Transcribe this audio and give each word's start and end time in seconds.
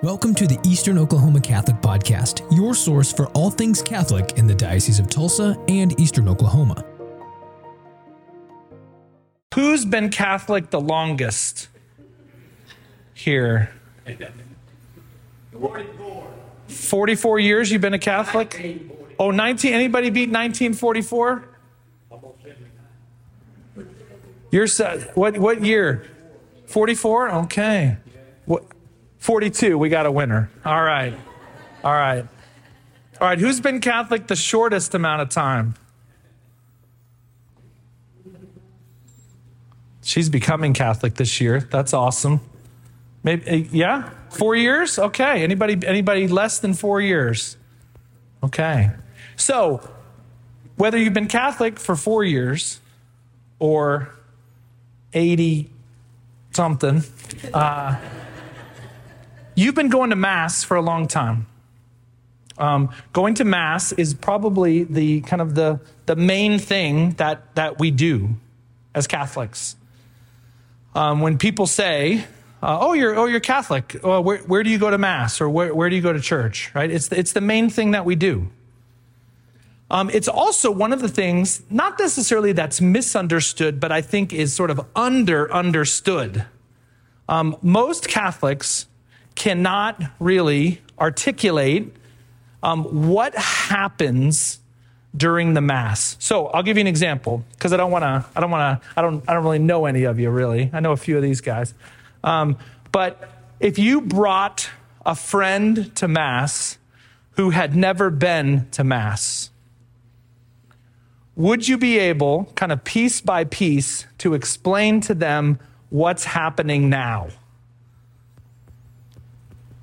Welcome 0.00 0.32
to 0.36 0.46
the 0.46 0.60
Eastern 0.64 0.96
Oklahoma 0.96 1.40
Catholic 1.40 1.78
Podcast, 1.78 2.48
your 2.56 2.72
source 2.72 3.12
for 3.12 3.26
all 3.30 3.50
things 3.50 3.82
Catholic 3.82 4.38
in 4.38 4.46
the 4.46 4.54
Diocese 4.54 5.00
of 5.00 5.10
Tulsa 5.10 5.60
and 5.66 5.98
Eastern 5.98 6.28
Oklahoma. 6.28 6.84
Who's 9.56 9.84
been 9.84 10.08
Catholic 10.10 10.70
the 10.70 10.80
longest 10.80 11.66
here? 13.12 13.72
44 16.68 17.40
years 17.40 17.72
you've 17.72 17.82
been 17.82 17.94
a 17.94 17.98
Catholic? 17.98 18.80
Oh, 19.18 19.32
19. 19.32 19.72
Anybody 19.72 20.10
beat 20.10 20.30
1944? 20.30 21.48
You're 24.52 24.68
what 25.14 25.38
what 25.38 25.64
year? 25.64 26.06
44? 26.66 27.30
Okay. 27.30 27.96
What 28.44 28.64
42, 29.18 29.76
we 29.76 29.88
got 29.88 30.06
a 30.06 30.12
winner. 30.12 30.50
All 30.64 30.82
right. 30.82 31.14
All 31.84 31.92
right. 31.92 32.26
All 33.20 33.26
right, 33.26 33.38
who's 33.38 33.60
been 33.60 33.80
Catholic 33.80 34.28
the 34.28 34.36
shortest 34.36 34.94
amount 34.94 35.22
of 35.22 35.28
time? 35.28 35.74
She's 40.02 40.28
becoming 40.28 40.72
Catholic 40.72 41.14
this 41.14 41.40
year. 41.40 41.60
That's 41.60 41.92
awesome. 41.92 42.40
Maybe 43.24 43.50
uh, 43.50 43.68
yeah? 43.72 44.10
4 44.30 44.54
years? 44.56 44.98
Okay. 44.98 45.42
Anybody 45.42 45.84
anybody 45.86 46.28
less 46.28 46.60
than 46.60 46.74
4 46.74 47.00
years? 47.00 47.56
Okay. 48.42 48.90
So, 49.36 49.86
whether 50.76 50.96
you've 50.96 51.12
been 51.12 51.26
Catholic 51.26 51.78
for 51.80 51.96
4 51.96 52.24
years 52.24 52.80
or 53.58 54.14
80 55.12 55.70
something, 56.52 57.02
uh, 57.52 57.96
you've 59.58 59.74
been 59.74 59.88
going 59.88 60.10
to 60.10 60.16
Mass 60.16 60.62
for 60.62 60.76
a 60.76 60.80
long 60.80 61.08
time. 61.08 61.46
Um, 62.58 62.90
going 63.12 63.34
to 63.34 63.44
Mass 63.44 63.92
is 63.92 64.14
probably 64.14 64.84
the 64.84 65.20
kind 65.22 65.42
of 65.42 65.54
the, 65.54 65.80
the 66.06 66.16
main 66.16 66.58
thing 66.58 67.12
that, 67.12 67.54
that 67.56 67.78
we 67.78 67.90
do 67.90 68.36
as 68.94 69.06
Catholics. 69.06 69.76
Um, 70.94 71.20
when 71.20 71.38
people 71.38 71.66
say, 71.66 72.24
uh, 72.62 72.78
oh, 72.80 72.92
you're, 72.92 73.16
oh, 73.16 73.26
you're 73.26 73.40
Catholic. 73.40 73.96
Well, 74.02 74.22
where, 74.22 74.38
where 74.38 74.62
do 74.62 74.70
you 74.70 74.78
go 74.78 74.90
to 74.90 74.98
Mass 74.98 75.40
or 75.40 75.48
where, 75.48 75.74
where 75.74 75.90
do 75.90 75.96
you 75.96 76.02
go 76.02 76.12
to 76.12 76.20
church? 76.20 76.72
Right? 76.74 76.90
It's 76.90 77.08
the, 77.08 77.18
it's 77.18 77.32
the 77.32 77.40
main 77.40 77.68
thing 77.68 77.92
that 77.92 78.04
we 78.04 78.14
do. 78.14 78.50
Um, 79.90 80.10
it's 80.10 80.28
also 80.28 80.70
one 80.70 80.92
of 80.92 81.00
the 81.00 81.08
things, 81.08 81.62
not 81.70 81.98
necessarily 81.98 82.52
that's 82.52 82.80
misunderstood, 82.80 83.80
but 83.80 83.90
I 83.90 84.02
think 84.02 84.32
is 84.32 84.54
sort 84.54 84.70
of 84.70 84.84
under 84.94 85.52
understood. 85.52 86.44
Um, 87.28 87.56
most 87.62 88.08
Catholics 88.08 88.86
cannot 89.38 90.02
really 90.20 90.82
articulate 90.98 91.94
um, 92.62 93.08
what 93.08 93.34
happens 93.34 94.58
during 95.16 95.54
the 95.54 95.60
mass. 95.60 96.16
So 96.18 96.48
I'll 96.48 96.62
give 96.62 96.76
you 96.76 96.82
an 96.82 96.86
example 96.86 97.44
because 97.52 97.72
I 97.72 97.76
don't 97.76 97.90
want 97.90 98.02
to. 98.02 98.24
I 98.36 98.40
don't 98.40 98.50
want 98.50 98.82
to. 98.82 98.88
I 98.96 99.02
don't. 99.02 99.24
I 99.28 99.32
don't 99.32 99.44
really 99.44 99.58
know 99.58 99.86
any 99.86 100.04
of 100.04 100.18
you 100.18 100.28
really. 100.30 100.70
I 100.72 100.80
know 100.80 100.92
a 100.92 100.96
few 100.96 101.16
of 101.16 101.22
these 101.22 101.40
guys, 101.40 101.72
um, 102.22 102.58
but 102.92 103.30
if 103.60 103.78
you 103.78 104.00
brought 104.00 104.68
a 105.06 105.14
friend 105.14 105.94
to 105.96 106.08
mass 106.08 106.76
who 107.32 107.50
had 107.50 107.74
never 107.74 108.10
been 108.10 108.68
to 108.72 108.84
mass 108.84 109.50
would 111.38 111.68
you 111.68 111.78
be 111.78 112.00
able, 112.00 112.46
kind 112.56 112.72
of 112.72 112.82
piece 112.82 113.20
by 113.20 113.44
piece, 113.44 114.06
to 114.18 114.34
explain 114.34 115.00
to 115.00 115.14
them 115.14 115.60
what's 115.88 116.24
happening 116.24 116.90
now? 116.90 117.28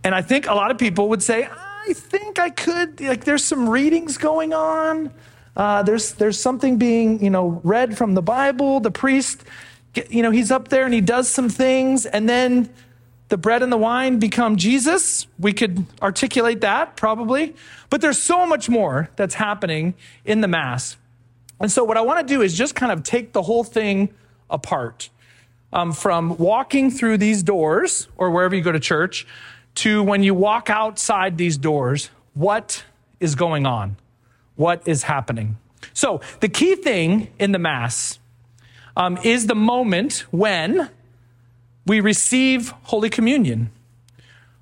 And 0.05 0.13
I 0.13 0.21
think 0.21 0.45
a 0.45 0.53
lot 0.53 0.69
of 0.69 0.77
people 0.77 1.09
would 1.09 1.23
say, 1.23 1.49
I 1.51 1.93
think 1.93 2.37
I 2.37 2.51
could, 2.51 3.01
like, 3.01 3.23
there's 3.23 3.43
some 3.43 3.67
readings 3.67 4.19
going 4.19 4.53
on. 4.53 5.11
Uh, 5.57 5.81
there's, 5.81 6.13
there's 6.13 6.39
something 6.39 6.77
being, 6.77 7.23
you 7.23 7.31
know, 7.31 7.59
read 7.63 7.97
from 7.97 8.13
the 8.13 8.21
Bible. 8.21 8.79
The 8.79 8.91
priest, 8.91 9.43
you 10.11 10.21
know, 10.21 10.29
he's 10.29 10.51
up 10.51 10.67
there 10.67 10.85
and 10.85 10.93
he 10.93 11.01
does 11.01 11.27
some 11.27 11.49
things. 11.49 12.05
And 12.05 12.29
then 12.29 12.69
the 13.29 13.37
bread 13.37 13.63
and 13.63 13.71
the 13.71 13.77
wine 13.77 14.19
become 14.19 14.57
Jesus. 14.57 15.25
We 15.39 15.53
could 15.53 15.87
articulate 16.03 16.61
that 16.61 16.95
probably. 16.95 17.55
But 17.89 18.01
there's 18.01 18.21
so 18.21 18.45
much 18.45 18.69
more 18.69 19.09
that's 19.15 19.33
happening 19.33 19.95
in 20.23 20.41
the 20.41 20.47
Mass. 20.47 20.97
And 21.59 21.71
so, 21.71 21.83
what 21.83 21.97
I 21.97 22.01
want 22.01 22.27
to 22.27 22.31
do 22.31 22.43
is 22.43 22.55
just 22.55 22.75
kind 22.75 22.91
of 22.91 23.01
take 23.01 23.33
the 23.33 23.41
whole 23.41 23.63
thing 23.63 24.13
apart 24.51 25.09
um, 25.73 25.93
from 25.93 26.37
walking 26.37 26.91
through 26.91 27.17
these 27.17 27.41
doors 27.41 28.07
or 28.17 28.29
wherever 28.29 28.53
you 28.53 28.61
go 28.61 28.71
to 28.71 28.79
church 28.79 29.25
to 29.75 30.03
when 30.03 30.23
you 30.23 30.33
walk 30.33 30.69
outside 30.69 31.37
these 31.37 31.57
doors, 31.57 32.09
what 32.33 32.83
is 33.19 33.35
going 33.35 33.65
on? 33.65 33.97
What 34.55 34.87
is 34.87 35.03
happening? 35.03 35.57
So, 35.93 36.21
the 36.39 36.49
key 36.49 36.75
thing 36.75 37.29
in 37.39 37.51
the 37.51 37.59
Mass 37.59 38.19
um, 38.97 39.17
is 39.23 39.47
the 39.47 39.55
moment 39.55 40.25
when 40.31 40.89
we 41.85 41.99
receive 41.99 42.69
Holy 42.83 43.09
Communion, 43.09 43.69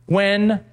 when 0.05 0.63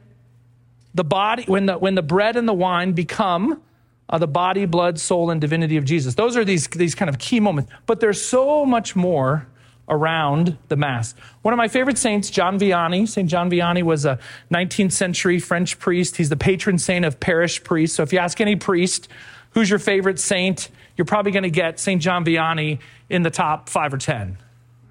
the 0.94 1.04
body, 1.04 1.44
when 1.46 1.66
the, 1.66 1.78
when 1.78 1.94
the 1.94 2.02
bread 2.02 2.36
and 2.36 2.48
the 2.48 2.54
wine 2.54 2.92
become 2.92 3.62
uh, 4.10 4.18
the 4.18 4.26
body, 4.26 4.66
blood, 4.66 4.98
soul, 4.98 5.30
and 5.30 5.40
divinity 5.40 5.76
of 5.76 5.84
Jesus. 5.84 6.16
Those 6.16 6.36
are 6.36 6.44
these, 6.44 6.66
these 6.68 6.94
kind 6.94 7.08
of 7.08 7.18
key 7.18 7.40
moments. 7.40 7.70
But 7.86 8.00
there's 8.00 8.20
so 8.20 8.66
much 8.66 8.96
more 8.96 9.46
around 9.90 10.56
the 10.68 10.76
Mass. 10.76 11.14
One 11.42 11.52
of 11.52 11.58
my 11.58 11.68
favorite 11.68 11.98
saints, 11.98 12.30
John 12.30 12.58
Vianney. 12.58 13.06
St. 13.06 13.28
John 13.28 13.50
Vianney 13.50 13.82
was 13.82 14.06
a 14.06 14.18
19th 14.50 14.92
century 14.92 15.38
French 15.38 15.78
priest. 15.78 16.16
He's 16.16 16.28
the 16.28 16.36
patron 16.36 16.78
saint 16.78 17.04
of 17.04 17.20
parish 17.20 17.62
priests. 17.62 17.96
So 17.96 18.02
if 18.02 18.12
you 18.12 18.20
ask 18.20 18.40
any 18.40 18.56
priest, 18.56 19.08
who's 19.50 19.68
your 19.68 19.80
favorite 19.80 20.18
saint, 20.18 20.70
you're 20.96 21.04
probably 21.04 21.32
going 21.32 21.42
to 21.42 21.50
get 21.50 21.80
St. 21.80 22.00
John 22.00 22.24
Vianney 22.24 22.78
in 23.08 23.22
the 23.22 23.30
top 23.30 23.68
five 23.68 23.92
or 23.92 23.98
10. 23.98 24.38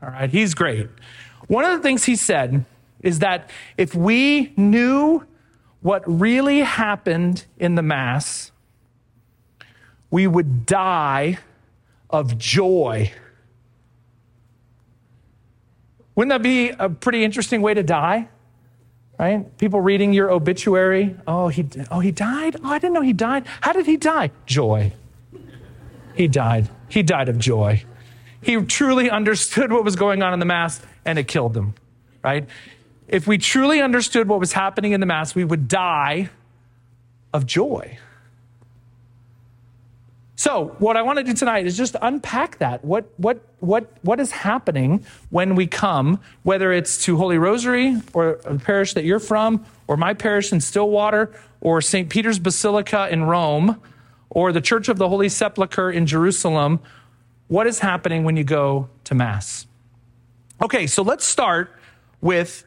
All 0.03 0.09
right, 0.09 0.29
he's 0.29 0.53
great. 0.53 0.89
One 1.47 1.65
of 1.65 1.71
the 1.71 1.81
things 1.81 2.03
he 2.03 2.15
said 2.15 2.65
is 3.01 3.19
that 3.19 3.49
if 3.77 3.95
we 3.95 4.53
knew 4.57 5.25
what 5.81 6.03
really 6.05 6.59
happened 6.59 7.45
in 7.57 7.75
the 7.75 7.81
Mass, 7.81 8.51
we 10.11 10.27
would 10.27 10.65
die 10.65 11.39
of 12.09 12.37
joy. 12.37 13.11
Wouldn't 16.19 16.31
that 16.31 16.41
be 16.41 16.71
a 16.71 16.89
pretty 16.89 17.23
interesting 17.23 17.61
way 17.61 17.73
to 17.73 17.81
die? 17.81 18.27
Right? 19.17 19.57
People 19.57 19.79
reading 19.79 20.11
your 20.11 20.29
obituary. 20.29 21.15
Oh, 21.25 21.47
he, 21.47 21.65
oh, 21.89 22.01
he 22.01 22.11
died? 22.11 22.57
Oh, 22.61 22.69
I 22.69 22.77
didn't 22.77 22.91
know 22.91 22.99
he 22.99 23.13
died. 23.13 23.45
How 23.61 23.71
did 23.71 23.85
he 23.85 23.95
die? 23.95 24.31
Joy. 24.45 24.91
He 26.15 26.27
died. 26.27 26.67
He 26.89 27.03
died 27.03 27.29
of 27.29 27.37
joy. 27.37 27.85
He 28.41 28.57
truly 28.63 29.09
understood 29.09 29.71
what 29.71 29.85
was 29.85 29.95
going 29.95 30.21
on 30.21 30.33
in 30.33 30.39
the 30.39 30.45
Mass 30.45 30.81
and 31.05 31.17
it 31.17 31.29
killed 31.29 31.55
him, 31.55 31.73
right? 32.21 32.49
If 33.07 33.25
we 33.25 33.37
truly 33.37 33.81
understood 33.81 34.27
what 34.27 34.41
was 34.41 34.51
happening 34.51 34.91
in 34.91 34.99
the 34.99 35.05
Mass, 35.05 35.35
we 35.35 35.45
would 35.45 35.69
die 35.69 36.31
of 37.33 37.45
joy. 37.45 37.97
So, 40.39 40.73
what 40.79 40.95
I 40.95 41.01
want 41.01 41.17
to 41.17 41.23
do 41.25 41.33
tonight 41.33 41.67
is 41.67 41.75
just 41.75 41.97
unpack 42.01 42.59
that. 42.59 42.85
What, 42.85 43.09
what, 43.17 43.41
what, 43.59 43.91
what 44.03 44.21
is 44.21 44.31
happening 44.31 45.05
when 45.31 45.55
we 45.55 45.67
come, 45.67 46.21
whether 46.43 46.71
it's 46.71 47.03
to 47.03 47.17
Holy 47.17 47.37
Rosary 47.37 47.97
or 48.13 48.39
a 48.45 48.57
parish 48.57 48.93
that 48.93 49.03
you're 49.03 49.19
from, 49.19 49.65
or 49.87 49.97
my 49.97 50.13
parish 50.13 50.53
in 50.53 50.61
Stillwater, 50.61 51.33
or 51.59 51.81
St. 51.81 52.07
Peter's 52.07 52.39
Basilica 52.39 53.09
in 53.11 53.25
Rome, 53.25 53.81
or 54.29 54.53
the 54.53 54.61
Church 54.61 54.87
of 54.87 54.97
the 54.97 55.09
Holy 55.09 55.27
Sepulchre 55.27 55.91
in 55.91 56.05
Jerusalem. 56.05 56.79
What 57.49 57.67
is 57.67 57.79
happening 57.79 58.23
when 58.23 58.37
you 58.37 58.45
go 58.45 58.87
to 59.03 59.15
Mass? 59.15 59.67
Okay, 60.61 60.87
so 60.87 61.03
let's 61.03 61.25
start 61.25 61.75
with 62.21 62.63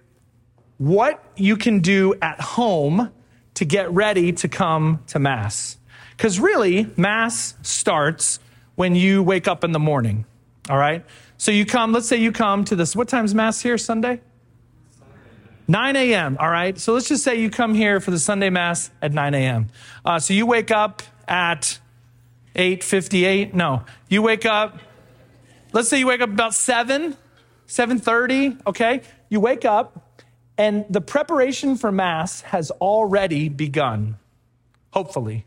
what 0.76 1.24
you 1.36 1.56
can 1.56 1.80
do 1.80 2.16
at 2.20 2.38
home 2.38 3.10
to 3.54 3.64
get 3.64 3.90
ready 3.90 4.30
to 4.32 4.48
come 4.48 5.02
to 5.06 5.18
Mass. 5.18 5.78
Because 6.16 6.40
really, 6.40 6.90
Mass 6.96 7.54
starts 7.62 8.38
when 8.74 8.94
you 8.94 9.22
wake 9.22 9.48
up 9.48 9.64
in 9.64 9.72
the 9.72 9.78
morning. 9.78 10.24
All 10.68 10.78
right? 10.78 11.04
So 11.36 11.50
you 11.50 11.66
come, 11.66 11.92
let's 11.92 12.08
say 12.08 12.16
you 12.16 12.32
come 12.32 12.64
to 12.66 12.76
this. 12.76 12.94
What 12.94 13.08
time's 13.08 13.34
Mass 13.34 13.60
here, 13.60 13.76
Sunday? 13.78 14.20
9 15.68 15.96
a.m. 15.96 16.36
All 16.38 16.48
right. 16.48 16.78
So 16.78 16.92
let's 16.92 17.08
just 17.08 17.24
say 17.24 17.40
you 17.40 17.50
come 17.50 17.74
here 17.74 18.00
for 18.00 18.10
the 18.10 18.18
Sunday 18.18 18.50
Mass 18.50 18.90
at 19.00 19.12
9 19.12 19.34
a.m. 19.34 19.68
Uh, 20.04 20.18
so 20.18 20.34
you 20.34 20.46
wake 20.46 20.70
up 20.70 21.02
at 21.26 21.78
8:58. 22.54 23.54
No, 23.54 23.84
you 24.08 24.22
wake 24.22 24.44
up. 24.44 24.78
Let's 25.72 25.88
say 25.88 25.98
you 25.98 26.06
wake 26.06 26.20
up 26.20 26.28
about 26.28 26.54
7, 26.54 27.16
7:30. 27.66 28.60
Okay. 28.66 29.02
You 29.30 29.40
wake 29.40 29.64
up, 29.64 30.22
and 30.58 30.84
the 30.90 31.00
preparation 31.00 31.76
for 31.76 31.90
Mass 31.90 32.42
has 32.42 32.70
already 32.72 33.48
begun. 33.48 34.18
Hopefully, 34.90 35.46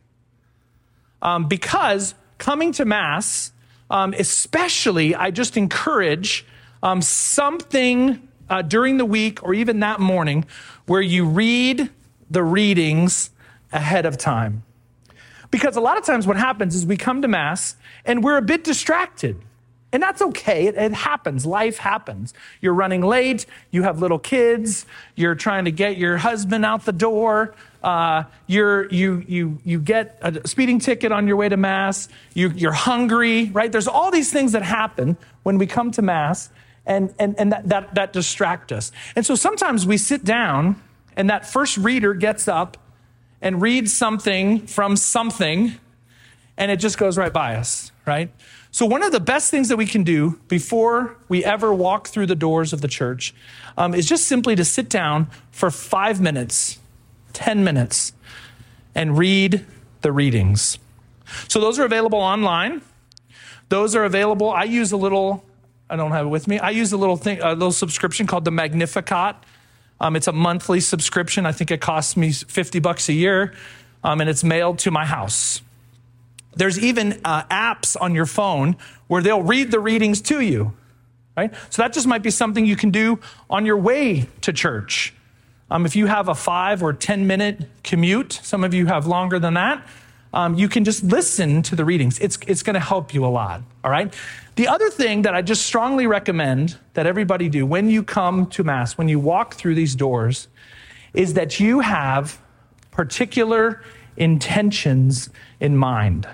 um, 1.25 1.48
because 1.48 2.13
coming 2.38 2.72
to 2.74 2.86
Mass, 2.86 3.51
um, 3.89 4.13
especially, 4.13 5.16
I 5.16 5.31
just 5.31 5.57
encourage 5.57 6.45
um, 6.83 7.01
something 7.01 8.27
uh, 8.48 8.62
during 8.62 8.98
the 8.98 9.06
week 9.06 9.42
or 9.42 9.56
even 9.56 9.80
that 9.80 10.00
morning 10.00 10.45
where 10.86 11.01
you 11.01 11.25
read 11.25 11.89
the 12.30 12.44
readings 12.44 13.31
ahead 13.74 14.06
of 14.06 14.19
time. 14.19 14.62
Because 15.50 15.75
a 15.75 15.81
lot 15.81 15.98
of 15.98 16.06
times 16.06 16.27
what 16.27 16.38
happens 16.38 16.75
is 16.75 16.86
we 16.86 16.95
come 16.95 17.24
to 17.24 17.27
Mass 17.27 17.75
and 18.06 18.24
we're 18.24 18.38
a 18.38 18.44
bit 18.44 18.63
distracted. 18.63 19.42
And 19.95 20.03
that's 20.03 20.21
okay. 20.21 20.68
It, 20.68 20.75
it, 20.75 20.92
happens. 20.92 21.45
Life 21.45 21.77
happens. 21.77 22.33
You're 22.59 22.74
running 22.74 23.00
late. 23.00 23.45
You 23.71 23.83
have 23.83 24.01
little 24.01 24.19
kids. 24.19 24.86
You're 25.15 25.36
trying 25.36 25.63
to 25.65 25.71
get 25.71 25.95
your 25.95 26.18
husband 26.18 26.65
out 26.65 26.83
the 26.83 26.92
door. 26.92 27.56
Uh, 27.81 28.25
you're, 28.45 28.92
you, 28.92 29.24
you, 29.25 29.57
you 29.63 29.80
get 29.80 30.19
a 30.21 30.45
speeding 30.45 30.80
ticket 30.80 31.13
on 31.13 31.30
your 31.30 31.38
way 31.38 31.47
to 31.47 31.56
Mass. 31.56 32.09
You, 32.33 32.50
you're 32.50 32.74
hungry, 32.74 33.45
right? 33.51 33.71
There's 33.71 33.88
all 33.88 34.12
these 34.12 34.33
things 34.33 34.51
that 34.51 34.63
happen 34.63 35.15
when 35.44 35.57
we 35.57 35.65
come 35.65 35.92
to 35.92 36.01
Mass, 36.01 36.50
and, 36.86 37.13
and, 37.18 37.39
and 37.39 37.53
that, 37.53 37.69
that, 37.69 37.95
that 37.95 38.12
distract 38.12 38.74
us. 38.74 38.91
And 39.15 39.25
so 39.25 39.33
sometimes 39.33 39.86
we 39.86 39.95
sit 39.95 40.25
down, 40.25 40.75
and 41.15 41.30
that 41.30 41.48
first 41.48 41.77
reader 41.77 42.13
gets 42.13 42.50
up 42.50 42.75
and 43.41 43.62
reads 43.62 43.94
something 43.94 44.68
from 44.68 44.98
something, 44.98 45.75
and 46.57 46.69
it 46.69 46.81
just 46.81 46.98
goes 46.98 47.18
right 47.18 47.31
by 47.31 47.56
us, 47.56 47.94
right? 48.06 48.30
So, 48.75 48.86
one 48.86 49.04
of 49.04 49.13
the 49.13 49.22
best 49.22 49.51
things 49.51 49.69
that 49.69 49.77
we 49.77 49.86
can 49.86 50.04
do 50.04 50.38
before 50.50 51.16
we 51.30 51.45
ever 51.45 51.74
walk 51.74 52.10
through 52.10 52.25
the 52.25 52.36
doors 52.36 52.74
of 52.74 52.81
the 52.81 52.89
church 52.89 53.33
um, 53.77 53.95
is 53.95 54.06
just 54.06 54.27
simply 54.27 54.54
to 54.57 54.66
sit 54.66 54.89
down 54.89 55.30
for 55.50 55.72
five 55.72 56.19
minutes, 56.19 56.77
10 57.31 57.63
minutes, 57.63 58.12
and 58.94 59.18
read 59.18 59.66
the 60.01 60.12
readings. 60.12 60.77
So, 61.48 61.62
those 61.62 61.80
are 61.80 61.86
available 61.86 62.19
online. 62.19 62.81
Those 63.69 63.95
are 63.95 64.04
available. 64.04 64.50
I 64.50 64.66
use 64.66 64.92
a 64.92 64.98
little, 64.98 65.45
I 65.89 65.95
don't 65.95 66.12
have 66.12 66.25
it 66.25 66.30
with 66.30 66.45
me. 66.45 66.60
I 66.60 66.72
use 66.72 66.92
a 66.92 66.98
little 66.98 67.16
thing, 67.16 67.39
a 67.39 67.54
little 67.54 67.72
subscription 67.72 68.27
called 68.27 68.44
the 68.44 68.51
Magnificat. 68.51 69.38
Um, 70.01 70.18
it's 70.18 70.27
a 70.27 70.33
monthly 70.33 70.81
subscription. 70.81 71.45
I 71.45 71.54
think 71.54 71.72
it 71.72 71.80
costs 71.80 72.18
me 72.18 72.33
50 72.33 72.80
bucks 72.80 73.07
a 73.07 73.13
year, 73.13 73.54
um, 74.04 74.19
and 74.19 74.30
it's 74.30 74.44
mailed 74.44 74.80
to 74.80 74.92
my 74.92 75.06
house. 75.06 75.62
There's 76.56 76.80
even 76.80 77.19
uh, 77.24 77.44
apps 77.44 77.96
on 78.00 78.16
your 78.16 78.25
phone 78.25 78.78
where 79.07 79.22
they'll 79.22 79.44
read 79.44 79.72
the 79.72 79.80
readings 79.80 80.22
to 80.22 80.40
you, 80.40 80.74
right? 81.36 81.54
So 81.69 81.81
that 81.81 81.94
just 81.94 82.07
might 82.07 82.24
be 82.24 82.31
something 82.31 82.66
you 82.66 82.75
can 82.75 82.92
do 82.92 83.19
on 83.50 83.66
your 83.66 83.78
way 83.78 84.28
to 84.42 84.54
church. 84.54 85.13
Um, 85.69 85.86
if 85.86 85.96
you 85.96 86.06
have 86.06 86.30
a 86.30 86.36
five 86.36 86.84
or 86.84 86.94
10 86.94 87.28
minute 87.28 87.68
commute, 87.84 88.34
some 88.44 88.63
of 88.63 88.74
you 88.74 88.86
have 88.86 89.07
longer 89.07 89.40
than 89.40 89.56
that, 89.56 89.86
um, 90.34 90.56
you 90.56 90.68
can 90.68 90.84
just 90.84 91.04
listen 91.04 91.62
to 91.63 91.75
the 91.75 91.86
readings. 91.86 92.19
It's, 92.19 92.38
it's 92.46 92.62
going 92.62 92.74
to 92.74 92.80
help 92.80 93.13
you 93.13 93.25
a 93.25 93.28
lot, 93.28 93.62
all 93.84 93.90
right? 93.90 94.13
The 94.56 94.68
other 94.68 94.90
thing 94.90 95.24
that 95.24 95.34
I 95.34 95.42
just 95.42 95.66
strongly 95.66 96.08
recommend 96.08 96.78
that 96.94 97.08
everybody 97.08 97.50
do 97.50 97.66
when 97.66 97.90
you 97.90 98.04
come 98.04 98.48
to 98.48 98.63
Mass, 98.63 98.98
when 98.98 99.08
you 99.08 99.18
walk 99.19 99.56
through 99.56 99.75
these 99.75 99.96
doors, 99.96 100.50
is 101.13 101.34
that 101.34 101.60
you 101.60 101.80
have 101.80 102.40
particular 102.92 103.81
intentions 104.18 105.30
in 105.60 105.78
mind. 105.78 106.28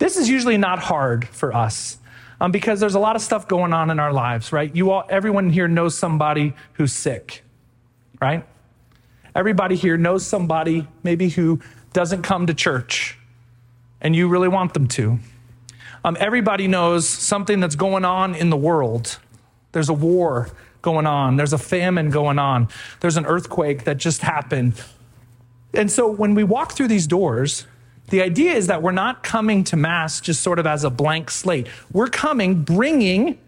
This 0.00 0.16
is 0.16 0.30
usually 0.30 0.56
not 0.56 0.78
hard 0.78 1.28
for 1.28 1.54
us 1.54 1.98
um, 2.40 2.50
because 2.52 2.80
there's 2.80 2.94
a 2.94 2.98
lot 2.98 3.16
of 3.16 3.22
stuff 3.22 3.46
going 3.46 3.74
on 3.74 3.90
in 3.90 4.00
our 4.00 4.14
lives, 4.14 4.50
right? 4.50 4.74
You 4.74 4.90
all, 4.90 5.04
everyone 5.10 5.50
here 5.50 5.68
knows 5.68 5.96
somebody 5.96 6.54
who's 6.72 6.92
sick, 6.92 7.44
right? 8.20 8.44
Everybody 9.34 9.76
here 9.76 9.98
knows 9.98 10.26
somebody 10.26 10.88
maybe 11.02 11.28
who 11.28 11.60
doesn't 11.92 12.22
come 12.22 12.46
to 12.46 12.54
church 12.54 13.18
and 14.00 14.16
you 14.16 14.26
really 14.26 14.48
want 14.48 14.72
them 14.72 14.88
to. 14.88 15.18
Um, 16.02 16.16
everybody 16.18 16.66
knows 16.66 17.06
something 17.06 17.60
that's 17.60 17.76
going 17.76 18.06
on 18.06 18.34
in 18.34 18.48
the 18.48 18.56
world. 18.56 19.18
There's 19.72 19.90
a 19.90 19.94
war 19.94 20.48
going 20.80 21.06
on, 21.06 21.36
there's 21.36 21.52
a 21.52 21.58
famine 21.58 22.08
going 22.08 22.38
on, 22.38 22.68
there's 23.00 23.18
an 23.18 23.26
earthquake 23.26 23.84
that 23.84 23.98
just 23.98 24.22
happened. 24.22 24.82
And 25.74 25.90
so 25.90 26.10
when 26.10 26.34
we 26.34 26.42
walk 26.42 26.72
through 26.72 26.88
these 26.88 27.06
doors, 27.06 27.66
the 28.10 28.22
idea 28.22 28.52
is 28.52 28.66
that 28.66 28.82
we're 28.82 28.92
not 28.92 29.22
coming 29.22 29.64
to 29.64 29.76
Mass 29.76 30.20
just 30.20 30.42
sort 30.42 30.58
of 30.58 30.66
as 30.66 30.84
a 30.84 30.90
blank 30.90 31.30
slate. 31.30 31.68
We're 31.92 32.08
coming 32.08 32.62
bringing 32.62 33.38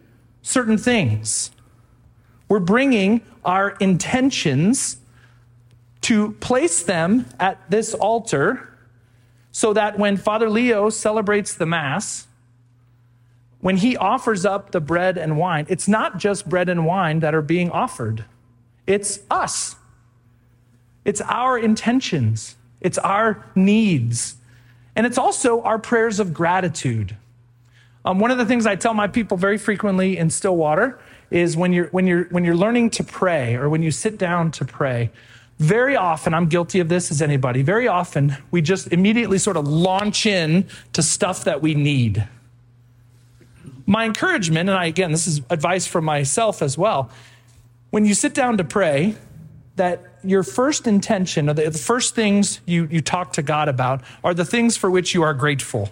certain 0.43 0.79
things. 0.79 1.51
We're 2.49 2.61
bringing 2.61 3.23
our 3.45 3.71
intentions 3.81 4.99
to 6.03 6.33
place 6.33 6.83
them 6.83 7.27
at 7.39 7.59
this 7.71 7.95
altar 7.95 8.69
so 9.53 9.73
that 9.73 9.99
when 9.99 10.17
Father 10.17 10.49
Leo 10.49 10.91
celebrates 10.91 11.55
the 11.55 11.67
Mass, 11.67 12.27
when 13.61 13.77
he 13.77 13.97
offers 13.97 14.45
up 14.45 14.73
the 14.73 14.81
bread 14.81 15.17
and 15.17 15.37
wine, 15.37 15.67
it's 15.69 15.87
not 15.87 16.19
just 16.19 16.49
bread 16.49 16.69
and 16.69 16.85
wine 16.85 17.21
that 17.21 17.35
are 17.35 17.43
being 17.43 17.71
offered, 17.71 18.25
it's 18.87 19.21
us. 19.31 19.77
It's 21.05 21.21
our 21.23 21.59
intentions, 21.59 22.57
it's 22.81 22.99
our 22.99 23.45
needs, 23.55 24.37
and 24.95 25.07
it's 25.07 25.19
also 25.19 25.63
our 25.63 25.79
prayers 25.79 26.21
of 26.21 26.35
gratitude. 26.35 27.17
Um, 28.05 28.19
one 28.19 28.31
of 28.31 28.39
the 28.39 28.47
things 28.47 28.67
I 28.67 28.77
tell 28.77 28.95
my 28.95 29.07
people 29.07 29.37
very 29.37 29.59
frequently 29.59 30.19
in 30.19 30.29
Stillwater 30.29 30.99
is 31.31 31.57
when 31.57 31.73
you're, 31.73 31.87
when, 31.87 32.07
you're, 32.07 32.25
when 32.25 32.45
you're 32.45 32.57
learning 32.57 32.91
to 32.91 33.05
pray 33.05 33.55
or 33.55 33.69
when 33.69 33.83
you 33.83 33.91
sit 33.91 34.19
down 34.19 34.51
to 34.53 34.65
pray, 34.65 35.11
very 35.59 35.95
often, 35.95 36.35
I'm 36.35 36.47
guilty 36.47 36.81
of 36.81 36.89
this 36.89 37.11
as 37.11 37.23
anybody, 37.23 37.63
very 37.63 37.87
often 37.87 38.37
we 38.51 38.61
just 38.61 38.93
immediately 38.93 39.39
sort 39.39 39.57
of 39.57 39.67
launch 39.69 40.27
in 40.27 40.67
to 40.93 41.03
stuff 41.03 41.45
that 41.45 41.63
we 41.63 41.75
need. 41.75 42.27
My 43.87 44.05
encouragement, 44.05 44.69
and 44.69 44.79
I, 44.79 44.87
again, 44.87 45.13
this 45.13 45.27
is 45.27 45.41
advice 45.51 45.87
for 45.87 46.01
myself 46.01 46.63
as 46.63 46.77
well, 46.77 47.11
when 47.91 48.05
you 48.05 48.15
sit 48.15 48.35
down 48.35 48.57
to 48.57 48.65
pray, 48.65 49.15
that 49.77 50.03
your 50.23 50.43
first 50.43 50.87
intention, 50.87 51.49
or 51.49 51.55
the, 51.55 51.71
first 51.71 52.15
things 52.15 52.61
you, 52.67 52.87
you 52.91 53.01
talk 53.01 53.35
to 53.35 53.43
God 53.43 53.69
about, 53.69 54.03
are 54.23 54.35
the 54.35 54.45
things 54.45 54.77
for 54.77 54.91
which 54.91 55.15
you 55.15 55.23
are 55.23 55.35
grateful. 55.35 55.91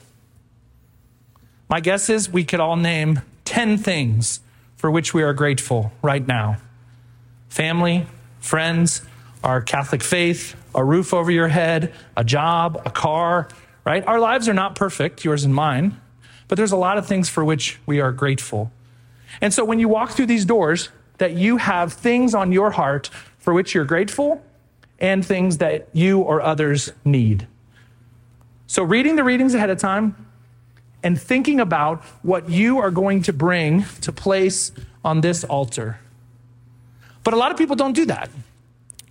My 1.68 1.80
guess 1.80 2.08
is 2.08 2.30
we 2.30 2.44
could 2.44 2.60
all 2.60 2.76
name 2.76 3.22
10 3.44 3.78
things 3.78 4.40
for 4.76 4.90
which 4.90 5.14
we 5.14 5.22
are 5.22 5.32
grateful 5.32 5.92
right 6.02 6.26
now 6.26 6.56
family, 7.48 8.06
friends, 8.38 9.02
our 9.42 9.60
Catholic 9.60 10.04
faith, 10.04 10.54
a 10.72 10.84
roof 10.84 11.12
over 11.12 11.32
your 11.32 11.48
head, 11.48 11.92
a 12.16 12.22
job, 12.22 12.80
a 12.86 12.90
car, 12.90 13.48
right? 13.84 14.06
Our 14.06 14.20
lives 14.20 14.48
are 14.48 14.54
not 14.54 14.76
perfect, 14.76 15.24
yours 15.24 15.42
and 15.42 15.52
mine, 15.52 16.00
but 16.46 16.56
there's 16.56 16.70
a 16.70 16.76
lot 16.76 16.96
of 16.96 17.06
things 17.06 17.28
for 17.28 17.44
which 17.44 17.80
we 17.86 18.00
are 18.00 18.12
grateful. 18.12 18.70
And 19.40 19.52
so 19.52 19.64
when 19.64 19.80
you 19.80 19.88
walk 19.88 20.10
through 20.10 20.26
these 20.26 20.44
doors, 20.44 20.90
that 21.18 21.34
you 21.34 21.58
have 21.58 21.92
things 21.92 22.34
on 22.34 22.50
your 22.50 22.70
heart 22.70 23.10
for 23.40 23.52
which 23.52 23.74
you're 23.74 23.84
grateful 23.84 24.42
and 25.00 25.26
things 25.26 25.58
that 25.58 25.88
you 25.92 26.20
or 26.20 26.40
others 26.40 26.92
need. 27.04 27.48
So, 28.66 28.84
reading 28.84 29.16
the 29.16 29.24
readings 29.24 29.54
ahead 29.54 29.70
of 29.70 29.78
time 29.78 30.14
and 31.02 31.20
thinking 31.20 31.58
about 31.58 32.04
what 32.22 32.48
you 32.48 32.78
are 32.78 32.90
going 32.90 33.22
to 33.22 33.32
bring 33.32 33.84
to 34.02 34.12
place 34.12 34.70
on 35.04 35.22
this 35.22 35.42
altar. 35.44 35.98
But 37.24 37.34
a 37.34 37.36
lot 37.36 37.50
of 37.50 37.58
people 37.58 37.74
don't 37.74 37.94
do 37.94 38.06
that. 38.06 38.30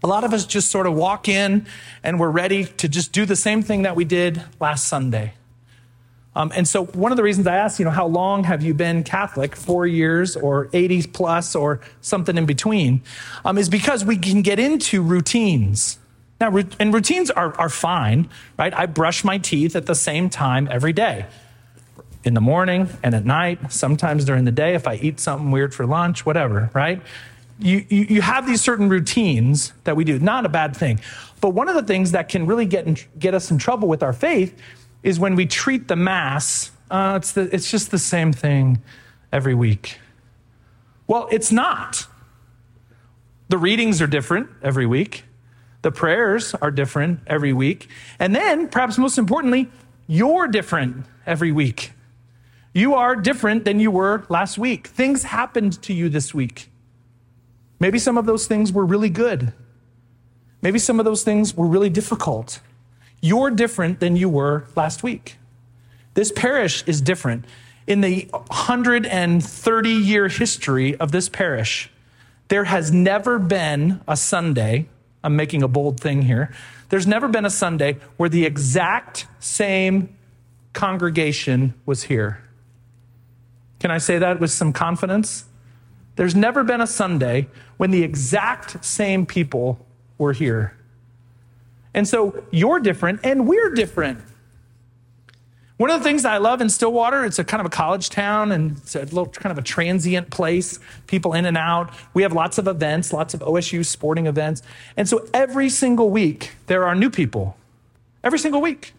A 0.03 0.07
lot 0.07 0.24
of 0.24 0.33
us 0.33 0.45
just 0.45 0.69
sort 0.69 0.88
of 0.88 0.93
walk 0.93 1.27
in 1.27 1.65
and 2.03 2.19
we're 2.19 2.29
ready 2.29 2.65
to 2.65 2.88
just 2.88 3.12
do 3.12 3.25
the 3.25 3.36
same 3.36 3.62
thing 3.62 3.81
that 3.81 3.95
we 3.95 4.05
did 4.05 4.41
last 4.59 4.88
Sunday. 4.88 5.33
Um, 6.39 6.53
and 6.55 6.65
so, 6.65 6.86
one 6.86 7.12
of 7.12 7.17
the 7.17 7.24
reasons 7.24 7.48
I 7.48 7.58
asked, 7.58 7.79
you 7.79 7.86
know, 7.86 7.91
how 7.91 8.08
long 8.08 8.46
have 8.46 8.63
you 8.63 8.74
been 8.74 9.03
Catholic? 9.03 9.58
Four 9.58 9.86
years 9.86 10.38
or 10.38 10.69
80 10.72 11.08
plus 11.08 11.53
or 11.53 11.81
something 12.00 12.38
in 12.38 12.46
between, 12.46 13.01
um, 13.43 13.58
is 13.58 13.67
because 13.67 14.05
we 14.05 14.17
can 14.17 14.41
get 14.41 14.58
into 14.58 15.01
routines. 15.01 16.00
Now, 16.39 16.55
and 16.79 16.93
routines 16.93 17.29
are, 17.29 17.53
are 17.60 17.67
fine, 17.67 18.29
right? 18.58 18.74
I 18.74 18.86
brush 18.86 19.25
my 19.25 19.38
teeth 19.38 19.75
at 19.75 19.86
the 19.86 19.96
same 19.96 20.29
time 20.29 20.69
every 20.72 20.93
day 20.93 21.25
in 22.24 22.36
the 22.36 22.41
morning 22.41 22.88
and 23.03 23.13
at 23.13 23.25
night, 23.25 23.60
sometimes 23.69 24.24
during 24.24 24.46
the 24.46 24.51
day 24.51 24.75
if 24.75 24.88
I 24.88 24.96
eat 24.96 25.19
something 25.19 25.51
weird 25.51 25.75
for 25.75 25.86
lunch, 25.86 26.25
whatever, 26.25 26.69
right? 26.74 27.01
You, 27.60 27.86
you, 27.89 28.05
you 28.10 28.22
have 28.22 28.48
these 28.48 28.62
certain 28.62 28.88
routines 28.88 29.74
that 29.84 29.98
we 29.98 30.05
do, 30.05 30.17
not 30.19 30.46
a 30.46 30.50
bad 30.50 30.74
thing. 30.74 31.01
But 31.41 31.50
one 31.50 31.67
of 31.67 31.75
the 31.75 31.84
things 31.84 32.12
that 32.12 32.29
can 32.29 32.46
really 32.46 32.65
get, 32.65 32.88
in, 32.88 32.96
get 33.17 33.34
us 33.34 33.51
in 33.51 33.58
trouble 33.58 33.89
with 33.89 34.01
our 34.01 34.13
faith 34.13 34.58
is 35.03 35.20
when 35.20 35.36
we 35.36 35.46
treat 35.46 35.88
the 35.88 35.96
Mass, 35.96 36.72
uh, 36.91 37.13
it's, 37.18 37.32
the, 37.34 37.53
it's 37.53 37.70
just 37.70 37.91
the 37.91 38.00
same 38.00 38.34
thing 38.34 38.82
every 39.32 39.53
week. 39.53 40.00
Well, 41.08 41.27
it's 41.32 41.51
not. 41.51 42.06
The 43.50 43.58
readings 43.58 44.01
are 44.01 44.08
different 44.08 44.50
every 44.62 44.86
week, 44.86 45.24
the 45.82 45.91
prayers 45.91 46.53
are 46.56 46.72
different 46.72 47.22
every 47.25 47.53
week. 47.53 47.88
And 48.20 48.36
then, 48.36 48.68
perhaps 48.68 48.98
most 48.98 49.18
importantly, 49.18 49.70
you're 50.08 50.48
different 50.48 51.06
every 51.25 51.51
week. 51.51 51.94
You 52.74 52.96
are 52.96 53.15
different 53.15 53.65
than 53.65 53.79
you 53.79 53.89
were 53.89 54.25
last 54.29 54.58
week. 54.58 54.88
Things 54.88 55.24
happened 55.24 55.82
to 55.84 55.94
you 55.94 56.10
this 56.10 56.34
week. 56.34 56.70
Maybe 57.79 57.98
some 57.98 58.18
of 58.18 58.25
those 58.25 58.46
things 58.46 58.72
were 58.72 58.86
really 58.86 59.10
good. 59.10 59.53
Maybe 60.62 60.77
some 60.79 61.00
of 61.00 61.06
those 61.06 61.24
things 61.24 61.56
were 61.56 61.65
really 61.65 61.89
difficult. 61.89 62.60
You're 63.21 63.51
different 63.51 63.99
than 63.99 64.15
you 64.15 64.29
were 64.29 64.65
last 64.75 65.03
week. 65.03 65.38
This 66.13 66.31
parish 66.31 66.83
is 66.88 67.01
different. 67.01 67.45
In 67.88 68.01
the 68.01 68.27
130 68.31 69.89
year 69.89 70.27
history 70.27 70.95
of 70.95 71.11
this 71.11 71.29
parish, 71.29 71.89
There 72.49 72.63
has 72.63 72.91
never 72.91 73.38
been 73.38 74.01
a 74.07 74.17
Sunday, 74.17 74.89
I'm 75.23 75.35
making 75.35 75.61
a 75.61 75.67
bold 75.67 75.99
thing 75.99 76.23
here. 76.23 76.51
There's 76.89 77.05
never 77.05 77.27
been 77.27 77.45
a 77.45 77.49
Sunday 77.49 77.97
where 78.17 78.27
the 78.27 78.45
exact 78.45 79.27
same 79.39 80.17
congregation 80.73 81.75
was 81.85 82.03
here. 82.03 82.43
Can 83.79 83.91
I 83.91 83.99
say 83.99 84.17
that 84.17 84.39
with 84.39 84.51
some 84.51 84.73
confidence? 84.73 85.45
There's 86.15 86.35
never 86.35 86.63
been 86.63 86.81
a 86.81 86.88
Sunday 86.88 87.47
when 87.77 87.91
the 87.91 88.03
exact 88.03 88.83
same 88.83 89.25
people 89.25 89.85
were 90.17 90.33
here. 90.33 90.75
And 92.00 92.08
so 92.08 92.46
you're 92.50 92.79
different 92.79 93.20
and 93.25 93.46
we're 93.46 93.72
different. 93.72 94.22
One 95.75 95.89
of 95.89 96.00
the 96.00 96.03
things 96.06 96.24
I 96.24 96.38
love 96.38 96.62
in 96.62 96.70
Stillwater, 96.70 97.25
it's 97.25 97.39
a 97.39 97.44
kind 97.44 97.60
of 97.60 97.65
a 97.65 97.70
college 97.70 98.10
town 98.10 98.53
and 98.53 98.77
it's 98.77 98.96
a 98.96 99.01
little 99.01 99.25
kind 99.25 99.51
of 99.51 99.58
a 99.58 99.62
transient 99.62 100.29
place, 100.29 100.79
people 101.08 101.34
in 101.34 101.46
and 101.46 101.58
out. 101.58 101.94
We 102.13 102.22
have 102.22 102.32
lots 102.32 102.58
of 102.58 102.70
events, 102.70 103.12
lots 103.12 103.34
of 103.34 103.41
OSU 103.41 103.86
sporting 103.86 104.27
events. 104.27 104.62
And 104.96 105.10
so 105.10 105.27
every 105.34 105.68
single 105.68 106.10
week, 106.10 106.51
there 106.68 106.86
are 106.86 106.96
new 106.96 107.10
people. 107.10 107.58
Every 108.24 108.39
single 108.39 108.62
week. 108.62 108.94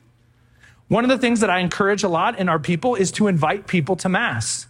One 0.88 1.02
of 1.02 1.08
the 1.08 1.16
things 1.16 1.40
that 1.40 1.48
I 1.48 1.60
encourage 1.60 2.02
a 2.02 2.08
lot 2.08 2.38
in 2.38 2.50
our 2.50 2.58
people 2.58 2.96
is 2.96 3.10
to 3.12 3.28
invite 3.28 3.66
people 3.66 3.96
to 3.96 4.10
Mass. 4.10 4.66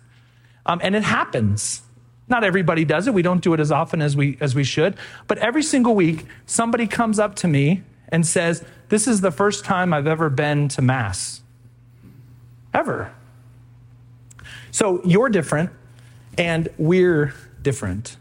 Um, 0.67 0.79
and 0.85 0.95
it 0.95 1.03
happens. 1.03 1.83
Not 2.29 2.45
everybody 2.45 2.85
does 2.85 3.09
it. 3.09 3.15
We 3.15 3.23
don't 3.23 3.43
do 3.43 3.55
it 3.55 3.61
as 3.61 3.73
often 3.73 4.01
as 4.01 4.17
we, 4.17 4.39
as 4.41 4.55
we 4.55 4.63
should. 4.63 4.95
But 5.27 5.39
every 5.39 5.65
single 5.65 5.97
week, 5.97 6.27
somebody 6.47 6.87
comes 6.87 7.19
up 7.19 7.35
to 7.37 7.49
me 7.49 7.83
and 8.13 8.27
says, 8.27 8.65
This 8.89 9.07
is 9.07 9.21
the 9.21 9.31
first 9.31 9.65
time 9.65 9.93
I've 9.93 10.07
ever 10.07 10.31
been 10.31 10.69
to 10.69 10.83
Mass. 10.83 11.43
Ever. 12.73 13.13
So 14.71 15.01
you're 15.05 15.29
different, 15.29 15.71
and 16.39 16.69
we're 16.79 17.35
different. 17.63 18.17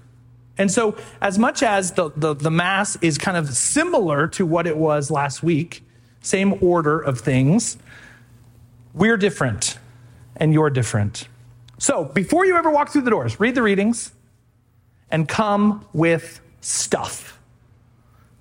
And 0.57 0.69
so, 0.69 0.97
as 1.21 1.39
much 1.39 1.63
as 1.63 1.93
the, 1.93 2.11
the, 2.17 2.33
the, 2.33 2.51
Mass 2.51 2.97
is 3.01 3.17
kind 3.17 3.37
of 3.37 3.47
similar 3.49 4.27
to 4.29 4.45
what 4.45 4.67
it 4.67 4.75
was 4.75 5.09
last 5.09 5.41
week, 5.41 5.85
same 6.21 6.61
order 6.61 6.99
of 6.99 7.21
things, 7.21 7.77
we're 8.93 9.15
different, 9.15 9.77
and 10.35 10.51
you're 10.51 10.69
different. 10.69 11.29
So, 11.77 12.03
before 12.03 12.45
you 12.45 12.57
ever 12.57 12.69
walk 12.69 12.89
through 12.89 13.03
the 13.03 13.09
doors, 13.09 13.39
read 13.39 13.55
the 13.55 13.61
readings 13.61 14.11
and 15.09 15.29
come 15.29 15.85
with 15.93 16.41
stuff. 16.59 17.39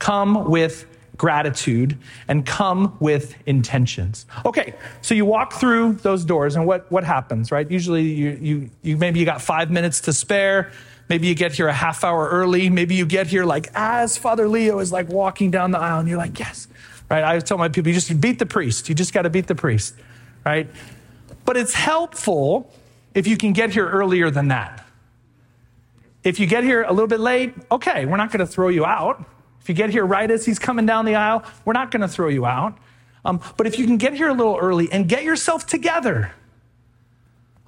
Come 0.00 0.50
with 0.50 0.86
gratitude 1.18 1.98
and 2.28 2.46
come 2.46 2.96
with 3.00 3.34
intentions. 3.46 4.24
Okay, 4.46 4.74
so 5.02 5.14
you 5.14 5.24
walk 5.24 5.52
through 5.52 5.94
those 5.94 6.24
doors 6.24 6.56
and 6.56 6.64
what, 6.64 6.90
what 6.90 7.04
happens, 7.04 7.50
right? 7.52 7.70
Usually 7.70 8.02
you, 8.02 8.38
you, 8.40 8.70
you 8.82 8.96
maybe 8.96 9.18
you 9.18 9.26
got 9.26 9.42
five 9.42 9.70
minutes 9.70 10.00
to 10.02 10.12
spare. 10.12 10.72
Maybe 11.08 11.26
you 11.26 11.34
get 11.34 11.52
here 11.52 11.68
a 11.68 11.72
half 11.72 12.04
hour 12.04 12.28
early. 12.28 12.70
Maybe 12.70 12.94
you 12.94 13.04
get 13.04 13.26
here 13.26 13.44
like 13.44 13.68
as 13.74 14.16
Father 14.16 14.48
Leo 14.48 14.78
is 14.78 14.92
like 14.92 15.08
walking 15.08 15.50
down 15.50 15.72
the 15.72 15.78
aisle 15.78 16.00
and 16.00 16.08
you're 16.08 16.18
like, 16.18 16.38
yes, 16.38 16.68
right? 17.10 17.24
I 17.24 17.38
tell 17.40 17.58
my 17.58 17.68
people, 17.68 17.88
you 17.88 17.94
just 17.94 18.20
beat 18.20 18.38
the 18.38 18.46
priest. 18.46 18.88
You 18.88 18.94
just 18.94 19.12
got 19.12 19.22
to 19.22 19.30
beat 19.30 19.46
the 19.46 19.54
priest, 19.54 19.94
right? 20.46 20.68
But 21.44 21.56
it's 21.56 21.74
helpful 21.74 22.72
if 23.14 23.26
you 23.26 23.36
can 23.36 23.52
get 23.52 23.70
here 23.70 23.88
earlier 23.88 24.30
than 24.30 24.48
that. 24.48 24.84
If 26.22 26.38
you 26.38 26.46
get 26.46 26.62
here 26.62 26.82
a 26.82 26.92
little 26.92 27.08
bit 27.08 27.20
late, 27.20 27.54
okay, 27.70 28.04
we're 28.04 28.18
not 28.18 28.30
going 28.30 28.40
to 28.40 28.46
throw 28.46 28.68
you 28.68 28.84
out. 28.84 29.24
If 29.68 29.76
you 29.76 29.84
get 29.84 29.90
here 29.90 30.06
right 30.06 30.30
as 30.30 30.46
he's 30.46 30.58
coming 30.58 30.86
down 30.86 31.04
the 31.04 31.16
aisle, 31.16 31.44
we're 31.66 31.74
not 31.74 31.90
going 31.90 32.00
to 32.00 32.08
throw 32.08 32.28
you 32.28 32.46
out. 32.46 32.78
Um, 33.22 33.38
but 33.58 33.66
if 33.66 33.78
you 33.78 33.84
can 33.84 33.98
get 33.98 34.14
here 34.14 34.30
a 34.30 34.32
little 34.32 34.56
early 34.56 34.90
and 34.90 35.06
get 35.06 35.24
yourself 35.24 35.66
together. 35.66 36.32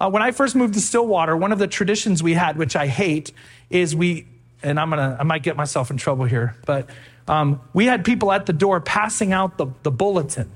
Uh, 0.00 0.08
when 0.08 0.22
I 0.22 0.30
first 0.30 0.56
moved 0.56 0.72
to 0.72 0.80
Stillwater, 0.80 1.36
one 1.36 1.52
of 1.52 1.58
the 1.58 1.66
traditions 1.66 2.22
we 2.22 2.32
had, 2.32 2.56
which 2.56 2.74
I 2.74 2.86
hate, 2.86 3.32
is 3.68 3.94
we, 3.94 4.26
and 4.62 4.80
I'm 4.80 4.88
gonna, 4.88 5.14
I 5.20 5.24
might 5.24 5.42
get 5.42 5.58
myself 5.58 5.90
in 5.90 5.98
trouble 5.98 6.24
here, 6.24 6.56
but 6.64 6.88
um, 7.28 7.60
we 7.74 7.84
had 7.84 8.02
people 8.02 8.32
at 8.32 8.46
the 8.46 8.54
door 8.54 8.80
passing 8.80 9.34
out 9.34 9.58
the, 9.58 9.66
the 9.82 9.90
bulletin. 9.90 10.50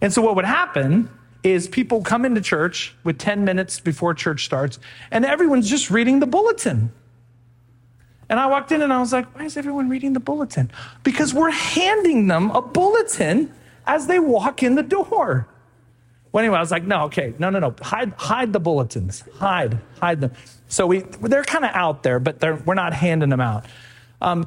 And 0.00 0.12
so 0.12 0.22
what 0.22 0.36
would 0.36 0.44
happen 0.44 1.10
is 1.42 1.66
people 1.66 2.02
come 2.02 2.24
into 2.24 2.40
church 2.40 2.94
with 3.02 3.18
10 3.18 3.44
minutes 3.44 3.80
before 3.80 4.14
church 4.14 4.44
starts, 4.44 4.78
and 5.10 5.24
everyone's 5.24 5.68
just 5.68 5.90
reading 5.90 6.20
the 6.20 6.26
bulletin. 6.28 6.92
And 8.32 8.40
I 8.40 8.46
walked 8.46 8.72
in 8.72 8.80
and 8.80 8.90
I 8.90 8.98
was 8.98 9.12
like, 9.12 9.26
why 9.36 9.44
is 9.44 9.58
everyone 9.58 9.90
reading 9.90 10.14
the 10.14 10.18
bulletin? 10.18 10.70
Because 11.02 11.34
we're 11.34 11.50
handing 11.50 12.28
them 12.28 12.50
a 12.52 12.62
bulletin 12.62 13.52
as 13.86 14.06
they 14.06 14.18
walk 14.18 14.62
in 14.62 14.74
the 14.74 14.82
door. 14.82 15.46
Well, 16.32 16.42
anyway, 16.42 16.56
I 16.56 16.60
was 16.60 16.70
like, 16.70 16.84
no, 16.84 17.04
okay, 17.04 17.34
no, 17.38 17.50
no, 17.50 17.58
no, 17.58 17.74
hide, 17.82 18.14
hide 18.14 18.54
the 18.54 18.58
bulletins, 18.58 19.22
hide, 19.34 19.78
hide 20.00 20.22
them. 20.22 20.32
So 20.66 20.86
we, 20.86 21.00
they're 21.00 21.44
kind 21.44 21.66
of 21.66 21.72
out 21.74 22.04
there, 22.04 22.18
but 22.18 22.40
we're 22.64 22.72
not 22.72 22.94
handing 22.94 23.28
them 23.28 23.42
out. 23.42 23.66
Um, 24.22 24.46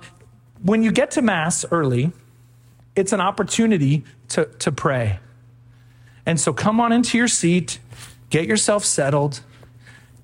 when 0.63 0.81
you 0.81 0.91
get 0.91 1.11
to 1.11 1.21
Mass 1.21 1.63
early, 1.69 2.11
it's 2.95 3.13
an 3.13 3.21
opportunity 3.21 4.03
to, 4.29 4.45
to 4.45 4.71
pray. 4.71 5.19
And 6.25 6.39
so 6.39 6.53
come 6.53 6.79
on 6.79 6.91
into 6.91 7.19
your 7.19 7.27
seat, 7.27 7.77
get 8.31 8.47
yourself 8.47 8.83
settled, 8.83 9.41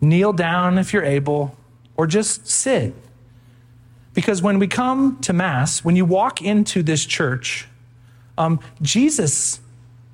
kneel 0.01 0.34
down 0.34 0.80
if 0.80 0.94
you're 0.94 1.06
able, 1.06 1.56
or 1.96 2.08
just 2.08 2.48
sit. 2.48 2.96
Because 4.13 4.41
when 4.41 4.60
we 4.60 4.68
come 4.68 5.20
to 5.22 5.34
Mass, 5.34 5.84
when 5.84 5.96
you 5.96 6.06
walk 6.06 6.41
into 6.41 6.84
this 6.84 7.06
church, 7.06 7.68
um, 8.38 8.60
Jesus 8.82 9.62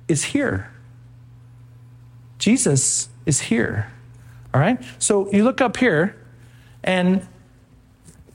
is 0.06 0.24
here. 0.24 0.70
Jesus 2.38 3.08
is 3.26 3.40
here. 3.40 3.90
All 4.54 4.60
right? 4.60 4.82
So 4.98 5.30
you 5.32 5.44
look 5.44 5.60
up 5.60 5.76
here 5.76 6.16
and 6.84 7.26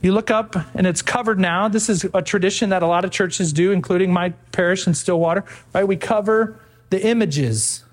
you 0.01 0.11
look 0.11 0.29
up 0.29 0.55
and 0.75 0.85
it's 0.85 1.01
covered 1.01 1.39
now. 1.39 1.69
This 1.69 1.89
is 1.89 2.05
a 2.13 2.21
tradition 2.21 2.69
that 2.69 2.83
a 2.83 2.87
lot 2.87 3.05
of 3.05 3.11
churches 3.11 3.53
do, 3.53 3.71
including 3.71 4.11
my 4.11 4.29
parish 4.51 4.85
in 4.85 4.93
Stillwater, 4.93 5.45
right? 5.73 5.87
We 5.87 5.95
cover 5.95 6.59
the 6.89 7.05
images. 7.05 7.85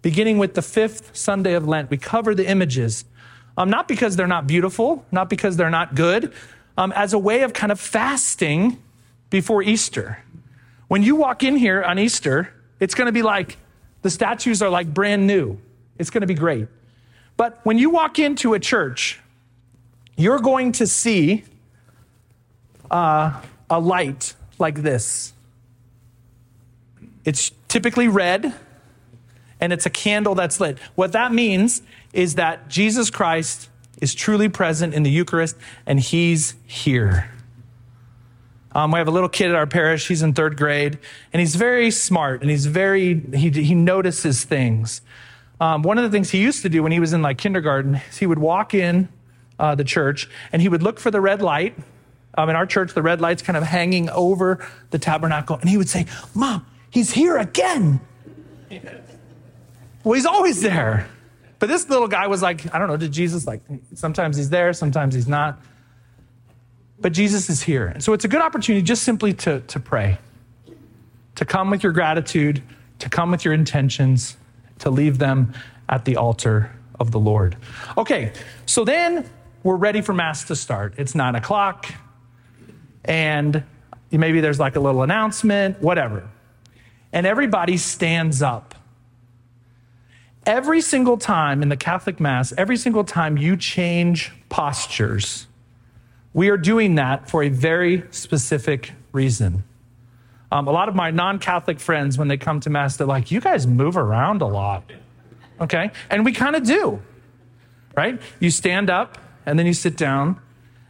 Beginning 0.00 0.38
with 0.38 0.54
the 0.54 0.62
fifth 0.62 1.14
Sunday 1.14 1.52
of 1.52 1.68
Lent, 1.68 1.90
we 1.90 1.98
cover 1.98 2.34
the 2.34 2.48
images. 2.48 3.04
Um, 3.58 3.68
not 3.68 3.88
because 3.88 4.16
they're 4.16 4.26
not 4.26 4.46
beautiful, 4.46 5.04
not 5.12 5.28
because 5.28 5.56
they're 5.56 5.68
not 5.68 5.94
good, 5.94 6.32
um, 6.78 6.92
as 6.92 7.12
a 7.12 7.18
way 7.18 7.42
of 7.42 7.52
kind 7.52 7.72
of 7.72 7.80
fasting 7.80 8.78
before 9.30 9.62
Easter. 9.62 10.22
When 10.86 11.02
you 11.02 11.16
walk 11.16 11.42
in 11.42 11.56
here 11.56 11.82
on 11.82 11.98
Easter, 11.98 12.54
it's 12.78 12.94
going 12.94 13.06
to 13.06 13.12
be 13.12 13.22
like 13.22 13.58
the 14.02 14.10
statues 14.10 14.62
are 14.62 14.70
like 14.70 14.94
brand 14.94 15.26
new. 15.26 15.58
It's 15.98 16.08
going 16.08 16.20
to 16.20 16.28
be 16.28 16.34
great. 16.34 16.68
But 17.36 17.58
when 17.64 17.78
you 17.78 17.90
walk 17.90 18.20
into 18.20 18.54
a 18.54 18.60
church, 18.60 19.18
you're 20.16 20.38
going 20.38 20.72
to 20.72 20.86
see 20.86 21.42
uh, 22.90 23.42
a 23.68 23.80
light 23.80 24.34
like 24.60 24.76
this. 24.82 25.32
It's 27.24 27.50
typically 27.66 28.06
red, 28.06 28.54
and 29.60 29.72
it's 29.72 29.84
a 29.84 29.90
candle 29.90 30.36
that's 30.36 30.60
lit. 30.60 30.78
What 30.94 31.10
that 31.12 31.32
means 31.32 31.82
is 32.12 32.36
that 32.36 32.68
Jesus 32.68 33.10
Christ 33.10 33.68
is 34.00 34.14
truly 34.14 34.48
present 34.48 34.94
in 34.94 35.02
the 35.02 35.10
Eucharist, 35.10 35.56
and 35.86 36.00
he's 36.00 36.54
here. 36.66 37.30
Um, 38.72 38.92
we 38.92 38.98
have 38.98 39.08
a 39.08 39.10
little 39.10 39.28
kid 39.28 39.48
at 39.50 39.56
our 39.56 39.66
parish. 39.66 40.08
He's 40.08 40.22
in 40.22 40.34
third 40.34 40.56
grade, 40.56 40.98
and 41.32 41.40
he's 41.40 41.56
very 41.56 41.90
smart, 41.90 42.42
and 42.42 42.50
he's 42.50 42.66
very, 42.66 43.20
he, 43.34 43.50
he 43.50 43.74
notices 43.74 44.44
things. 44.44 45.00
Um, 45.60 45.82
one 45.82 45.98
of 45.98 46.04
the 46.04 46.10
things 46.10 46.30
he 46.30 46.40
used 46.40 46.62
to 46.62 46.68
do 46.68 46.82
when 46.82 46.92
he 46.92 47.00
was 47.00 47.12
in 47.12 47.22
like 47.22 47.38
kindergarten 47.38 47.96
is 48.10 48.18
he 48.18 48.26
would 48.26 48.38
walk 48.38 48.74
in 48.74 49.08
uh, 49.58 49.74
the 49.74 49.82
church 49.82 50.28
and 50.52 50.62
he 50.62 50.68
would 50.68 50.84
look 50.84 51.00
for 51.00 51.10
the 51.10 51.20
red 51.20 51.42
light. 51.42 51.76
Um, 52.36 52.48
in 52.48 52.54
our 52.54 52.66
church, 52.66 52.94
the 52.94 53.02
red 53.02 53.20
light's 53.20 53.42
kind 53.42 53.56
of 53.56 53.64
hanging 53.64 54.08
over 54.10 54.64
the 54.90 55.00
tabernacle, 55.00 55.56
and 55.56 55.68
he 55.68 55.76
would 55.76 55.88
say, 55.88 56.06
Mom, 56.32 56.64
He's 56.90 57.12
here 57.12 57.36
again. 57.36 58.00
Well, 60.04 60.14
he's 60.14 60.26
always 60.26 60.62
there. 60.62 61.08
But 61.58 61.68
this 61.68 61.88
little 61.88 62.08
guy 62.08 62.26
was 62.26 62.42
like, 62.42 62.72
I 62.74 62.78
don't 62.78 62.88
know, 62.88 62.96
did 62.96 63.12
Jesus 63.12 63.46
like, 63.46 63.62
sometimes 63.94 64.36
he's 64.36 64.50
there, 64.50 64.72
sometimes 64.72 65.14
he's 65.14 65.28
not. 65.28 65.60
But 67.00 67.12
Jesus 67.12 67.48
is 67.50 67.62
here. 67.62 67.86
And 67.86 68.02
so 68.02 68.12
it's 68.12 68.24
a 68.24 68.28
good 68.28 68.40
opportunity 68.40 68.82
just 68.82 69.02
simply 69.02 69.32
to, 69.34 69.60
to 69.60 69.80
pray, 69.80 70.18
to 71.36 71.44
come 71.44 71.70
with 71.70 71.82
your 71.82 71.92
gratitude, 71.92 72.62
to 73.00 73.08
come 73.08 73.30
with 73.30 73.44
your 73.44 73.54
intentions, 73.54 74.36
to 74.80 74.90
leave 74.90 75.18
them 75.18 75.52
at 75.88 76.04
the 76.04 76.16
altar 76.16 76.70
of 76.98 77.10
the 77.10 77.18
Lord. 77.18 77.56
Okay, 77.96 78.32
so 78.66 78.84
then 78.84 79.28
we're 79.62 79.76
ready 79.76 80.00
for 80.00 80.12
Mass 80.12 80.44
to 80.44 80.56
start. 80.56 80.94
It's 80.96 81.14
nine 81.14 81.34
o'clock, 81.34 81.86
and 83.04 83.62
maybe 84.10 84.40
there's 84.40 84.60
like 84.60 84.76
a 84.76 84.80
little 84.80 85.02
announcement, 85.02 85.80
whatever 85.80 86.28
and 87.12 87.26
everybody 87.26 87.76
stands 87.76 88.42
up. 88.42 88.67
Every 90.48 90.80
single 90.80 91.18
time 91.18 91.60
in 91.60 91.68
the 91.68 91.76
Catholic 91.76 92.20
Mass, 92.20 92.54
every 92.56 92.78
single 92.78 93.04
time 93.04 93.36
you 93.36 93.54
change 93.54 94.32
postures, 94.48 95.46
we 96.32 96.48
are 96.48 96.56
doing 96.56 96.94
that 96.94 97.28
for 97.28 97.42
a 97.42 97.50
very 97.50 98.04
specific 98.12 98.92
reason. 99.12 99.62
Um, 100.50 100.66
a 100.66 100.70
lot 100.70 100.88
of 100.88 100.94
my 100.94 101.10
non 101.10 101.38
Catholic 101.38 101.78
friends, 101.78 102.16
when 102.16 102.28
they 102.28 102.38
come 102.38 102.60
to 102.60 102.70
Mass, 102.70 102.96
they're 102.96 103.06
like, 103.06 103.30
you 103.30 103.42
guys 103.42 103.66
move 103.66 103.98
around 103.98 104.40
a 104.40 104.46
lot. 104.46 104.90
Okay? 105.60 105.90
And 106.08 106.24
we 106.24 106.32
kind 106.32 106.56
of 106.56 106.64
do, 106.64 107.02
right? 107.94 108.18
You 108.40 108.50
stand 108.50 108.88
up 108.88 109.18
and 109.44 109.58
then 109.58 109.66
you 109.66 109.74
sit 109.74 109.98
down, 109.98 110.40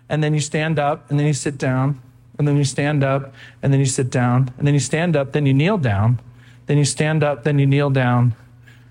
and 0.09 0.23
then 0.23 0.35
you 0.35 0.41
stand 0.41 0.79
up, 0.79 1.11
and 1.11 1.19
then 1.19 1.27
you 1.27 1.33
sit 1.33 1.59
down, 1.59 2.01
and 2.39 2.47
then 2.47 2.57
you 2.57 2.65
stand 2.65 3.03
up, 3.03 3.35
and 3.61 3.73
then 3.73 3.81
you 3.81 3.87
sit 3.87 4.09
down, 4.09 4.55
and 4.57 4.65
then 4.69 4.75
you 4.75 4.81
stand 4.81 5.17
up, 5.17 5.33
then 5.33 5.47
you 5.47 5.55
kneel 5.55 5.79
down, 5.79 6.21
then 6.67 6.79
you 6.79 6.85
stand 6.85 7.25
up, 7.25 7.43
then 7.43 7.59
you 7.59 7.67
kneel 7.67 7.91
down, 7.91 8.37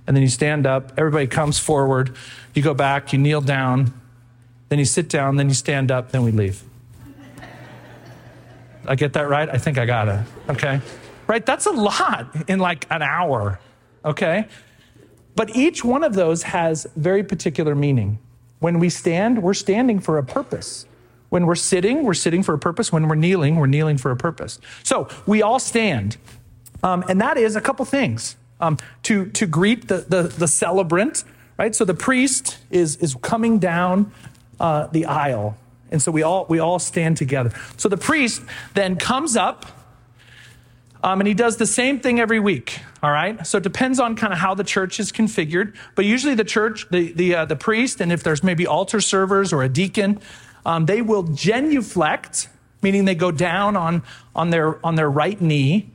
and 0.08 0.16
then 0.16 0.24
you 0.24 0.30
stand 0.30 0.66
up. 0.66 0.94
Everybody 0.98 1.28
comes 1.28 1.60
forward. 1.60 2.16
You 2.54 2.64
go 2.64 2.74
back, 2.74 3.14
you 3.14 3.20
kneel 3.20 3.42
down, 3.42 3.94
then 4.70 4.80
you 4.80 4.86
sit 4.86 5.10
down, 5.10 5.36
then 5.36 5.50
you 5.50 5.54
stand 5.54 5.92
up, 5.92 6.12
then 6.12 6.24
we 6.24 6.32
leave. 6.32 6.64
I 8.88 8.96
get 8.96 9.14
that 9.14 9.28
right? 9.28 9.50
I 9.50 9.58
think 9.58 9.78
I 9.78 9.86
got 9.86 10.08
it. 10.08 10.20
Okay. 10.50 10.80
Right? 11.28 11.46
That's 11.46 11.66
a 11.66 11.72
lot 11.72 12.50
in 12.50 12.60
like 12.60 12.88
an 12.90 13.02
hour. 13.02 13.60
Okay. 14.06 14.48
But 15.36 15.56
each 15.56 15.84
one 15.84 16.04
of 16.04 16.14
those 16.14 16.44
has 16.44 16.88
very 16.96 17.24
particular 17.24 17.76
meaning. 17.76 18.18
When 18.60 18.80
we 18.80 18.90
stand, 18.90 19.44
we're 19.44 19.54
standing 19.54 20.00
for 20.00 20.18
a 20.18 20.24
purpose. 20.24 20.86
When 21.30 21.46
we're 21.46 21.56
sitting, 21.56 22.04
we're 22.04 22.14
sitting 22.14 22.42
for 22.44 22.54
a 22.54 22.58
purpose. 22.58 22.92
When 22.92 23.10
we're 23.10 23.16
kneeling, 23.16 23.58
we're 23.58 23.68
kneeling 23.68 23.98
for 23.98 24.10
a 24.10 24.16
purpose. 24.16 24.58
So 24.84 25.10
we 25.26 25.42
all 25.42 25.60
stand. 25.60 26.16
Um, 26.82 27.04
and 27.10 27.20
that 27.20 27.38
is 27.38 27.58
a 27.58 27.62
couple 27.62 27.84
things 27.84 28.38
um, 28.60 28.78
to, 29.04 29.28
to 29.28 29.46
greet 29.46 29.88
the, 29.88 30.00
the, 30.08 30.24
the, 30.24 30.48
celebrant, 30.48 31.24
right? 31.58 31.76
So 31.76 31.86
the 31.86 31.94
priest 31.94 32.58
is, 32.72 32.96
is 32.98 33.16
coming 33.22 33.60
down 33.60 34.12
uh, 34.60 34.88
the 34.88 35.06
aisle. 35.06 35.58
And 35.92 36.02
so 36.02 36.12
we 36.12 36.24
all, 36.24 36.46
we 36.50 36.60
all 36.60 36.80
stand 36.80 37.18
together. 37.18 37.52
So 37.78 37.88
the 37.88 37.98
priest 37.98 38.42
then 38.74 38.98
comes 38.98 39.38
up 39.38 39.66
um, 41.04 41.22
and 41.22 41.28
he 41.28 41.34
does 41.34 41.58
the 41.58 41.66
same 41.66 42.00
thing 42.00 42.20
every 42.20 42.40
week. 42.40 42.80
All 43.04 43.12
right. 43.12 43.46
So 43.46 43.58
it 43.58 43.64
depends 43.64 44.00
on 44.00 44.16
kind 44.16 44.34
of 44.34 44.40
how 44.40 44.56
the 44.56 44.64
church 44.64 45.00
is 45.00 45.12
configured. 45.12 45.76
But 45.96 46.06
usually 46.06 46.34
the 46.34 46.44
church, 46.44 46.88
the, 46.90 47.12
the, 47.12 47.36
uh, 47.36 47.46
the 47.46 47.56
priest, 47.56 48.02
and 48.02 48.12
if 48.12 48.24
there's 48.24 48.44
maybe 48.44 48.66
altar 48.66 49.00
servers 49.00 49.54
or 49.54 49.64
a 49.64 49.70
deacon, 49.70 50.20
um, 50.66 50.86
they 50.86 51.02
will 51.02 51.24
genuflect, 51.24 52.50
meaning 52.82 53.06
they 53.06 53.16
go 53.16 53.32
down 53.32 53.78
on, 53.78 54.02
on, 54.36 54.50
their, 54.50 54.84
on 54.86 54.96
their 54.96 55.10
right 55.10 55.40
knee. 55.40 55.90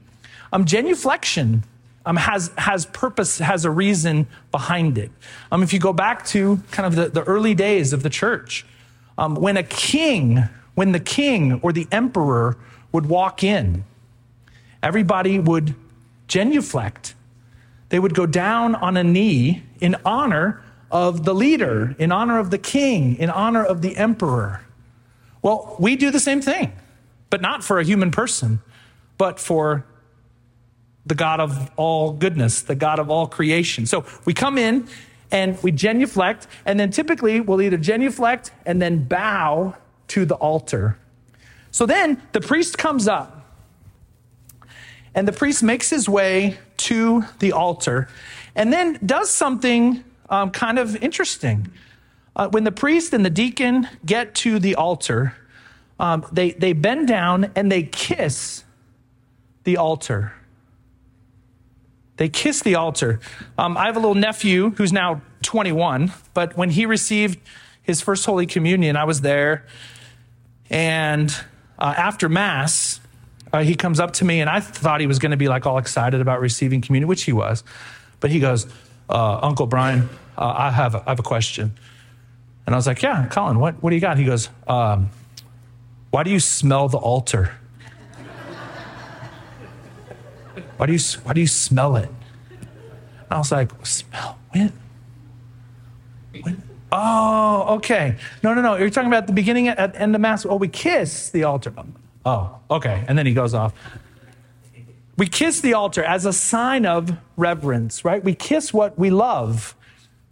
Um, 0.52 0.64
genuflection 0.64 1.64
um, 2.04 2.16
has, 2.16 2.50
has 2.58 2.86
purpose, 2.86 3.38
has 3.38 3.64
a 3.64 3.70
reason 3.70 4.26
behind 4.50 4.98
it. 4.98 5.10
Um, 5.50 5.62
if 5.62 5.72
you 5.72 5.78
go 5.78 5.92
back 5.92 6.24
to 6.26 6.60
kind 6.70 6.86
of 6.86 6.96
the, 6.96 7.08
the 7.08 7.22
early 7.24 7.54
days 7.54 7.92
of 7.92 8.02
the 8.02 8.10
church, 8.10 8.66
um, 9.18 9.34
when 9.34 9.56
a 9.56 9.62
king, 9.62 10.48
when 10.74 10.92
the 10.92 11.00
king 11.00 11.60
or 11.62 11.72
the 11.72 11.86
emperor 11.92 12.56
would 12.90 13.06
walk 13.06 13.44
in, 13.44 13.84
everybody 14.82 15.38
would 15.38 15.74
genuflect. 16.26 17.14
They 17.90 17.98
would 17.98 18.14
go 18.14 18.26
down 18.26 18.74
on 18.74 18.96
a 18.96 19.04
knee 19.04 19.62
in 19.80 19.96
honor 20.04 20.62
of 20.90 21.24
the 21.24 21.34
leader, 21.34 21.94
in 21.98 22.10
honor 22.10 22.38
of 22.38 22.50
the 22.50 22.58
king, 22.58 23.16
in 23.16 23.30
honor 23.30 23.64
of 23.64 23.82
the 23.82 23.96
emperor. 23.96 24.62
Well, 25.40 25.76
we 25.78 25.96
do 25.96 26.10
the 26.10 26.20
same 26.20 26.40
thing, 26.40 26.72
but 27.30 27.40
not 27.40 27.64
for 27.64 27.78
a 27.78 27.84
human 27.84 28.10
person, 28.10 28.60
but 29.18 29.40
for 29.40 29.84
the 31.04 31.14
God 31.14 31.40
of 31.40 31.70
all 31.76 32.12
goodness, 32.12 32.62
the 32.62 32.74
God 32.74 32.98
of 32.98 33.10
all 33.10 33.26
creation. 33.26 33.86
So 33.86 34.04
we 34.24 34.34
come 34.34 34.58
in 34.58 34.88
and 35.30 35.60
we 35.62 35.72
genuflect, 35.72 36.46
and 36.66 36.78
then 36.78 36.90
typically 36.90 37.40
we'll 37.40 37.62
either 37.62 37.78
genuflect 37.78 38.52
and 38.66 38.80
then 38.80 39.04
bow 39.04 39.74
to 40.08 40.24
the 40.24 40.34
altar. 40.34 40.98
So 41.70 41.86
then 41.86 42.20
the 42.32 42.40
priest 42.40 42.76
comes 42.76 43.08
up, 43.08 43.46
and 45.14 45.26
the 45.26 45.32
priest 45.32 45.62
makes 45.62 45.90
his 45.90 46.08
way 46.08 46.58
to 46.78 47.24
the 47.38 47.52
altar 47.52 48.08
and 48.54 48.72
then 48.72 48.98
does 49.04 49.30
something 49.30 50.04
um, 50.28 50.50
kind 50.50 50.78
of 50.78 50.96
interesting. 51.02 51.70
Uh, 52.34 52.48
when 52.48 52.64
the 52.64 52.72
priest 52.72 53.12
and 53.12 53.24
the 53.24 53.30
deacon 53.30 53.88
get 54.04 54.34
to 54.34 54.58
the 54.58 54.74
altar, 54.74 55.34
um, 55.98 56.24
they, 56.32 56.52
they 56.52 56.72
bend 56.72 57.08
down 57.08 57.50
and 57.54 57.70
they 57.70 57.82
kiss 57.82 58.64
the 59.64 59.76
altar. 59.76 60.32
They 62.16 62.28
kiss 62.28 62.62
the 62.62 62.74
altar. 62.74 63.20
Um, 63.58 63.76
I 63.76 63.86
have 63.86 63.96
a 63.96 64.00
little 64.00 64.14
nephew 64.14 64.70
who's 64.70 64.92
now 64.92 65.22
21, 65.42 66.12
but 66.34 66.56
when 66.56 66.70
he 66.70 66.86
received 66.86 67.38
his 67.82 68.00
first 68.00 68.24
Holy 68.26 68.46
Communion, 68.46 68.96
I 68.96 69.04
was 69.04 69.22
there. 69.22 69.66
And 70.70 71.34
uh, 71.78 71.94
after 71.96 72.28
Mass, 72.28 73.00
uh, 73.52 73.62
he 73.62 73.74
comes 73.74 74.00
up 74.00 74.12
to 74.14 74.24
me, 74.24 74.40
and 74.40 74.48
I 74.48 74.60
thought 74.60 75.00
he 75.00 75.06
was 75.06 75.18
going 75.18 75.32
to 75.32 75.36
be 75.36 75.48
like 75.48 75.66
all 75.66 75.78
excited 75.78 76.20
about 76.20 76.40
receiving 76.40 76.80
communion, 76.80 77.08
which 77.08 77.24
he 77.24 77.32
was. 77.32 77.64
But 78.20 78.30
he 78.30 78.40
goes, 78.40 78.66
uh, 79.08 79.40
Uncle 79.42 79.66
Brian, 79.66 80.08
uh, 80.38 80.54
I, 80.56 80.70
have 80.70 80.94
a, 80.94 81.02
I 81.06 81.10
have 81.10 81.18
a 81.18 81.24
question. 81.24 81.76
And 82.66 82.74
I 82.74 82.78
was 82.78 82.86
like, 82.86 83.02
Yeah, 83.02 83.26
Colin, 83.26 83.58
what, 83.58 83.82
what 83.82 83.90
do 83.90 83.96
you 83.96 84.00
got? 84.00 84.16
He 84.16 84.24
goes, 84.24 84.48
um, 84.68 85.10
Why 86.10 86.22
do 86.22 86.30
you 86.30 86.40
smell 86.40 86.88
the 86.88 86.98
altar? 86.98 87.56
Why 90.82 90.86
do 90.86 90.94
you, 90.94 91.00
why 91.22 91.32
do 91.32 91.40
you 91.40 91.46
smell 91.46 91.94
it? 91.94 92.08
And 92.50 93.30
I 93.30 93.38
was 93.38 93.52
like, 93.52 93.70
smell? 93.86 94.36
When? 94.50 94.72
When? 96.40 96.60
Oh, 96.90 97.76
okay. 97.76 98.16
No, 98.42 98.52
no, 98.52 98.62
no. 98.62 98.74
You're 98.74 98.90
talking 98.90 99.06
about 99.06 99.28
the 99.28 99.32
beginning 99.32 99.68
at 99.68 99.92
the 99.92 100.02
end 100.02 100.12
of 100.16 100.20
Mass. 100.20 100.44
Oh, 100.44 100.56
we 100.56 100.66
kiss 100.66 101.30
the 101.30 101.44
altar. 101.44 101.72
Oh, 102.26 102.58
okay. 102.68 103.04
And 103.06 103.16
then 103.16 103.26
he 103.26 103.32
goes 103.32 103.54
off. 103.54 103.72
We 105.16 105.28
kiss 105.28 105.60
the 105.60 105.74
altar 105.74 106.02
as 106.02 106.26
a 106.26 106.32
sign 106.32 106.84
of 106.84 107.16
reverence, 107.36 108.04
right? 108.04 108.24
We 108.24 108.34
kiss 108.34 108.74
what 108.74 108.98
we 108.98 109.10
love. 109.10 109.76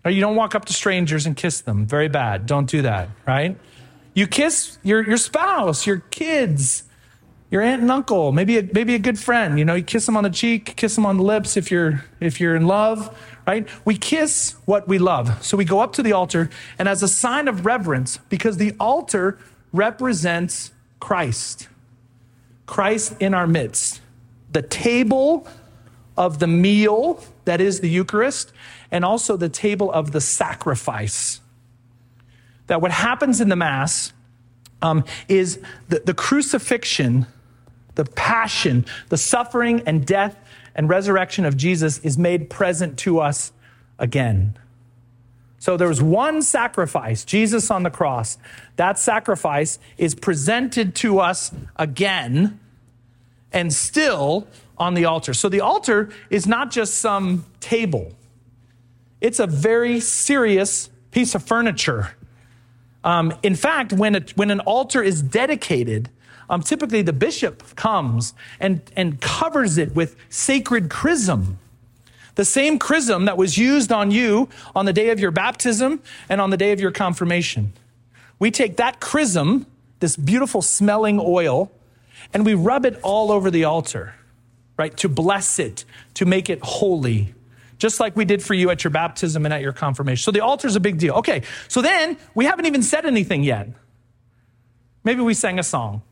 You 0.05 0.21
don't 0.21 0.35
walk 0.35 0.57
up 0.57 0.65
to 0.65 0.73
strangers 0.73 1.27
and 1.27 1.37
kiss 1.37 1.61
them. 1.61 1.87
Very 1.87 2.09
bad. 2.09 2.47
Don't 2.47 2.69
do 2.69 2.83
that, 2.83 3.09
right? 3.25 3.57
You 4.15 4.27
kiss 4.27 4.79
your, 4.83 5.07
your 5.07 5.17
spouse, 5.17 5.87
your 5.87 6.01
kids, 6.11 6.83
your 7.51 7.63
aunt 7.63 7.83
and 7.83 7.91
uncle, 7.91 8.31
maybe 8.31 8.59
a, 8.59 8.63
maybe 8.73 8.95
a 8.95 8.99
good 8.99 9.19
friend. 9.19 9.59
You 9.59 9.65
know, 9.65 9.75
you 9.75 9.83
kiss 9.83 10.07
them 10.07 10.17
on 10.17 10.25
the 10.25 10.31
cheek, 10.31 10.77
kiss 10.77 10.95
them 10.95 11.05
on 11.05 11.17
the 11.17 11.23
lips 11.23 11.57
if 11.57 11.71
you're 11.71 12.05
if 12.21 12.41
you're 12.41 12.55
in 12.55 12.67
love, 12.67 13.17
right? 13.47 13.69
We 13.85 13.99
kiss 13.99 14.55
what 14.67 14.87
we 14.87 14.99
love. 14.99 15.45
So 15.45 15.57
we 15.57 15.65
go 15.65 15.81
up 15.81 15.93
to 15.95 16.03
the 16.03 16.13
altar, 16.13 16.49
and 16.79 16.89
as 16.89 17.03
a 17.03 17.09
sign 17.09 17.49
of 17.49 17.67
reverence, 17.67 18.19
because 18.29 18.57
the 18.57 18.75
altar 18.79 19.39
represents 19.73 20.73
Christ, 21.01 21.69
Christ 22.67 23.17
in 23.21 23.35
our 23.35 23.47
midst, 23.47 24.01
the 24.53 24.63
table 24.63 25.47
of 26.17 26.39
the 26.39 26.47
meal 26.47 27.25
that 27.47 27.61
is 27.61 27.81
the 27.81 27.89
Eucharist, 27.89 28.53
and 28.93 29.05
also 29.05 29.37
the 29.37 29.49
table 29.49 29.91
of 29.91 30.13
the 30.13 30.21
sacrifice. 30.21 31.41
That 32.69 32.81
what 32.81 32.93
happens 32.93 33.41
in 33.41 33.49
the 33.49 33.57
Mass 33.57 34.13
um, 34.83 35.05
is 35.29 35.59
the, 35.89 36.01
the 36.05 36.15
crucifixion 36.15 37.27
the 38.01 38.11
passion, 38.13 38.87
the 39.11 39.19
suffering 39.19 39.83
and 39.85 40.07
death 40.07 40.35
and 40.75 40.89
resurrection 40.89 41.45
of 41.45 41.55
Jesus 41.55 41.99
is 41.99 42.17
made 42.17 42.49
present 42.49 42.99
to 43.01 43.21
us 43.21 43.53
again. 43.99 44.57
So 45.59 45.77
there 45.77 45.87
was 45.87 46.01
one 46.01 46.41
sacrifice, 46.41 47.27
Jesus 47.27 47.71
on 47.71 47.83
the 47.83 47.91
cross. 47.91 48.39
That 48.77 48.99
sacrifice 48.99 49.79
is 49.99 50.15
presented 50.15 50.95
to 50.97 51.19
us 51.19 51.53
again 51.77 52.59
and 53.53 53.71
still 53.71 54.47
on 54.79 54.95
the 54.95 55.05
altar. 55.05 55.35
So 55.35 55.51
the 55.51 55.61
altar 55.61 56.09
is 56.31 56.47
not 56.47 56.71
just 56.71 56.95
some 56.95 57.45
table, 57.61 58.15
it's 59.21 59.41
a 59.41 59.47
very 59.47 60.01
serious 60.01 60.89
piece 61.11 61.35
of 61.35 61.43
furniture. 61.43 62.17
Um, 63.05 63.35
in 63.43 63.57
fact, 63.57 63.93
when, 63.93 64.15
a, 64.15 64.25
when 64.37 64.51
an 64.51 64.61
altar 64.61 65.03
is 65.03 65.21
dedicated, 65.21 66.09
um, 66.51 66.63
typically 66.63 67.01
the 67.01 67.13
bishop 67.13 67.77
comes 67.77 68.35
and, 68.59 68.83
and 68.97 69.21
covers 69.21 69.79
it 69.79 69.95
with 69.95 70.17
sacred 70.29 70.91
chrism. 70.91 71.59
The 72.35 72.45
same 72.45 72.79
chrism 72.79 73.25
that 73.27 73.37
was 73.37 73.57
used 73.57 73.93
on 73.93 74.11
you 74.11 74.49
on 74.75 74.85
the 74.85 74.93
day 74.93 75.11
of 75.11 75.21
your 75.21 75.31
baptism 75.31 76.03
and 76.29 76.41
on 76.41 76.51
the 76.51 76.57
day 76.57 76.73
of 76.73 76.81
your 76.81 76.91
confirmation. 76.91 77.73
We 78.41 78.51
take 78.51 78.77
that 78.79 79.01
chrism, 79.01 79.67
this 80.01 80.17
beautiful 80.17 80.61
smelling 80.61 81.21
oil, 81.23 81.71
and 82.35 82.45
we 82.45 82.55
rub 82.55 82.85
it 82.85 82.99
all 83.03 83.31
over 83.31 83.51
the 83.51 83.65
altar, 83.65 84.15
right? 84.77 84.97
To 84.99 85.09
bless 85.09 85.59
it, 85.59 85.85
to 86.15 86.25
make 86.25 86.51
it 86.51 86.59
holy, 86.63 87.35
just 87.79 88.01
like 88.01 88.17
we 88.17 88.25
did 88.25 88.43
for 88.43 88.55
you 88.55 88.71
at 88.71 88.83
your 88.83 88.91
baptism 88.91 89.45
and 89.45 89.55
at 89.55 89.61
your 89.61 89.73
confirmation. 89.73 90.23
So 90.23 90.33
the 90.33 90.41
altar 90.41 90.67
is 90.67 90.75
a 90.75 90.81
big 90.81 90.99
deal. 90.99 91.15
Okay, 91.15 91.43
so 91.69 91.81
then 91.81 92.17
we 92.35 92.45
haven't 92.45 92.67
even 92.67 92.83
said 92.83 93.07
anything 93.07 93.45
yet. 93.45 93.69
Maybe 95.05 95.21
we 95.21 95.35
sang 95.35 95.59
a 95.59 95.63
song. 95.63 96.03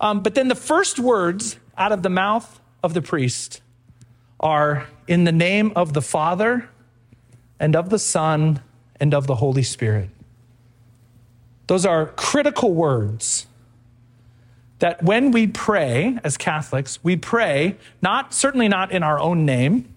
Um, 0.00 0.22
but 0.22 0.34
then 0.34 0.48
the 0.48 0.54
first 0.54 0.98
words 0.98 1.58
out 1.76 1.92
of 1.92 2.02
the 2.02 2.10
mouth 2.10 2.60
of 2.82 2.94
the 2.94 3.02
priest 3.02 3.60
are 4.40 4.86
in 5.06 5.24
the 5.24 5.32
name 5.32 5.72
of 5.76 5.92
the 5.92 6.00
Father 6.00 6.68
and 7.58 7.76
of 7.76 7.90
the 7.90 7.98
Son 7.98 8.62
and 8.98 9.12
of 9.12 9.26
the 9.26 9.36
Holy 9.36 9.62
Spirit. 9.62 10.08
Those 11.66 11.84
are 11.84 12.06
critical 12.06 12.72
words 12.72 13.46
that 14.78 15.02
when 15.02 15.30
we 15.30 15.46
pray 15.46 16.18
as 16.24 16.38
Catholics, 16.38 16.98
we 17.02 17.16
pray 17.16 17.76
not 18.00 18.32
certainly 18.32 18.66
not 18.66 18.90
in 18.92 19.02
our 19.02 19.20
own 19.20 19.44
name, 19.44 19.94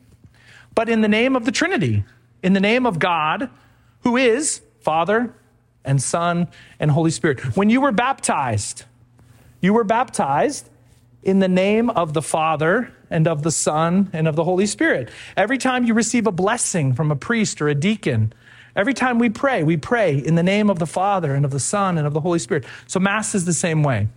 but 0.76 0.90
in 0.90 1.02
the 1.02 1.08
name 1.08 1.36
of 1.38 1.46
the 1.46 1.52
Trinity, 1.52 2.04
in 2.44 2.52
the 2.52 2.60
name 2.60 2.86
of 2.86 3.00
God, 3.00 3.50
who 4.02 4.18
is 4.18 4.62
Father, 4.82 5.34
and 5.86 6.02
Son 6.02 6.48
and 6.80 6.92
Holy 6.92 7.12
Spirit. 7.12 7.56
When 7.56 7.70
you 7.70 7.80
were 7.82 7.92
baptized, 7.92 8.84
you 9.64 9.74
were 9.74 9.86
baptized 9.86 10.70
in 11.24 11.40
the 11.40 11.48
name 11.48 11.90
of 11.90 12.14
the 12.14 12.22
Father 12.22 12.94
and 13.10 13.28
of 13.30 13.44
the 13.44 13.50
Son 13.50 14.10
and 14.12 14.28
of 14.28 14.36
the 14.36 14.44
Holy 14.44 14.66
Spirit. 14.66 15.10
Every 15.38 15.58
time 15.58 15.86
you 15.86 15.94
receive 15.94 16.28
a 16.28 16.34
blessing 16.34 16.94
from 16.94 17.12
a 17.12 17.16
priest 17.16 17.62
or 17.62 17.70
a 17.70 17.74
deacon, 17.74 18.34
every 18.76 18.94
time 18.94 19.20
we 19.20 19.30
pray, 19.30 19.64
we 19.64 19.78
pray 19.78 20.18
in 20.18 20.36
the 20.36 20.44
name 20.44 20.70
of 20.70 20.80
the 20.80 20.86
Father 20.86 21.34
and 21.34 21.46
of 21.46 21.52
the 21.52 21.62
Son 21.62 21.98
and 21.98 22.06
of 22.06 22.14
the 22.14 22.20
Holy 22.20 22.40
Spirit. 22.40 22.66
So 22.88 23.00
Mass 23.00 23.34
is 23.34 23.46
the 23.46 23.54
same 23.54 23.84
way. 23.84 24.10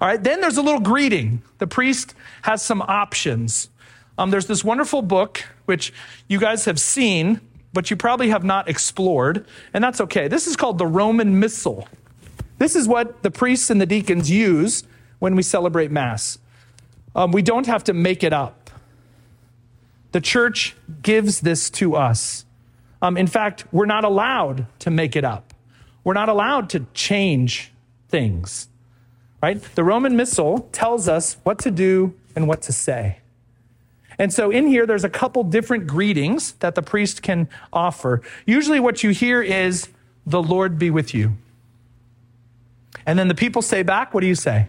All 0.00 0.08
right, 0.08 0.22
then 0.22 0.40
there's 0.40 0.56
a 0.56 0.62
little 0.62 0.80
greeting. 0.80 1.42
The 1.58 1.68
priest 1.68 2.12
has 2.42 2.60
some 2.60 2.82
options. 2.82 3.70
Um, 4.18 4.30
there's 4.32 4.46
this 4.46 4.64
wonderful 4.64 5.02
book, 5.02 5.44
which 5.66 5.92
you 6.26 6.40
guys 6.40 6.64
have 6.64 6.80
seen, 6.80 7.40
but 7.72 7.90
you 7.90 7.96
probably 7.96 8.30
have 8.30 8.42
not 8.42 8.68
explored, 8.68 9.46
and 9.72 9.84
that's 9.84 10.00
okay. 10.00 10.26
This 10.26 10.48
is 10.48 10.56
called 10.56 10.78
the 10.78 10.86
Roman 10.86 11.38
Missal. 11.38 11.86
This 12.60 12.76
is 12.76 12.86
what 12.86 13.22
the 13.22 13.30
priests 13.30 13.70
and 13.70 13.80
the 13.80 13.86
deacons 13.86 14.30
use 14.30 14.84
when 15.18 15.34
we 15.34 15.42
celebrate 15.42 15.90
Mass. 15.90 16.38
Um, 17.16 17.32
we 17.32 17.40
don't 17.40 17.66
have 17.66 17.82
to 17.84 17.94
make 17.94 18.22
it 18.22 18.34
up. 18.34 18.68
The 20.12 20.20
church 20.20 20.76
gives 21.00 21.40
this 21.40 21.70
to 21.70 21.96
us. 21.96 22.44
Um, 23.00 23.16
in 23.16 23.26
fact, 23.26 23.64
we're 23.72 23.86
not 23.86 24.04
allowed 24.04 24.66
to 24.80 24.90
make 24.90 25.16
it 25.16 25.24
up. 25.24 25.54
We're 26.04 26.12
not 26.12 26.28
allowed 26.28 26.68
to 26.70 26.84
change 26.92 27.72
things, 28.10 28.68
right? 29.42 29.62
The 29.74 29.82
Roman 29.82 30.14
Missal 30.14 30.68
tells 30.70 31.08
us 31.08 31.38
what 31.44 31.58
to 31.60 31.70
do 31.70 32.14
and 32.36 32.46
what 32.46 32.60
to 32.62 32.72
say. 32.72 33.20
And 34.18 34.34
so 34.34 34.50
in 34.50 34.66
here, 34.66 34.84
there's 34.84 35.04
a 35.04 35.08
couple 35.08 35.44
different 35.44 35.86
greetings 35.86 36.52
that 36.60 36.74
the 36.74 36.82
priest 36.82 37.22
can 37.22 37.48
offer. 37.72 38.20
Usually, 38.44 38.80
what 38.80 39.02
you 39.02 39.10
hear 39.10 39.40
is, 39.40 39.88
The 40.26 40.42
Lord 40.42 40.78
be 40.78 40.90
with 40.90 41.14
you. 41.14 41.38
And 43.06 43.18
then 43.18 43.28
the 43.28 43.34
people 43.34 43.62
say 43.62 43.82
back, 43.82 44.14
What 44.14 44.20
do 44.20 44.26
you 44.26 44.34
say? 44.34 44.68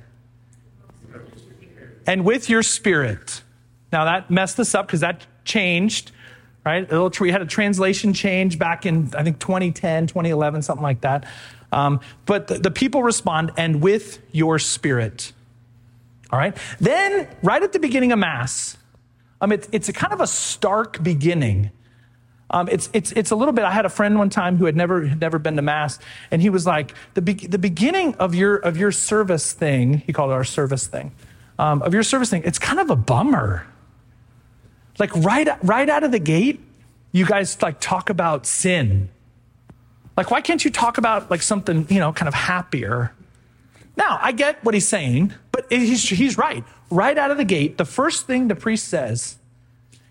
And 2.08 2.26
with 2.26 2.50
your 2.50 2.64
spirit. 2.64 3.44
Now, 3.92 4.06
that 4.06 4.32
messed 4.32 4.60
us 4.60 4.74
up 4.74 4.88
because 4.88 5.02
that 5.02 5.26
changed, 5.44 6.12
right? 6.66 6.90
We 7.20 7.32
had 7.32 7.42
a 7.42 7.46
translation 7.46 8.14
change 8.14 8.58
back 8.58 8.86
in, 8.86 9.12
I 9.16 9.24
think, 9.24 9.40
2010, 9.40 10.08
2011, 10.08 10.62
something 10.62 10.84
like 10.84 11.02
that. 11.02 11.26
Um, 11.72 12.00
but 12.26 12.48
the, 12.48 12.60
the 12.60 12.72
people 12.72 13.04
respond, 13.04 13.52
and 13.58 13.82
with 13.82 14.20
your 14.32 14.60
spirit. 14.60 15.34
All 16.32 16.40
right? 16.40 16.58
Then, 16.80 17.28
right 17.44 17.62
at 17.62 17.74
the 17.74 17.80
beginning 17.80 18.12
of 18.12 18.20
Mass, 18.20 18.78
um, 19.42 19.52
it's, 19.52 19.68
it's 19.72 19.90
a 19.90 19.94
kind 19.94 20.14
of 20.14 20.22
a 20.22 20.28
stark 20.28 21.02
beginning. 21.04 21.72
Um, 22.52 22.68
it's, 22.70 22.90
it's, 22.94 23.14
it's 23.14 23.32
a 23.32 23.36
little 23.36 23.54
bit. 23.54 23.64
I 23.64 23.72
had 23.72 23.86
a 23.86 23.90
friend 23.90 24.18
one 24.18 24.30
time 24.30 24.58
who 24.58 24.66
had 24.66 24.76
never, 24.76 25.06
never 25.06 25.40
been 25.40 25.56
to 25.56 25.62
Mass, 25.62 26.00
and 26.30 26.42
he 26.42 26.50
was 26.50 26.68
like, 26.68 26.94
the, 27.14 27.22
be, 27.22 27.34
the 27.34 27.58
beginning 27.58 28.14
of 28.16 28.36
your, 28.36 28.58
of 28.58 28.78
your 28.78 28.92
service 28.92 29.54
thing, 29.54 30.00
he 30.00 30.12
called 30.12 30.32
it 30.32 30.34
our 30.34 30.44
service 30.44 30.86
thing, 30.86 31.14
um, 31.58 31.82
of 31.82 31.94
your 31.94 32.04
service 32.04 32.30
thing, 32.30 32.44
it's 32.44 32.60
kind 32.60 32.80
of 32.80 32.90
a 32.90 32.96
bummer. 32.96 33.66
Like 35.00 35.16
right, 35.16 35.48
right 35.64 35.90
out 35.90 36.04
of 36.04 36.12
the 36.12 36.20
gate, 36.20 36.60
you 37.14 37.26
guys 37.26 37.62
like 37.62 37.80
talk 37.80 38.10
about 38.10 38.46
sin. 38.46 39.10
Like, 40.18 40.30
why 40.30 40.42
can't 40.42 40.64
you 40.64 40.72
talk 40.72 40.98
about 40.98 41.32
like 41.32 41.42
something, 41.42 41.88
you 41.90 42.00
know, 42.00 42.12
kind 42.12 42.28
of 42.28 42.34
happier? 42.34 43.14
Now, 43.96 44.20
I 44.22 44.34
get 44.34 44.64
what 44.64 44.74
he's 44.74 44.88
saying, 44.88 45.34
but 45.52 45.66
he's, 45.70 46.08
he's 46.10 46.38
right. 46.38 46.66
Right 46.90 47.18
out 47.18 47.32
of 47.32 47.38
the 47.38 47.46
gate, 47.46 47.78
the 47.78 47.86
first 47.86 48.28
thing 48.28 48.50
the 48.50 48.56
priest 48.56 48.90
says, 48.90 49.38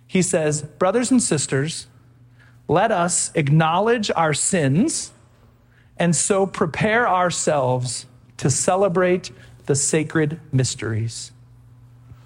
he 0.07 0.23
says, 0.23 0.63
Brothers 0.63 1.11
and 1.11 1.23
sisters, 1.23 1.87
let 2.71 2.93
us 2.93 3.33
acknowledge 3.35 4.13
our 4.15 4.33
sins 4.33 5.11
and 5.97 6.15
so 6.15 6.47
prepare 6.47 7.09
ourselves 7.09 8.07
to 8.37 8.49
celebrate 8.49 9.33
the 9.67 9.75
sacred 9.75 10.41
mysteries. 10.53 11.33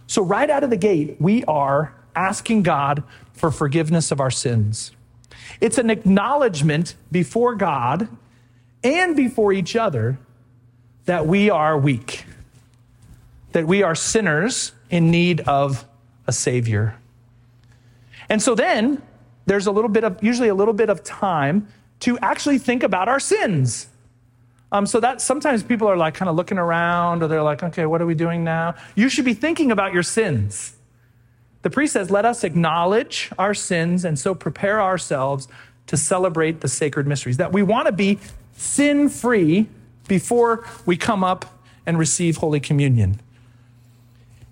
So, 0.07 0.21
right 0.21 0.51
out 0.51 0.63
of 0.63 0.69
the 0.69 0.77
gate, 0.77 1.17
we 1.19 1.45
are 1.47 1.95
asking 2.15 2.63
God 2.63 3.05
for 3.33 3.51
forgiveness 3.51 4.11
of 4.11 4.21
our 4.21 4.31
sins. 4.31 4.93
It's 5.63 5.79
an 5.79 5.89
acknowledgement 5.89 6.95
before 7.11 7.55
God 7.55 8.07
and 8.83 9.17
before 9.17 9.51
each 9.51 9.75
other 9.75 10.19
that 11.07 11.27
we 11.27 11.49
are 11.49 11.79
weak, 11.79 12.27
that 13.53 13.67
we 13.67 13.83
are 13.83 13.95
sinners 13.95 14.73
in 14.91 15.11
need 15.11 15.41
of 15.41 15.87
a 16.27 16.33
Savior. 16.33 16.97
And 18.29 18.43
so 18.43 18.55
then 18.55 19.01
there's 19.47 19.67
a 19.67 19.73
little 19.73 19.91
bit 19.91 20.05
of, 20.05 20.23
usually 20.23 20.49
a 20.49 20.55
little 20.55 20.75
bit 20.75 20.89
of 20.91 21.03
time 21.05 21.69
to 22.01 22.19
actually 22.19 22.59
think 22.59 22.83
about 22.83 23.09
our 23.09 23.21
sins. 23.21 23.89
Um, 24.73 24.87
so 24.87 24.99
that 25.01 25.21
sometimes 25.21 25.63
people 25.63 25.87
are 25.87 25.97
like 25.97 26.15
kind 26.15 26.29
of 26.29 26.35
looking 26.35 26.59
around 26.59 27.23
or 27.23 27.29
they're 27.29 27.43
like, 27.43 27.63
okay, 27.63 27.87
what 27.87 28.03
are 28.03 28.07
we 28.07 28.15
doing 28.15 28.43
now? 28.43 28.75
You 28.97 29.09
should 29.09 29.25
be 29.25 29.35
thinking 29.35 29.71
about 29.71 29.93
your 29.95 30.03
sins. 30.03 30.75
The 31.63 31.71
priest 31.71 31.93
says, 31.93 32.11
let 32.11 32.25
us 32.25 32.45
acknowledge 32.45 33.31
our 33.39 33.55
sins 33.55 34.05
and 34.05 34.19
so 34.19 34.35
prepare 34.35 34.83
ourselves 34.83 35.49
to 35.87 35.97
celebrate 35.97 36.61
the 36.61 36.69
sacred 36.69 37.07
mysteries. 37.07 37.37
That 37.37 37.53
we 37.53 37.63
want 37.63 37.87
to 37.87 37.93
be 37.93 38.19
sin 38.57 39.09
free 39.09 39.69
before 40.09 40.67
we 40.85 40.97
come 40.97 41.23
up 41.23 41.47
and 41.87 41.99
receive 41.99 42.39
Holy 42.39 42.61
Communion. 42.61 43.21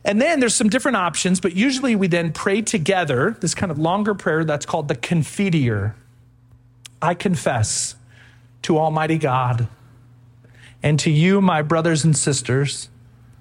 And 0.04 0.20
then 0.20 0.40
there's 0.40 0.54
some 0.54 0.68
different 0.68 0.96
options, 0.96 1.40
but 1.40 1.54
usually 1.54 1.94
we 1.94 2.08
then 2.08 2.32
pray 2.32 2.60
together 2.62 3.36
this 3.40 3.54
kind 3.54 3.70
of 3.70 3.78
longer 3.78 4.14
prayer 4.14 4.44
that's 4.44 4.66
called 4.66 4.88
the 4.88 4.96
Confiteor. 4.96 5.94
I 7.00 7.14
confess 7.14 7.94
to 8.62 8.78
Almighty 8.78 9.18
God 9.18 9.68
and 10.82 10.98
to 11.00 11.10
you, 11.10 11.40
my 11.40 11.62
brothers 11.62 12.04
and 12.04 12.16
sisters. 12.16 12.88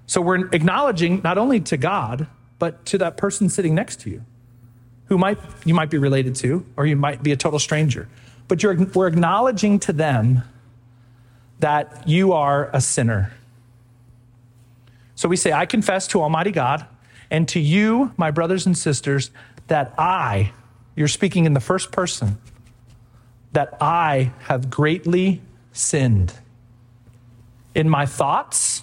So 0.05 0.21
we're 0.21 0.47
acknowledging 0.49 1.21
not 1.23 1.37
only 1.37 1.59
to 1.61 1.77
God, 1.77 2.27
but 2.59 2.85
to 2.87 2.97
that 2.99 3.17
person 3.17 3.49
sitting 3.49 3.73
next 3.73 4.01
to 4.01 4.11
you, 4.11 4.23
who 5.05 5.17
might 5.17 5.39
you 5.65 5.73
might 5.73 5.89
be 5.89 5.97
related 5.97 6.35
to, 6.35 6.65
or 6.77 6.85
you 6.85 6.95
might 6.95 7.23
be 7.23 7.31
a 7.31 7.37
total 7.37 7.59
stranger. 7.59 8.07
But 8.47 8.63
we're 8.63 9.07
acknowledging 9.07 9.79
to 9.79 9.93
them 9.93 10.43
that 11.59 12.07
you 12.07 12.33
are 12.33 12.69
a 12.73 12.81
sinner. 12.81 13.33
So 15.21 15.29
we 15.29 15.35
say, 15.35 15.51
I 15.51 15.67
confess 15.67 16.07
to 16.07 16.21
Almighty 16.23 16.49
God 16.49 16.83
and 17.29 17.47
to 17.49 17.59
you, 17.59 18.11
my 18.17 18.31
brothers 18.31 18.65
and 18.65 18.75
sisters, 18.75 19.29
that 19.67 19.93
I, 19.95 20.51
you're 20.95 21.07
speaking 21.07 21.45
in 21.45 21.53
the 21.53 21.59
first 21.59 21.91
person, 21.91 22.39
that 23.51 23.77
I 23.79 24.31
have 24.45 24.71
greatly 24.71 25.43
sinned 25.73 26.33
in 27.75 27.87
my 27.87 28.07
thoughts, 28.07 28.81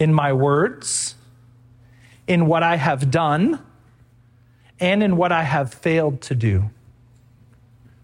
in 0.00 0.12
my 0.12 0.32
words, 0.32 1.14
in 2.26 2.46
what 2.46 2.64
I 2.64 2.74
have 2.74 3.08
done, 3.08 3.64
and 4.80 5.00
in 5.00 5.16
what 5.16 5.30
I 5.30 5.44
have 5.44 5.72
failed 5.72 6.22
to 6.22 6.34
do. 6.34 6.70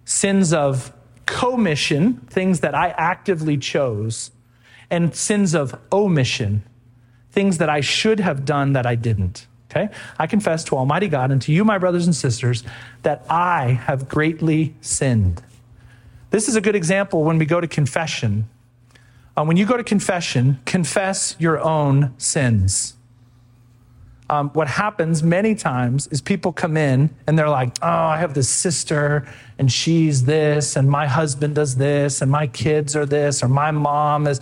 Sins 0.05 0.53
of 0.53 0.93
commission, 1.27 2.19
things 2.31 2.61
that 2.61 2.77
I 2.77 2.91
actively 2.91 3.57
chose, 3.57 4.31
and 4.91 5.13
sins 5.13 5.57
of 5.57 5.77
omission, 5.93 6.63
things 7.39 7.59
that 7.59 7.69
I 7.69 7.81
should 7.81 8.19
have 8.19 8.45
done 8.45 8.73
that 8.73 8.85
I 8.85 8.97
didn't. 8.97 9.47
Okay? 9.71 9.91
I 10.19 10.27
confess 10.27 10.65
to 10.65 10.77
Almighty 10.77 11.07
God 11.07 11.31
and 11.31 11.41
to 11.43 11.53
you, 11.53 11.65
my 11.65 11.79
brothers 11.79 12.05
and 12.05 12.17
sisters, 12.17 12.65
that 13.05 13.25
I 13.31 13.79
have 13.87 14.09
greatly 14.09 14.75
sinned. 14.81 15.41
This 16.31 16.49
is 16.49 16.57
a 16.57 16.61
good 16.61 16.75
example 16.75 17.23
when 17.23 17.39
we 17.39 17.47
go 17.47 17.61
to 17.61 17.69
confession. 17.69 18.49
Uh, 19.37 19.45
when 19.45 19.57
you 19.57 19.67
go 19.67 19.77
to 19.77 19.85
confession, 19.85 20.59
confess 20.65 21.37
your 21.39 21.61
own 21.61 22.13
sins 22.19 22.99
um, 24.31 24.51
what 24.51 24.69
happens 24.69 25.23
many 25.23 25.55
times 25.55 26.07
is 26.09 26.21
people 26.21 26.53
come 26.53 26.77
in 26.77 27.09
and 27.27 27.39
they're 27.39 27.49
like, 27.49 27.71
oh, 27.81 27.87
I 27.87 28.19
have 28.19 28.35
this 28.35 28.49
sister 28.49 29.27
and 29.59 29.73
she's 29.73 30.25
this, 30.25 30.77
and 30.77 30.89
my 30.89 31.07
husband 31.07 31.55
does 31.55 31.77
this, 31.77 32.23
and 32.23 32.31
my 32.31 32.47
kids 32.47 32.95
are 32.95 33.07
this, 33.07 33.43
or 33.43 33.49
my 33.49 33.71
mom 33.73 34.27
is. 34.27 34.41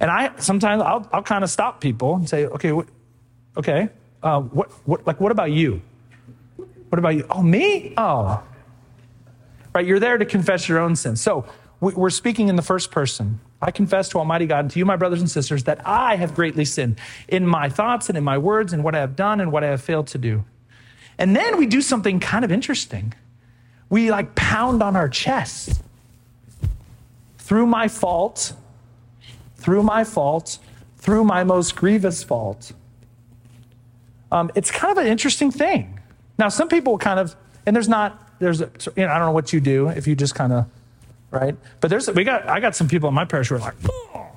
And 0.00 0.10
I 0.10 0.32
sometimes 0.38 0.82
I'll, 0.82 1.08
I'll 1.12 1.22
kind 1.22 1.44
of 1.44 1.50
stop 1.50 1.80
people 1.80 2.14
and 2.14 2.28
say, 2.28 2.46
okay, 2.46 2.70
wh- 2.70 3.58
okay, 3.58 3.90
uh, 4.22 4.40
what, 4.40 4.70
what, 4.86 5.06
like, 5.06 5.20
what 5.20 5.30
about 5.30 5.52
you? 5.52 5.82
What 6.88 6.98
about 6.98 7.14
you? 7.14 7.26
Oh, 7.30 7.42
me? 7.42 7.94
Oh. 7.96 8.42
Right, 9.74 9.86
you're 9.86 10.00
there 10.00 10.18
to 10.18 10.24
confess 10.24 10.68
your 10.68 10.78
own 10.80 10.96
sins. 10.96 11.20
So 11.20 11.44
we're 11.80 12.10
speaking 12.10 12.48
in 12.48 12.56
the 12.56 12.62
first 12.62 12.90
person. 12.90 13.40
I 13.62 13.70
confess 13.70 14.08
to 14.10 14.18
Almighty 14.18 14.46
God 14.46 14.60
and 14.60 14.70
to 14.72 14.78
you, 14.78 14.84
my 14.84 14.96
brothers 14.96 15.20
and 15.20 15.30
sisters, 15.30 15.64
that 15.64 15.86
I 15.86 16.16
have 16.16 16.34
greatly 16.34 16.64
sinned 16.64 16.98
in 17.28 17.46
my 17.46 17.68
thoughts 17.68 18.08
and 18.08 18.18
in 18.18 18.24
my 18.24 18.38
words 18.38 18.72
and 18.72 18.82
what 18.82 18.94
I 18.94 18.98
have 18.98 19.16
done 19.16 19.40
and 19.40 19.52
what 19.52 19.62
I 19.62 19.68
have 19.68 19.82
failed 19.82 20.08
to 20.08 20.18
do. 20.18 20.44
And 21.18 21.36
then 21.36 21.58
we 21.58 21.66
do 21.66 21.80
something 21.80 22.18
kind 22.20 22.44
of 22.44 22.50
interesting. 22.50 23.14
We 23.88 24.10
like 24.10 24.34
pound 24.34 24.82
on 24.82 24.96
our 24.96 25.08
chest. 25.08 25.82
Through 27.38 27.66
my 27.66 27.88
fault, 27.88 28.52
through 29.60 29.82
my 29.82 30.04
fault, 30.04 30.58
through 30.96 31.24
my 31.24 31.44
most 31.44 31.76
grievous 31.76 32.22
fault. 32.22 32.72
Um, 34.32 34.50
it's 34.54 34.70
kind 34.70 34.90
of 34.90 34.98
an 34.98 35.06
interesting 35.06 35.50
thing. 35.50 36.00
Now, 36.38 36.48
some 36.48 36.68
people 36.68 36.98
kind 36.98 37.20
of, 37.20 37.36
and 37.66 37.76
there's 37.76 37.88
not, 37.88 38.38
there's, 38.38 38.60
a, 38.60 38.70
you 38.96 39.04
know, 39.04 39.12
I 39.12 39.18
don't 39.18 39.28
know 39.28 39.32
what 39.32 39.52
you 39.52 39.60
do 39.60 39.88
if 39.88 40.06
you 40.06 40.16
just 40.16 40.34
kind 40.34 40.52
of 40.52 40.66
right? 41.30 41.56
But 41.80 41.90
there's 41.90 42.10
we 42.10 42.24
got 42.24 42.48
I 42.48 42.60
got 42.60 42.74
some 42.74 42.88
people 42.88 43.08
in 43.08 43.14
my 43.14 43.24
parish 43.24 43.48
who 43.48 43.56
are 43.56 43.58
like, 43.58 43.74
oh, 43.88 44.28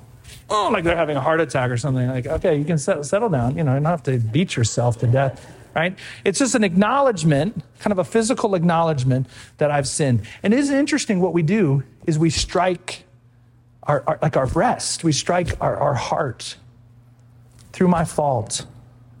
oh 0.50 0.70
like 0.72 0.84
they're 0.84 0.96
having 0.96 1.16
a 1.16 1.20
heart 1.20 1.40
attack 1.40 1.70
or 1.70 1.76
something. 1.76 2.06
Like, 2.08 2.26
okay, 2.26 2.56
you 2.56 2.64
can 2.64 2.78
settle, 2.78 3.04
settle 3.04 3.28
down. 3.28 3.56
You 3.56 3.64
know, 3.64 3.74
you 3.74 3.80
don't 3.80 3.90
have 3.90 4.02
to 4.04 4.18
beat 4.18 4.56
yourself 4.56 4.98
to 5.00 5.06
death, 5.06 5.54
right? 5.74 5.98
It's 6.24 6.38
just 6.38 6.54
an 6.54 6.64
acknowledgement, 6.64 7.62
kind 7.78 7.92
of 7.92 7.98
a 7.98 8.04
physical 8.04 8.54
acknowledgement 8.54 9.26
that 9.58 9.70
I've 9.70 9.88
sinned. 9.88 10.22
And 10.42 10.54
isn't 10.54 10.76
interesting 10.76 11.20
what 11.20 11.32
we 11.32 11.42
do 11.42 11.82
is 12.06 12.18
we 12.18 12.30
strike 12.30 13.03
our, 13.84 14.02
our 14.06 14.18
like 14.22 14.36
our 14.36 14.46
breast, 14.46 15.04
we 15.04 15.12
strike 15.12 15.60
our, 15.60 15.76
our 15.76 15.94
heart 15.94 16.56
through 17.72 17.88
my 17.88 18.04
fault, 18.04 18.66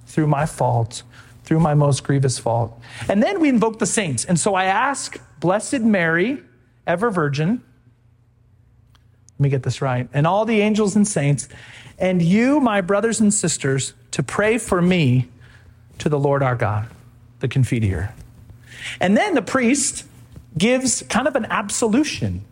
through 0.06 0.26
my 0.26 0.46
fault, 0.46 1.02
through 1.44 1.60
my 1.60 1.74
most 1.74 2.04
grievous 2.04 2.38
fault. 2.38 2.78
And 3.08 3.22
then 3.22 3.40
we 3.40 3.48
invoke 3.48 3.78
the 3.78 3.86
saints. 3.86 4.24
And 4.24 4.38
so 4.38 4.54
I 4.54 4.64
ask, 4.64 5.18
Blessed 5.40 5.80
Mary, 5.80 6.42
ever 6.86 7.10
virgin, 7.10 7.62
let 9.38 9.40
me 9.40 9.48
get 9.48 9.62
this 9.62 9.82
right, 9.82 10.08
and 10.14 10.26
all 10.26 10.44
the 10.44 10.60
angels 10.60 10.94
and 10.94 11.06
saints, 11.06 11.48
and 11.98 12.22
you, 12.22 12.60
my 12.60 12.80
brothers 12.80 13.20
and 13.20 13.32
sisters, 13.34 13.92
to 14.12 14.22
pray 14.22 14.58
for 14.58 14.80
me 14.80 15.28
to 15.98 16.08
the 16.08 16.18
Lord 16.18 16.42
our 16.42 16.54
God, 16.54 16.88
the 17.40 17.48
Confiteor. 17.48 18.12
And 19.00 19.16
then 19.16 19.34
the 19.34 19.42
priest 19.42 20.04
gives 20.56 21.02
kind 21.08 21.26
of 21.26 21.34
an 21.36 21.46
absolution. 21.46 22.44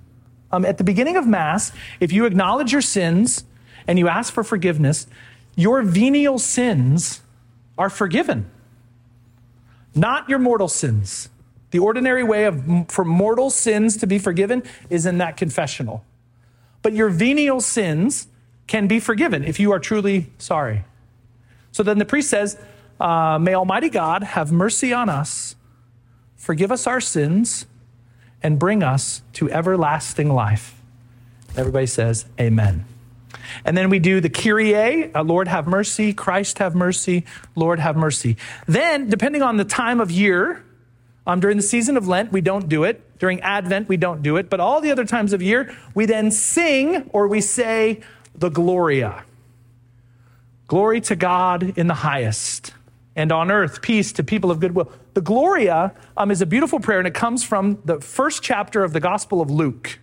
Um, 0.52 0.64
at 0.66 0.78
the 0.78 0.84
beginning 0.84 1.16
of 1.16 1.26
Mass, 1.26 1.72
if 1.98 2.12
you 2.12 2.26
acknowledge 2.26 2.72
your 2.72 2.82
sins 2.82 3.44
and 3.86 3.98
you 3.98 4.08
ask 4.08 4.32
for 4.32 4.44
forgiveness, 4.44 5.06
your 5.56 5.82
venial 5.82 6.38
sins 6.38 7.22
are 7.78 7.90
forgiven, 7.90 8.50
not 9.94 10.28
your 10.28 10.38
mortal 10.38 10.68
sins. 10.68 11.30
The 11.70 11.78
ordinary 11.78 12.22
way 12.22 12.44
of, 12.44 12.62
for 12.88 13.04
mortal 13.04 13.48
sins 13.48 13.96
to 13.98 14.06
be 14.06 14.18
forgiven 14.18 14.62
is 14.90 15.06
in 15.06 15.18
that 15.18 15.38
confessional. 15.38 16.04
But 16.82 16.92
your 16.92 17.08
venial 17.08 17.60
sins 17.62 18.28
can 18.66 18.86
be 18.86 19.00
forgiven 19.00 19.42
if 19.44 19.58
you 19.58 19.72
are 19.72 19.78
truly 19.78 20.26
sorry. 20.36 20.84
So 21.72 21.82
then 21.82 21.98
the 21.98 22.04
priest 22.04 22.28
says, 22.28 22.58
uh, 23.00 23.38
May 23.38 23.54
Almighty 23.54 23.88
God 23.88 24.22
have 24.22 24.52
mercy 24.52 24.92
on 24.92 25.08
us, 25.08 25.56
forgive 26.36 26.70
us 26.70 26.86
our 26.86 27.00
sins, 27.00 27.66
and 28.42 28.59
bring 28.59 28.83
us 28.83 29.22
to 29.35 29.50
everlasting 29.50 30.33
life. 30.33 30.81
Everybody 31.57 31.87
says, 31.87 32.26
Amen. 32.40 32.85
And 33.64 33.76
then 33.76 33.90
we 33.90 33.98
do 33.98 34.20
the 34.20 34.31
Kyrie, 34.31 35.12
uh, 35.12 35.22
Lord 35.22 35.48
have 35.48 35.66
mercy, 35.66 36.12
Christ 36.12 36.59
have 36.59 36.74
mercy, 36.74 37.24
Lord 37.55 37.78
have 37.78 37.96
mercy. 37.96 38.37
Then, 38.66 39.09
depending 39.09 39.42
on 39.42 39.57
the 39.57 39.64
time 39.64 40.00
of 40.00 40.11
year, 40.11 40.62
um, 41.26 41.40
during 41.40 41.57
the 41.57 41.62
season 41.62 41.96
of 41.96 42.09
Lent, 42.09 42.33
we 42.33 42.40
don't 42.40 42.68
do 42.68 42.85
it. 42.85 43.18
During 43.18 43.40
Advent, 43.40 43.88
we 43.88 43.96
don't 43.96 44.22
do 44.22 44.37
it. 44.37 44.50
But 44.50 44.61
all 44.61 44.81
the 44.81 44.90
other 44.90 45.05
times 45.05 45.33
of 45.33 45.40
year, 45.40 45.74
we 45.94 46.07
then 46.07 46.31
sing 46.31 47.09
or 47.12 47.28
we 47.28 47.40
say 47.40 48.00
the 48.35 48.48
Gloria. 48.48 49.24
Glory 50.66 51.00
to 51.02 51.14
God 51.16 51.78
in 51.78 51.87
the 51.87 51.94
highest, 51.94 52.72
and 53.14 53.31
on 53.31 53.50
earth, 53.50 53.83
peace 53.83 54.12
to 54.12 54.24
people 54.24 54.50
of 54.50 54.59
goodwill. 54.59 54.90
The 55.14 55.20
Gloria 55.20 55.94
um, 56.16 56.31
is 56.31 56.40
a 56.40 56.46
beautiful 56.46 56.81
prayer, 56.81 56.98
and 56.98 57.07
it 57.07 57.14
comes 57.14 57.44
from 57.44 57.79
the 57.85 58.01
first 58.01 58.42
chapter 58.42 58.83
of 58.83 58.92
the 58.92 59.01
Gospel 59.01 59.40
of 59.40 59.51
Luke. 59.51 59.98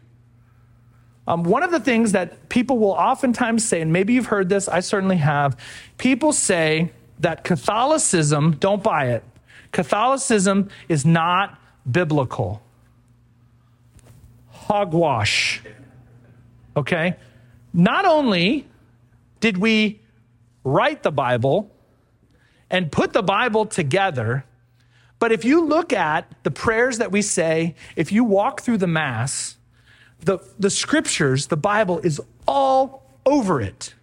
Um, 1.28 1.43
one 1.43 1.63
of 1.63 1.72
the 1.72 1.80
things 1.80 2.12
that 2.12 2.50
people 2.50 2.80
will 2.80 2.91
oftentimes 2.91 3.63
say, 3.63 3.82
and 3.82 3.93
maybe 3.93 4.13
you've 4.13 4.28
heard 4.28 4.50
this, 4.50 4.67
I 4.67 4.80
certainly 4.80 5.17
have, 5.17 5.58
people 5.98 6.34
say 6.34 6.91
that 7.19 7.43
Catholicism, 7.43 8.58
don't 8.60 8.82
buy 8.82 9.10
it, 9.10 9.24
Catholicism 9.72 10.69
is 10.88 11.06
not 11.06 11.60
biblical. 11.89 12.62
Hogwash. 14.50 15.62
Okay? 16.76 17.15
Not 17.74 18.06
only 18.06 18.67
did 19.39 19.58
we 19.58 20.00
write 20.63 21.04
the 21.04 21.12
Bible 21.12 21.72
and 22.69 22.91
put 22.91 23.13
the 23.13 23.24
Bible 23.24 23.65
together, 23.65 24.45
but 25.19 25.34
if 25.34 25.43
you 25.43 25.65
look 25.65 25.91
at 25.91 26.32
the 26.43 26.51
prayers 26.51 26.97
that 26.97 27.12
we 27.12 27.21
say, 27.21 27.75
if 27.97 28.12
you 28.12 28.23
walk 28.23 28.62
through 28.62 28.77
the 28.77 28.88
Mass, 28.88 29.58
the, 30.21 30.39
the 30.58 30.69
scriptures, 30.69 31.47
the 31.47 31.58
Bible 31.58 31.99
is 31.99 32.21
all 32.47 33.03
over 33.25 33.62
it. 33.62 33.93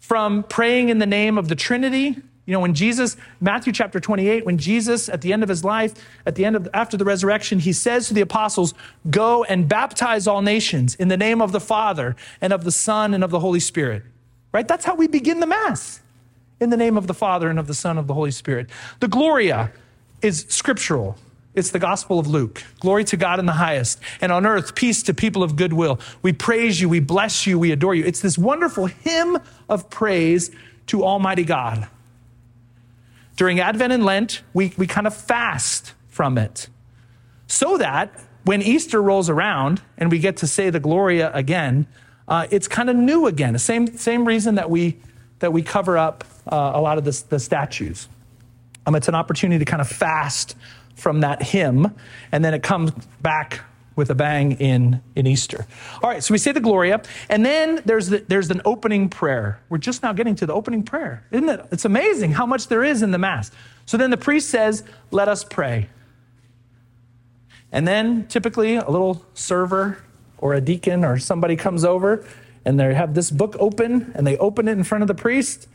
From 0.00 0.42
praying 0.42 0.88
in 0.88 0.98
the 0.98 1.06
name 1.06 1.38
of 1.38 1.48
the 1.48 1.54
Trinity, 1.54 2.16
you 2.46 2.54
know, 2.54 2.60
when 2.60 2.74
Jesus, 2.74 3.16
Matthew 3.40 3.72
chapter 3.72 4.00
28, 4.00 4.46
when 4.46 4.56
Jesus, 4.56 5.08
at 5.08 5.20
the 5.20 5.32
end 5.34 5.42
of 5.42 5.50
his 5.50 5.64
life, 5.64 5.94
at 6.24 6.34
the 6.34 6.46
end 6.46 6.56
of, 6.56 6.66
after 6.72 6.96
the 6.96 7.04
resurrection, 7.04 7.58
he 7.58 7.74
says 7.74 8.08
to 8.08 8.14
the 8.14 8.22
apostles, 8.22 8.72
Go 9.10 9.44
and 9.44 9.68
baptize 9.68 10.26
all 10.26 10.40
nations 10.40 10.94
in 10.94 11.08
the 11.08 11.16
name 11.16 11.42
of 11.42 11.52
the 11.52 11.60
Father 11.60 12.16
and 12.40 12.52
of 12.52 12.64
the 12.64 12.72
Son 12.72 13.12
and 13.12 13.22
of 13.22 13.30
the 13.30 13.40
Holy 13.40 13.60
Spirit. 13.60 14.02
Right? 14.50 14.66
That's 14.66 14.86
how 14.86 14.94
we 14.94 15.08
begin 15.08 15.40
the 15.40 15.46
Mass 15.46 16.00
in 16.60 16.70
the 16.70 16.76
name 16.76 16.96
of 16.96 17.06
the 17.06 17.14
Father 17.14 17.48
and 17.48 17.58
of 17.58 17.66
the 17.66 17.74
Son 17.74 17.92
and 17.92 18.00
of 18.00 18.06
the 18.06 18.14
Holy 18.14 18.30
Spirit. 18.30 18.68
The 19.00 19.08
Gloria 19.08 19.72
is 20.22 20.46
scriptural. 20.48 21.16
It's 21.54 21.70
the 21.70 21.78
Gospel 21.78 22.18
of 22.18 22.26
Luke. 22.26 22.62
Glory 22.80 23.04
to 23.04 23.16
God 23.16 23.38
in 23.38 23.46
the 23.46 23.52
highest, 23.52 24.00
and 24.20 24.30
on 24.30 24.46
earth, 24.46 24.74
peace 24.74 25.02
to 25.04 25.14
people 25.14 25.42
of 25.42 25.56
goodwill. 25.56 25.98
We 26.22 26.32
praise 26.32 26.80
you, 26.80 26.88
we 26.88 27.00
bless 27.00 27.46
you, 27.46 27.58
we 27.58 27.72
adore 27.72 27.94
you. 27.94 28.04
It's 28.04 28.20
this 28.20 28.38
wonderful 28.38 28.86
hymn 28.86 29.38
of 29.68 29.90
praise 29.90 30.50
to 30.86 31.04
Almighty 31.04 31.44
God. 31.44 31.88
During 33.36 33.60
Advent 33.60 33.92
and 33.92 34.04
Lent, 34.04 34.42
we, 34.52 34.72
we 34.76 34.86
kind 34.86 35.06
of 35.06 35.16
fast 35.16 35.94
from 36.08 36.38
it 36.38 36.68
so 37.46 37.78
that 37.78 38.12
when 38.44 38.62
Easter 38.62 39.02
rolls 39.02 39.28
around 39.28 39.80
and 39.96 40.10
we 40.10 40.18
get 40.18 40.36
to 40.38 40.46
say 40.46 40.70
the 40.70 40.80
Gloria 40.80 41.32
again, 41.32 41.86
uh, 42.28 42.46
it's 42.50 42.68
kind 42.68 42.90
of 42.90 42.96
new 42.96 43.26
again. 43.26 43.52
The 43.52 43.58
same, 43.58 43.96
same 43.96 44.26
reason 44.26 44.56
that 44.56 44.70
we, 44.70 44.98
that 45.40 45.52
we 45.52 45.62
cover 45.62 45.96
up 45.96 46.24
uh, 46.46 46.72
a 46.74 46.80
lot 46.80 46.98
of 46.98 47.04
the, 47.04 47.24
the 47.28 47.38
statues. 47.38 48.08
Um, 48.86 48.94
it's 48.94 49.08
an 49.08 49.14
opportunity 49.14 49.58
to 49.58 49.64
kind 49.64 49.80
of 49.80 49.88
fast 49.88 50.56
from 50.94 51.20
that 51.20 51.42
hymn, 51.42 51.94
and 52.32 52.44
then 52.44 52.54
it 52.54 52.62
comes 52.62 52.90
back 53.20 53.60
with 53.98 54.10
a 54.10 54.14
bang 54.14 54.52
in, 54.52 55.02
in 55.16 55.26
Easter. 55.26 55.66
All 56.02 56.08
right, 56.08 56.22
so 56.22 56.32
we 56.32 56.38
say 56.38 56.52
the 56.52 56.60
Gloria, 56.60 57.02
and 57.28 57.44
then 57.44 57.82
there's, 57.84 58.08
the, 58.08 58.24
there's 58.28 58.48
an 58.50 58.62
opening 58.64 59.08
prayer. 59.08 59.60
We're 59.68 59.78
just 59.78 60.02
now 60.02 60.12
getting 60.12 60.36
to 60.36 60.46
the 60.46 60.54
opening 60.54 60.84
prayer. 60.84 61.24
Isn't 61.32 61.48
it? 61.48 61.66
It's 61.72 61.84
amazing 61.84 62.32
how 62.32 62.46
much 62.46 62.68
there 62.68 62.84
is 62.84 63.02
in 63.02 63.10
the 63.10 63.18
Mass. 63.18 63.50
So 63.86 63.96
then 63.96 64.10
the 64.10 64.16
priest 64.16 64.50
says, 64.50 64.84
Let 65.10 65.28
us 65.28 65.42
pray. 65.42 65.88
And 67.72 67.86
then 67.86 68.26
typically 68.28 68.76
a 68.76 68.88
little 68.88 69.24
server 69.34 69.98
or 70.38 70.54
a 70.54 70.60
deacon 70.60 71.04
or 71.04 71.18
somebody 71.18 71.56
comes 71.56 71.84
over 71.84 72.24
and 72.64 72.78
they 72.78 72.94
have 72.94 73.14
this 73.14 73.30
book 73.30 73.56
open 73.58 74.12
and 74.14 74.26
they 74.26 74.36
open 74.38 74.68
it 74.68 74.72
in 74.72 74.84
front 74.84 75.02
of 75.02 75.08
the 75.08 75.14
priest, 75.14 75.68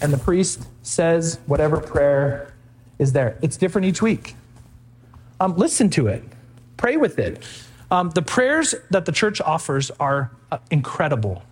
and 0.00 0.12
the 0.12 0.18
priest 0.18 0.66
says 0.82 1.40
whatever 1.46 1.80
prayer 1.80 2.54
is 2.98 3.12
there. 3.12 3.38
It's 3.42 3.56
different 3.56 3.86
each 3.86 4.02
week. 4.02 4.34
Um, 5.40 5.56
listen 5.56 5.90
to 5.90 6.08
it, 6.08 6.22
pray 6.76 6.96
with 6.96 7.18
it. 7.18 7.44
Um, 7.90 8.10
the 8.10 8.22
prayers 8.22 8.74
that 8.90 9.04
the 9.06 9.12
church 9.12 9.40
offers 9.40 9.90
are 9.98 10.30
uh, 10.52 10.58
incredible. 10.70 11.42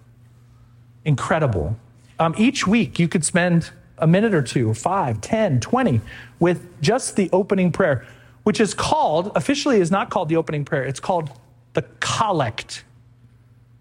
Incredible. 1.04 1.76
Um, 2.18 2.34
each 2.36 2.66
week, 2.66 2.98
you 2.98 3.08
could 3.08 3.24
spend 3.24 3.70
a 3.98 4.06
minute 4.06 4.34
or 4.34 4.42
two, 4.42 4.74
five, 4.74 5.20
ten, 5.20 5.60
twenty, 5.60 6.00
with 6.38 6.80
just 6.82 7.16
the 7.16 7.30
opening 7.32 7.72
prayer, 7.72 8.04
which 8.42 8.60
is 8.60 8.74
called, 8.74 9.32
officially 9.34 9.80
is 9.80 9.90
not 9.90 10.10
called 10.10 10.28
the 10.28 10.36
opening 10.36 10.64
prayer, 10.64 10.84
it's 10.84 11.00
called 11.00 11.30
the 11.72 11.82
collect, 12.00 12.84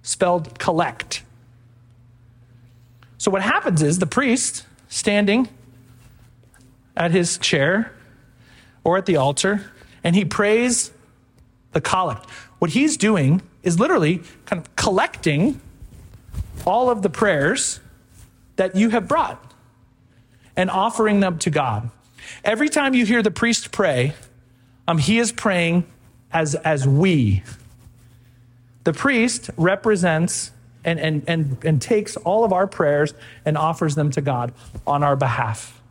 spelled 0.06 0.60
collect. 0.60 1.24
So 3.18 3.32
what 3.32 3.42
happens 3.42 3.82
is 3.82 3.98
the 3.98 4.06
priest 4.06 4.64
standing 4.88 5.50
at 6.96 7.10
his 7.10 7.40
chair 7.40 7.92
or 8.84 8.98
at 8.98 9.08
the 9.08 9.18
altar 9.18 9.72
and 10.04 10.16
he 10.16 10.24
prays 10.24 10.92
the 11.72 11.82
collect. 11.82 12.30
What 12.60 12.72
he's 12.72 12.98
doing 12.98 13.42
is 13.64 13.80
literally 13.80 14.22
kind 14.46 14.62
of 14.62 14.76
collecting 14.76 15.60
all 16.68 16.92
of 16.92 17.02
the 17.02 17.10
prayers 17.10 17.80
that 18.58 18.76
you 18.76 18.90
have 18.92 19.08
brought 19.08 19.54
and 20.56 20.70
offering 20.70 21.20
them 21.20 21.40
to 21.40 21.50
God. 21.50 21.90
Every 22.44 22.70
time 22.70 22.94
you 22.94 23.06
hear 23.08 23.24
the 23.24 23.32
priest 23.32 23.72
pray, 23.72 24.14
um, 24.88 25.00
he 25.00 25.18
is 25.18 25.32
praying 25.32 25.86
as, 26.32 26.54
as 26.54 26.88
we. 26.88 27.42
The 28.86 28.94
priest 28.94 29.50
represents 29.58 30.52
and, 30.86 31.00
and, 31.00 31.24
and, 31.28 31.58
and 31.66 31.82
takes 31.82 32.16
all 32.18 32.46
of 32.46 32.54
our 32.54 32.68
prayers 32.68 33.14
and 33.44 33.58
offers 33.58 33.96
them 33.96 34.12
to 34.12 34.22
God 34.22 34.54
on 34.88 35.04
our 35.04 35.16
behalf. 35.16 35.82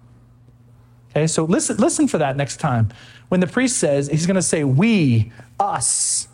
Okay, 1.11 1.27
so 1.27 1.45
listen, 1.45 1.77
listen 1.77 2.09
for 2.09 2.19
that 2.19 2.37
next 2.37 2.59
time 2.59 2.89
when 3.29 3.41
the 3.41 3.47
priest 3.47 3.79
says, 3.79 4.09
he's 4.09 4.27
going 4.27 4.37
to 4.37 4.43
say, 4.43 4.65
we, 4.65 5.33
us. 5.59 6.29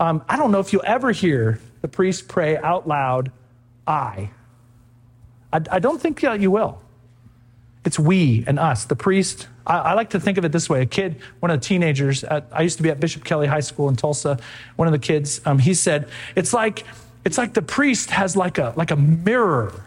Um, 0.00 0.24
I 0.28 0.36
don't 0.36 0.50
know 0.50 0.58
if 0.58 0.72
you'll 0.72 0.84
ever 0.84 1.12
hear 1.12 1.60
the 1.80 1.88
priest 1.88 2.28
pray 2.28 2.56
out 2.56 2.88
loud, 2.88 3.30
I. 3.86 4.30
I, 5.52 5.60
I 5.70 5.78
don't 5.78 6.00
think 6.00 6.22
you 6.22 6.50
will. 6.50 6.80
It's 7.84 7.98
we 7.98 8.44
and 8.46 8.58
us, 8.58 8.84
the 8.84 8.96
priest. 8.96 9.48
I, 9.66 9.78
I, 9.78 9.92
like 9.94 10.10
to 10.10 10.20
think 10.20 10.38
of 10.38 10.44
it 10.44 10.52
this 10.52 10.68
way. 10.68 10.82
A 10.82 10.86
kid, 10.86 11.20
one 11.40 11.50
of 11.50 11.60
the 11.60 11.66
teenagers, 11.66 12.24
at, 12.24 12.48
I 12.52 12.62
used 12.62 12.76
to 12.78 12.82
be 12.82 12.90
at 12.90 13.00
Bishop 13.00 13.24
Kelly 13.24 13.46
High 13.46 13.60
School 13.60 13.88
in 13.88 13.96
Tulsa. 13.96 14.38
One 14.76 14.88
of 14.88 14.92
the 14.92 14.98
kids, 14.98 15.40
um, 15.44 15.58
he 15.58 15.74
said, 15.74 16.08
it's 16.34 16.52
like, 16.52 16.84
it's 17.24 17.38
like 17.38 17.54
the 17.54 17.62
priest 17.62 18.10
has 18.10 18.36
like 18.36 18.58
a, 18.58 18.74
like 18.76 18.90
a 18.90 18.96
mirror. 18.96 19.84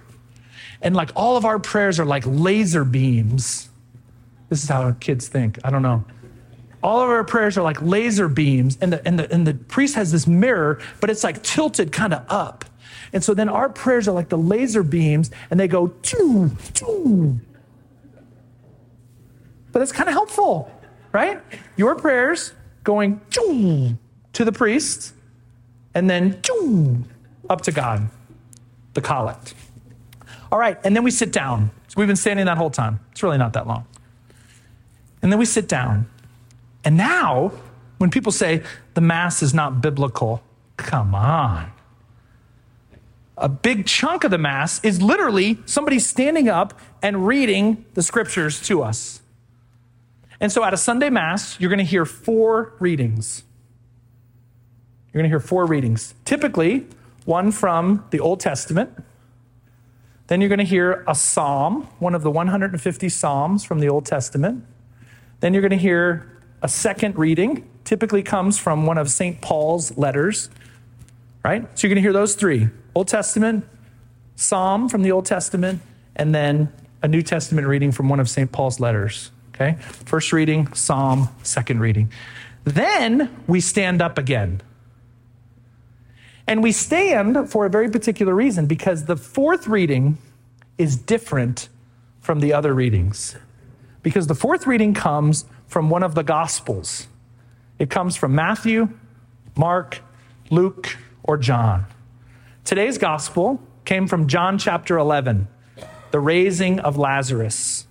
And 0.82 0.96
like 0.96 1.12
all 1.16 1.38
of 1.38 1.46
our 1.46 1.60
prayers 1.60 2.00
are 2.00 2.06
like 2.06 2.24
laser 2.26 2.84
beams. 2.86 3.70
This 4.50 4.64
is 4.64 4.70
how 4.70 4.92
kids 4.94 5.28
think. 5.28 5.60
I 5.64 5.72
don't 5.72 5.82
know. 5.82 6.06
All 6.84 7.02
of 7.02 7.10
our 7.10 7.24
prayers 7.24 7.58
are 7.58 7.64
like 7.64 7.82
laser 7.82 8.28
beams, 8.28 8.78
and 8.80 8.94
the, 8.94 9.08
and 9.08 9.18
the, 9.18 9.34
and 9.34 9.48
the 9.48 9.56
priest 9.56 9.96
has 9.96 10.12
this 10.12 10.28
mirror, 10.28 10.80
but 11.02 11.10
it's 11.10 11.24
like 11.24 11.42
tilted 11.42 11.92
kind 11.92 12.14
of 12.14 12.24
up. 12.30 12.64
And 13.12 13.24
so 13.24 13.34
then 13.34 13.50
our 13.50 13.70
prayers 13.70 14.08
are 14.08 14.12
like 14.12 14.30
the 14.30 14.38
laser 14.38 14.84
beams, 14.84 15.32
and 15.50 15.60
they 15.60 15.68
go, 15.68 15.94
choo, 16.04 16.52
choo, 16.76 17.40
but 19.76 19.82
it's 19.82 19.92
kind 19.92 20.08
of 20.08 20.14
helpful, 20.14 20.72
right? 21.12 21.42
Your 21.76 21.96
prayers 21.96 22.54
going 22.86 23.20
to 24.32 24.46
the 24.46 24.52
priest 24.54 25.14
and 25.94 26.10
then 26.10 26.40
up 27.50 27.60
to 27.60 27.74
God, 27.74 28.08
the 28.94 29.02
collect. 29.02 29.54
All 30.50 30.58
right, 30.58 30.78
and 30.86 30.96
then 30.96 31.04
we 31.04 31.12
sit 31.12 31.34
down. 31.34 31.72
So 31.90 31.96
we've 31.98 32.08
been 32.08 32.16
standing 32.16 32.46
that 32.46 32.58
whole 32.58 32.70
time. 32.70 33.02
It's 33.12 33.22
really 33.22 33.38
not 33.38 33.52
that 33.52 33.68
long. 33.68 33.86
And 35.22 35.30
then 35.30 35.40
we 35.40 35.46
sit 35.46 35.68
down. 35.68 36.10
And 36.86 36.96
now, 36.96 37.52
when 37.98 38.10
people 38.10 38.32
say 38.32 38.64
the 38.94 39.02
Mass 39.02 39.44
is 39.44 39.54
not 39.54 39.82
biblical, 39.82 40.42
come 40.78 41.14
on. 41.14 41.70
A 43.38 43.50
big 43.50 43.86
chunk 43.86 44.24
of 44.24 44.32
the 44.32 44.38
Mass 44.38 44.82
is 44.86 45.02
literally 45.02 45.60
somebody 45.66 46.00
standing 46.00 46.48
up 46.48 46.80
and 47.02 47.28
reading 47.28 47.84
the 47.94 48.02
scriptures 48.02 48.62
to 48.68 48.82
us. 48.82 49.20
And 50.40 50.52
so 50.52 50.64
at 50.64 50.74
a 50.74 50.78
Sunday 50.78 51.10
Mass, 51.10 51.60
you're 51.60 51.70
going 51.70 51.80
to 51.80 51.86
hear 51.86 52.06
four 52.06 52.74
readings. 52.80 53.44
You're 55.14 55.22
going 55.22 55.30
to 55.30 55.34
hear 55.34 55.40
four 55.40 55.66
readings. 55.66 56.14
Typically, 56.26 56.88
one 57.26 57.52
from 57.52 58.06
the 58.12 58.20
Old 58.20 58.40
Testament. 58.40 58.92
Then 60.28 60.42
you're 60.42 60.50
going 60.50 60.60
to 60.60 60.66
hear 60.66 61.04
a 61.08 61.16
psalm, 61.16 61.88
one 62.00 62.16
of 62.16 62.24
the 62.24 62.32
150 62.32 63.10
psalms 63.10 63.64
from 63.64 63.80
the 63.80 63.90
Old 63.90 64.06
Testament. 64.06 64.66
Then 65.40 65.54
you're 65.54 65.62
going 65.62 65.72
to 65.72 65.78
hear 65.78 66.32
a 66.62 66.68
second 66.68 67.18
reading, 67.18 67.70
typically 67.84 68.24
comes 68.24 68.58
from 68.58 68.86
one 68.86 68.98
of 68.98 69.10
St. 69.10 69.40
Paul's 69.42 69.96
letters, 69.98 70.50
right? 71.44 71.62
So 71.78 71.86
you're 71.86 71.94
going 71.94 72.02
to 72.04 72.06
hear 72.06 72.14
those 72.14 72.36
three 72.36 72.70
Old 72.96 73.08
Testament, 73.08 73.66
psalm 74.36 74.90
from 74.90 75.04
the 75.04 75.12
Old 75.12 75.26
Testament, 75.26 75.82
and 76.16 76.34
then 76.34 76.74
a 77.04 77.08
New 77.08 77.22
Testament 77.22 77.68
reading 77.68 77.92
from 77.92 78.10
one 78.10 78.20
of 78.20 78.30
St. 78.30 78.52
Paul's 78.52 78.80
letters. 78.80 79.32
Okay? 79.56 79.78
First 79.82 80.34
reading, 80.34 80.72
psalm, 80.74 81.30
second 81.42 81.80
reading. 81.80 82.12
Then 82.66 83.34
we 83.48 83.62
stand 83.62 84.02
up 84.02 84.18
again. 84.18 84.62
And 86.48 86.62
we 86.62 86.72
stand 86.72 87.50
for 87.50 87.66
a 87.66 87.70
very 87.70 87.90
particular 87.90 88.36
reason 88.36 88.66
because 88.68 89.06
the 89.06 89.16
fourth 89.16 89.68
reading 89.68 90.18
is 90.78 90.98
different 90.98 91.70
from 92.20 92.40
the 92.40 92.54
other 92.54 92.74
readings. 92.74 93.36
Because 94.04 94.28
the 94.28 94.36
fourth 94.36 94.68
reading 94.68 94.94
comes 94.94 95.46
from 95.68 95.90
one 95.90 96.04
of 96.04 96.16
the 96.16 96.24
Gospels. 96.24 97.08
It 97.80 97.90
comes 97.90 98.16
from 98.16 98.36
Matthew, 98.36 98.90
Mark, 99.56 100.02
Luke, 100.50 100.98
or 101.24 101.38
John. 101.38 101.86
Today's 102.64 102.98
Gospel 102.98 103.62
came 103.86 104.08
from 104.08 104.28
John 104.28 104.58
chapter 104.58 104.98
11, 104.98 105.48
the 106.12 106.20
raising 106.20 106.80
of 106.80 106.98
Lazarus. 106.98 107.85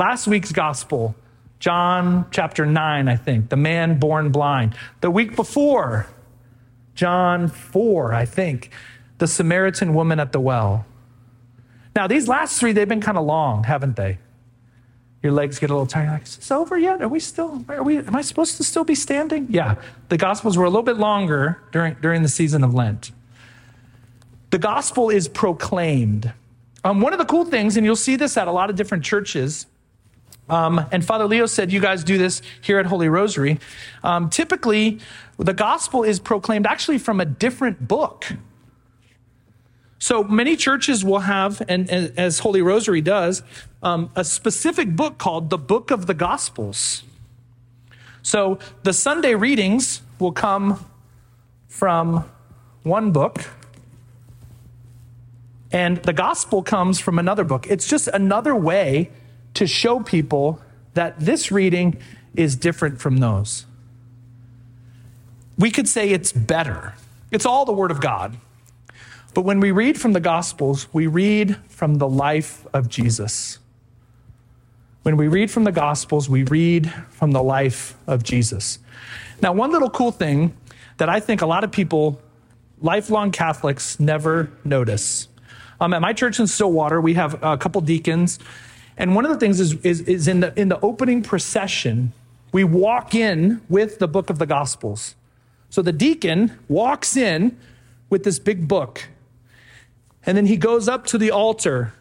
Last 0.00 0.26
week's 0.26 0.50
gospel, 0.50 1.14
John 1.58 2.24
chapter 2.30 2.64
9, 2.64 3.06
I 3.06 3.16
think, 3.16 3.50
the 3.50 3.56
man 3.56 3.98
born 3.98 4.32
blind. 4.32 4.74
The 5.02 5.10
week 5.10 5.36
before, 5.36 6.06
John 6.94 7.48
4, 7.48 8.14
I 8.14 8.24
think, 8.24 8.70
the 9.18 9.26
Samaritan 9.26 9.92
woman 9.92 10.18
at 10.18 10.32
the 10.32 10.40
well. 10.40 10.86
Now, 11.94 12.06
these 12.06 12.28
last 12.28 12.58
three, 12.58 12.72
they've 12.72 12.88
been 12.88 13.02
kind 13.02 13.18
of 13.18 13.26
long, 13.26 13.64
haven't 13.64 13.96
they? 13.96 14.16
Your 15.22 15.32
legs 15.32 15.58
get 15.58 15.68
a 15.68 15.74
little 15.74 15.86
tired. 15.86 16.08
Like, 16.08 16.22
is 16.22 16.36
this 16.36 16.50
over 16.50 16.78
yet? 16.78 17.02
Are 17.02 17.08
we 17.08 17.20
still, 17.20 17.62
are 17.68 17.82
we, 17.82 17.98
am 17.98 18.16
I 18.16 18.22
supposed 18.22 18.56
to 18.56 18.64
still 18.64 18.84
be 18.84 18.94
standing? 18.94 19.48
Yeah. 19.50 19.74
The 20.08 20.16
Gospels 20.16 20.56
were 20.56 20.64
a 20.64 20.70
little 20.70 20.82
bit 20.82 20.96
longer 20.96 21.60
during, 21.72 21.96
during 22.00 22.22
the 22.22 22.30
season 22.30 22.64
of 22.64 22.72
Lent. 22.72 23.10
The 24.48 24.58
gospel 24.58 25.10
is 25.10 25.28
proclaimed. 25.28 26.32
Um, 26.84 27.02
one 27.02 27.12
of 27.12 27.18
the 27.18 27.26
cool 27.26 27.44
things, 27.44 27.76
and 27.76 27.84
you'll 27.84 27.96
see 27.96 28.16
this 28.16 28.38
at 28.38 28.48
a 28.48 28.52
lot 28.52 28.70
of 28.70 28.76
different 28.76 29.04
churches, 29.04 29.66
um, 30.50 30.84
and 30.90 31.04
Father 31.04 31.26
Leo 31.26 31.46
said, 31.46 31.72
You 31.72 31.80
guys 31.80 32.04
do 32.04 32.18
this 32.18 32.42
here 32.60 32.78
at 32.78 32.86
Holy 32.86 33.08
Rosary. 33.08 33.58
Um, 34.02 34.28
typically, 34.28 34.98
the 35.38 35.54
gospel 35.54 36.02
is 36.02 36.18
proclaimed 36.18 36.66
actually 36.66 36.98
from 36.98 37.20
a 37.20 37.24
different 37.24 37.86
book. 37.86 38.26
So 40.00 40.24
many 40.24 40.56
churches 40.56 41.04
will 41.04 41.20
have, 41.20 41.62
and, 41.68 41.88
and 41.90 42.18
as 42.18 42.40
Holy 42.40 42.62
Rosary 42.62 43.00
does, 43.00 43.42
um, 43.82 44.10
a 44.16 44.24
specific 44.24 44.96
book 44.96 45.18
called 45.18 45.50
the 45.50 45.58
Book 45.58 45.90
of 45.90 46.06
the 46.06 46.14
Gospels. 46.14 47.04
So 48.22 48.58
the 48.82 48.92
Sunday 48.92 49.34
readings 49.34 50.02
will 50.18 50.32
come 50.32 50.84
from 51.68 52.24
one 52.82 53.12
book, 53.12 53.44
and 55.70 55.98
the 55.98 56.12
gospel 56.12 56.62
comes 56.62 56.98
from 56.98 57.18
another 57.18 57.44
book. 57.44 57.66
It's 57.68 57.86
just 57.86 58.08
another 58.08 58.56
way 58.56 59.10
to 59.54 59.66
show 59.66 60.00
people 60.00 60.60
that 60.94 61.18
this 61.20 61.50
reading 61.50 61.96
is 62.34 62.56
different 62.56 63.00
from 63.00 63.18
those. 63.18 63.66
We 65.58 65.70
could 65.70 65.88
say 65.88 66.10
it's 66.10 66.32
better. 66.32 66.94
It's 67.30 67.44
all 67.44 67.64
the 67.64 67.72
Word 67.72 67.90
of 67.90 68.00
God. 68.00 68.36
But 69.34 69.42
when 69.42 69.60
we 69.60 69.70
read 69.70 70.00
from 70.00 70.12
the 70.12 70.20
Gospels, 70.20 70.92
we 70.92 71.06
read 71.06 71.56
from 71.68 71.96
the 71.96 72.08
life 72.08 72.66
of 72.72 72.88
Jesus. 72.88 73.58
When 75.02 75.16
we 75.16 75.28
read 75.28 75.50
from 75.50 75.64
the 75.64 75.72
Gospels, 75.72 76.28
we 76.28 76.42
read 76.42 76.92
from 77.10 77.30
the 77.30 77.42
life 77.42 77.94
of 78.06 78.22
Jesus. 78.22 78.78
Now, 79.40 79.52
one 79.52 79.70
little 79.70 79.90
cool 79.90 80.12
thing 80.12 80.54
that 80.98 81.08
I 81.08 81.20
think 81.20 81.40
a 81.40 81.46
lot 81.46 81.64
of 81.64 81.72
people, 81.72 82.20
lifelong 82.80 83.30
Catholics, 83.30 83.98
never 83.98 84.50
notice. 84.64 85.28
Um, 85.80 85.94
at 85.94 86.02
my 86.02 86.12
church 86.12 86.38
in 86.38 86.46
Stillwater, 86.46 87.00
we 87.00 87.14
have 87.14 87.42
a 87.42 87.56
couple 87.56 87.80
deacons 87.80 88.38
and 88.96 89.14
one 89.14 89.24
of 89.24 89.30
the 89.30 89.38
things 89.38 89.60
is, 89.60 89.74
is, 89.84 90.00
is 90.02 90.28
in, 90.28 90.40
the, 90.40 90.58
in 90.60 90.68
the 90.68 90.80
opening 90.80 91.22
procession, 91.22 92.12
we 92.52 92.64
walk 92.64 93.14
in 93.14 93.62
with 93.68 93.98
the 93.98 94.08
book 94.08 94.30
of 94.30 94.38
the 94.38 94.46
Gospels. 94.46 95.14
So 95.70 95.82
the 95.82 95.92
deacon 95.92 96.58
walks 96.68 97.16
in 97.16 97.56
with 98.08 98.24
this 98.24 98.38
big 98.38 98.66
book, 98.66 99.08
and 100.26 100.36
then 100.36 100.46
he 100.46 100.56
goes 100.56 100.88
up 100.88 101.06
to 101.06 101.18
the 101.18 101.30
altar 101.30 101.94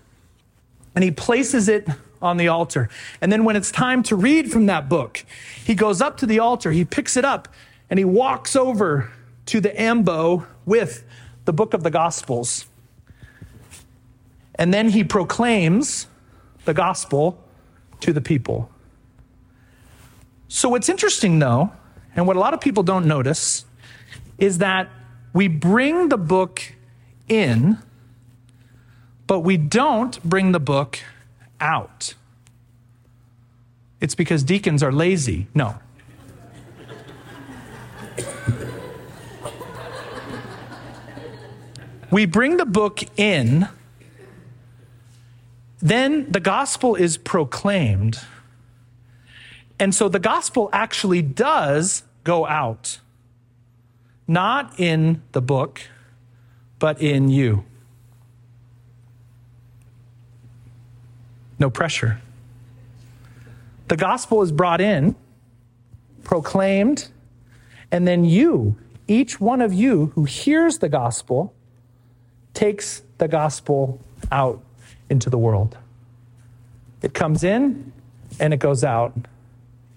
and 0.95 1.03
he 1.03 1.11
places 1.11 1.69
it 1.69 1.87
on 2.21 2.37
the 2.37 2.47
altar. 2.47 2.89
And 3.21 3.31
then 3.31 3.45
when 3.45 3.55
it's 3.55 3.71
time 3.71 4.03
to 4.03 4.15
read 4.15 4.51
from 4.51 4.65
that 4.65 4.89
book, 4.89 5.23
he 5.63 5.75
goes 5.75 6.01
up 6.01 6.17
to 6.17 6.25
the 6.25 6.39
altar, 6.39 6.71
he 6.71 6.83
picks 6.83 7.15
it 7.15 7.23
up, 7.23 7.47
and 7.89 7.97
he 7.97 8.03
walks 8.03 8.55
over 8.55 9.09
to 9.45 9.61
the 9.61 9.79
ambo 9.79 10.45
with 10.65 11.05
the 11.45 11.53
book 11.53 11.73
of 11.73 11.83
the 11.83 11.91
Gospels. 11.91 12.65
And 14.55 14.73
then 14.73 14.89
he 14.89 15.03
proclaims 15.03 16.07
the 16.65 16.73
gospel 16.73 17.43
to 18.01 18.13
the 18.13 18.21
people. 18.21 18.69
So, 20.47 20.69
what's 20.69 20.89
interesting 20.89 21.39
though, 21.39 21.71
and 22.15 22.25
what 22.27 22.35
a 22.35 22.39
lot 22.39 22.53
of 22.53 22.61
people 22.61 22.83
don't 22.83 23.05
notice, 23.05 23.65
is 24.37 24.57
that 24.59 24.89
we 25.33 25.47
bring 25.47 26.09
the 26.09 26.17
book 26.17 26.61
in, 27.27 27.77
but 29.27 29.41
we 29.41 29.57
don't 29.57 30.21
bring 30.23 30.51
the 30.51 30.59
book 30.59 30.99
out. 31.59 32.15
It's 34.01 34.15
because 34.15 34.43
deacons 34.43 34.81
are 34.81 34.91
lazy. 34.91 35.47
No. 35.53 35.75
we 42.11 42.25
bring 42.25 42.57
the 42.57 42.65
book 42.65 43.03
in 43.19 43.67
then 45.79 46.29
the 46.31 46.39
gospel 46.39 46.95
is 46.95 47.17
proclaimed. 47.17 48.19
And 49.79 49.95
so 49.95 50.09
the 50.09 50.19
gospel 50.19 50.69
actually 50.73 51.21
does 51.21 52.03
go 52.23 52.45
out, 52.45 52.99
not 54.27 54.77
in 54.77 55.21
the 55.31 55.41
book, 55.41 55.81
but 56.79 57.01
in 57.01 57.29
you. 57.29 57.63
No 61.57 61.69
pressure. 61.69 62.21
The 63.87 63.97
gospel 63.97 64.41
is 64.41 64.51
brought 64.51 64.81
in, 64.81 65.15
proclaimed, 66.23 67.09
and 67.91 68.07
then 68.07 68.23
you, 68.23 68.77
each 69.07 69.41
one 69.41 69.61
of 69.61 69.73
you 69.73 70.07
who 70.15 70.25
hears 70.25 70.77
the 70.77 70.89
gospel, 70.89 71.53
takes 72.53 73.01
the 73.17 73.27
gospel 73.27 73.99
out 74.31 74.61
into 75.09 75.29
the 75.29 75.37
world. 75.37 75.77
It 77.01 77.13
comes 77.13 77.43
in 77.43 77.91
and 78.39 78.53
it 78.53 78.57
goes 78.57 78.83
out. 78.83 79.13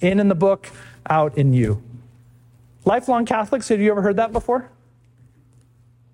In 0.00 0.18
in 0.18 0.28
the 0.28 0.34
book, 0.34 0.68
out 1.08 1.36
in 1.38 1.52
you. 1.52 1.82
Lifelong 2.84 3.24
Catholics, 3.24 3.68
have 3.68 3.80
you 3.80 3.90
ever 3.90 4.02
heard 4.02 4.16
that 4.16 4.32
before? 4.32 4.68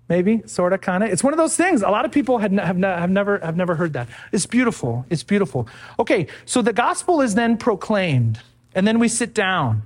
Maybe, 0.07 0.41
sort 0.47 0.73
of, 0.73 0.81
kind 0.81 1.03
of. 1.03 1.11
It's 1.11 1.23
one 1.23 1.33
of 1.33 1.37
those 1.37 1.55
things. 1.55 1.83
A 1.83 1.89
lot 1.89 2.03
of 2.03 2.11
people 2.11 2.39
have, 2.39 2.51
have, 2.51 2.77
have, 2.81 3.09
never, 3.09 3.39
have 3.39 3.55
never 3.55 3.75
heard 3.75 3.93
that. 3.93 4.07
It's 4.31 4.47
beautiful. 4.47 5.05
It's 5.09 5.23
beautiful. 5.23 5.67
Okay, 5.99 6.27
so 6.45 6.61
the 6.61 6.73
gospel 6.73 7.21
is 7.21 7.35
then 7.35 7.57
proclaimed, 7.57 8.39
and 8.73 8.87
then 8.87 8.97
we 8.97 9.07
sit 9.07 9.35
down. 9.35 9.83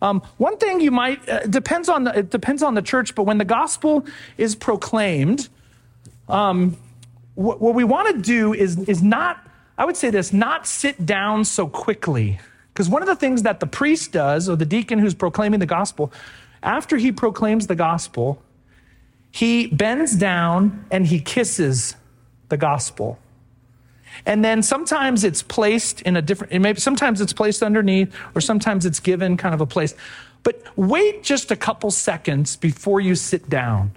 Um, 0.00 0.20
one 0.36 0.56
thing 0.58 0.80
you 0.80 0.90
might 0.90 1.28
uh, 1.28 1.46
depends 1.46 1.88
on 1.88 2.04
the, 2.04 2.18
it 2.18 2.30
depends 2.30 2.64
on 2.64 2.74
the 2.74 2.82
church, 2.82 3.14
but 3.14 3.22
when 3.22 3.38
the 3.38 3.44
gospel 3.44 4.04
is 4.36 4.56
proclaimed, 4.56 5.48
um, 6.28 6.76
what, 7.34 7.60
what 7.60 7.74
we 7.74 7.84
want 7.84 8.14
to 8.14 8.22
do 8.22 8.52
is 8.52 8.78
is 8.88 9.02
not 9.02 9.46
I 9.78 9.84
would 9.84 9.96
say 9.96 10.10
this 10.10 10.32
not 10.32 10.66
sit 10.66 11.06
down 11.06 11.44
so 11.44 11.66
quickly 11.66 12.38
because 12.72 12.88
one 12.88 13.02
of 13.02 13.08
the 13.08 13.16
things 13.16 13.42
that 13.42 13.60
the 13.60 13.66
priest 13.66 14.12
does 14.12 14.48
or 14.48 14.56
the 14.56 14.66
deacon 14.66 14.98
who's 14.98 15.14
proclaiming 15.14 15.60
the 15.60 15.66
gospel 15.66 16.12
after 16.62 16.96
he 16.96 17.12
proclaims 17.12 17.66
the 17.66 17.74
gospel 17.74 18.42
he 19.32 19.66
bends 19.66 20.14
down 20.14 20.84
and 20.90 21.06
he 21.06 21.18
kisses 21.18 21.96
the 22.50 22.58
gospel. 22.58 23.18
And 24.26 24.44
then 24.44 24.62
sometimes 24.62 25.24
it's 25.24 25.42
placed 25.42 26.02
in 26.02 26.16
a 26.18 26.22
different, 26.22 26.52
maybe 26.60 26.78
sometimes 26.80 27.22
it's 27.22 27.32
placed 27.32 27.62
underneath, 27.62 28.14
or 28.34 28.42
sometimes 28.42 28.84
it's 28.84 29.00
given 29.00 29.38
kind 29.38 29.54
of 29.54 29.62
a 29.62 29.66
place. 29.66 29.94
But 30.42 30.62
wait 30.76 31.22
just 31.22 31.50
a 31.50 31.56
couple 31.56 31.90
seconds 31.90 32.56
before 32.56 33.00
you 33.00 33.14
sit 33.14 33.48
down. 33.48 33.92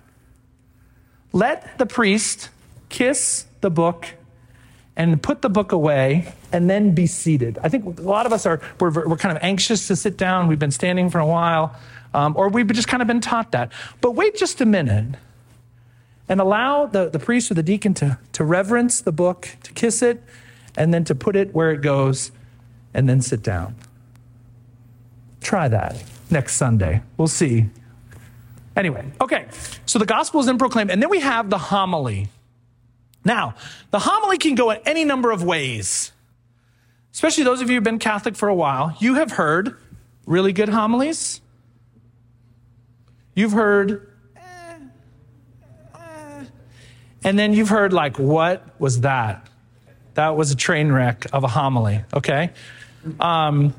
Let 1.33 1.77
the 1.77 1.85
priest 1.85 2.49
kiss 2.89 3.45
the 3.61 3.69
book 3.69 4.07
and 4.95 5.21
put 5.21 5.41
the 5.41 5.49
book 5.49 5.71
away 5.71 6.33
and 6.51 6.69
then 6.69 6.93
be 6.93 7.05
seated. 7.05 7.59
I 7.61 7.69
think 7.69 7.99
a 7.99 8.01
lot 8.01 8.25
of 8.25 8.33
us 8.33 8.45
are, 8.45 8.61
we're, 8.79 9.07
we're 9.07 9.17
kind 9.17 9.35
of 9.35 9.43
anxious 9.43 9.87
to 9.87 9.95
sit 9.95 10.17
down. 10.17 10.47
We've 10.47 10.59
been 10.59 10.71
standing 10.71 11.09
for 11.09 11.19
a 11.19 11.25
while, 11.25 11.75
um, 12.13 12.35
or 12.37 12.49
we've 12.49 12.67
just 12.67 12.87
kind 12.87 13.01
of 13.01 13.07
been 13.07 13.21
taught 13.21 13.51
that. 13.51 13.71
But 14.01 14.11
wait 14.11 14.37
just 14.37 14.61
a 14.61 14.65
minute 14.65 15.15
and 16.27 16.39
allow 16.39 16.85
the, 16.85 17.09
the 17.09 17.19
priest 17.19 17.51
or 17.51 17.53
the 17.53 17.63
deacon 17.63 17.93
to, 17.95 18.17
to 18.33 18.43
reverence 18.43 19.01
the 19.01 19.11
book, 19.11 19.49
to 19.63 19.73
kiss 19.73 20.01
it, 20.01 20.23
and 20.77 20.93
then 20.93 21.03
to 21.05 21.15
put 21.15 21.35
it 21.35 21.53
where 21.53 21.71
it 21.71 21.81
goes, 21.81 22.31
and 22.93 23.07
then 23.07 23.21
sit 23.21 23.43
down. 23.43 23.75
Try 25.41 25.67
that 25.67 26.03
next 26.31 26.55
Sunday. 26.55 27.01
We'll 27.17 27.27
see. 27.27 27.69
Anyway, 28.75 29.05
okay, 29.21 29.45
so 29.85 29.99
the 29.99 30.05
gospel 30.05 30.39
is 30.39 30.47
then 30.47 30.57
proclaimed, 30.57 30.89
and 30.89 31.01
then 31.01 31.09
we 31.09 31.19
have 31.19 31.49
the 31.49 31.57
homily. 31.57 32.29
Now, 33.25 33.55
the 33.91 33.99
homily 33.99 34.37
can 34.37 34.55
go 34.55 34.71
in 34.71 34.79
any 34.85 35.03
number 35.03 35.31
of 35.31 35.43
ways. 35.43 36.11
Especially 37.11 37.43
those 37.43 37.61
of 37.61 37.69
you 37.69 37.75
who've 37.75 37.83
been 37.83 37.99
Catholic 37.99 38.35
for 38.35 38.47
a 38.47 38.55
while, 38.55 38.95
you 38.99 39.15
have 39.15 39.31
heard 39.31 39.77
really 40.25 40.53
good 40.53 40.69
homilies. 40.69 41.41
You've 43.33 43.53
heard 43.53 44.15
And 47.25 47.39
then 47.39 47.53
you've 47.53 47.69
heard, 47.69 47.91
like, 47.91 48.19
what 48.19 48.79
was 48.79 49.01
that? 49.01 49.47
That 50.13 50.37
was 50.37 50.51
a 50.51 50.55
train 50.55 50.91
wreck 50.91 51.25
of 51.33 51.43
a 51.43 51.47
homily, 51.47 52.01
okay? 52.13 52.51
Um, 53.19 53.73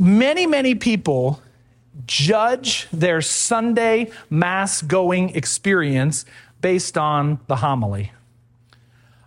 many, 0.00 0.46
many 0.46 0.74
people 0.74 1.40
judge 2.06 2.88
their 2.92 3.22
Sunday 3.22 4.10
Mass 4.30 4.82
going 4.82 5.36
experience 5.36 6.24
based 6.60 6.98
on 6.98 7.38
the 7.46 7.54
homily. 7.54 8.10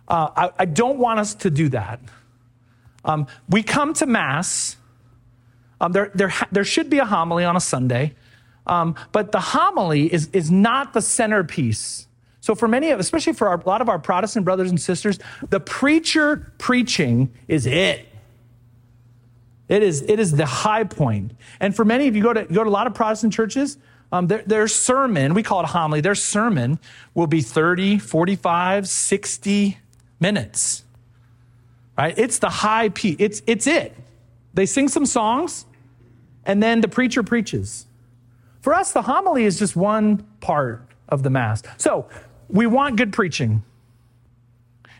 Uh, 0.06 0.28
I, 0.36 0.50
I, 0.58 0.64
don't 0.66 0.98
want 0.98 1.18
us 1.18 1.34
to 1.36 1.50
do 1.50 1.70
that. 1.70 1.98
Um, 3.04 3.26
we 3.48 3.62
come 3.62 3.94
to 3.94 4.06
Mass, 4.06 4.76
um, 5.80 5.92
there, 5.92 6.10
there, 6.14 6.32
there 6.52 6.64
should 6.64 6.90
be 6.90 6.98
a 6.98 7.06
homily 7.06 7.44
on 7.44 7.56
a 7.56 7.60
Sunday, 7.60 8.14
um, 8.66 8.96
but 9.12 9.32
the 9.32 9.40
homily 9.40 10.12
is, 10.12 10.28
is 10.32 10.50
not 10.50 10.92
the 10.92 11.00
centerpiece 11.00 12.06
so, 12.44 12.54
for 12.54 12.68
many 12.68 12.90
of, 12.90 13.00
especially 13.00 13.32
for 13.32 13.48
our, 13.48 13.58
a 13.58 13.66
lot 13.66 13.80
of 13.80 13.88
our 13.88 13.98
Protestant 13.98 14.44
brothers 14.44 14.68
and 14.68 14.78
sisters, 14.78 15.18
the 15.48 15.60
preacher 15.60 16.52
preaching 16.58 17.32
is 17.48 17.64
it. 17.64 18.06
It 19.66 19.82
is, 19.82 20.02
it 20.02 20.20
is 20.20 20.32
the 20.32 20.44
high 20.44 20.84
point. 20.84 21.32
And 21.58 21.74
for 21.74 21.86
many 21.86 22.06
of 22.06 22.14
you, 22.14 22.22
go 22.22 22.34
to, 22.34 22.44
go 22.44 22.62
to 22.62 22.68
a 22.68 22.70
lot 22.70 22.86
of 22.86 22.92
Protestant 22.92 23.32
churches, 23.32 23.78
um, 24.12 24.26
their, 24.26 24.42
their 24.42 24.68
sermon, 24.68 25.32
we 25.32 25.42
call 25.42 25.60
it 25.60 25.68
homily, 25.68 26.02
their 26.02 26.14
sermon 26.14 26.78
will 27.14 27.26
be 27.26 27.40
30, 27.40 27.98
45, 27.98 28.88
60 28.88 29.78
minutes. 30.20 30.84
Right? 31.96 32.16
It's 32.18 32.38
the 32.38 32.50
high 32.50 32.88
peak. 32.88 33.16
It's, 33.20 33.42
it's 33.46 33.66
it. 33.66 33.94
They 34.52 34.66
sing 34.66 34.88
some 34.88 35.06
songs, 35.06 35.66
and 36.44 36.62
then 36.62 36.80
the 36.80 36.88
preacher 36.88 37.22
preaches. 37.22 37.86
For 38.60 38.74
us, 38.74 38.92
the 38.92 39.02
homily 39.02 39.44
is 39.44 39.58
just 39.58 39.76
one 39.76 40.18
part 40.40 40.86
of 41.08 41.22
the 41.22 41.30
Mass. 41.30 41.62
So, 41.76 42.08
we 42.48 42.66
want 42.66 42.96
good 42.96 43.12
preaching. 43.12 43.62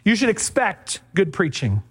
You 0.04 0.16
should 0.16 0.28
expect 0.28 1.00
good 1.14 1.32
preaching. 1.32 1.82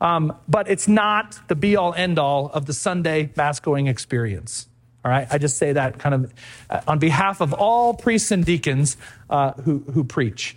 Um, 0.00 0.36
but 0.48 0.68
it's 0.68 0.88
not 0.88 1.38
the 1.48 1.54
be 1.54 1.76
all 1.76 1.94
end 1.94 2.18
all 2.18 2.50
of 2.52 2.66
the 2.66 2.72
Sunday 2.72 3.30
mass 3.36 3.60
going 3.60 3.86
experience. 3.86 4.66
All 5.04 5.10
right, 5.10 5.26
I 5.30 5.38
just 5.38 5.58
say 5.58 5.72
that 5.72 5.98
kind 5.98 6.14
of 6.14 6.34
uh, 6.70 6.80
on 6.86 6.98
behalf 6.98 7.40
of 7.40 7.52
all 7.52 7.94
priests 7.94 8.30
and 8.30 8.44
deacons 8.44 8.96
uh, 9.30 9.52
who, 9.52 9.80
who 9.92 10.04
preach. 10.04 10.56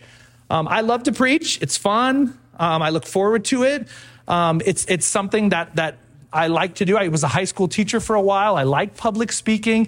Um, 0.49 0.67
I 0.67 0.81
love 0.81 1.03
to 1.03 1.11
preach, 1.11 1.61
it's 1.61 1.77
fun. 1.77 2.37
Um, 2.57 2.81
I 2.81 2.89
look 2.89 3.05
forward 3.05 3.45
to 3.45 3.63
it. 3.63 3.87
Um, 4.27 4.61
it's, 4.65 4.85
it's 4.85 5.05
something 5.05 5.49
that, 5.49 5.75
that 5.75 5.97
I 6.31 6.47
like 6.47 6.75
to 6.75 6.85
do. 6.85 6.97
I 6.97 7.07
was 7.07 7.23
a 7.23 7.27
high 7.27 7.43
school 7.45 7.67
teacher 7.67 7.99
for 7.99 8.15
a 8.15 8.21
while. 8.21 8.55
I 8.55 8.63
like 8.63 8.95
public 8.97 9.31
speaking. 9.31 9.87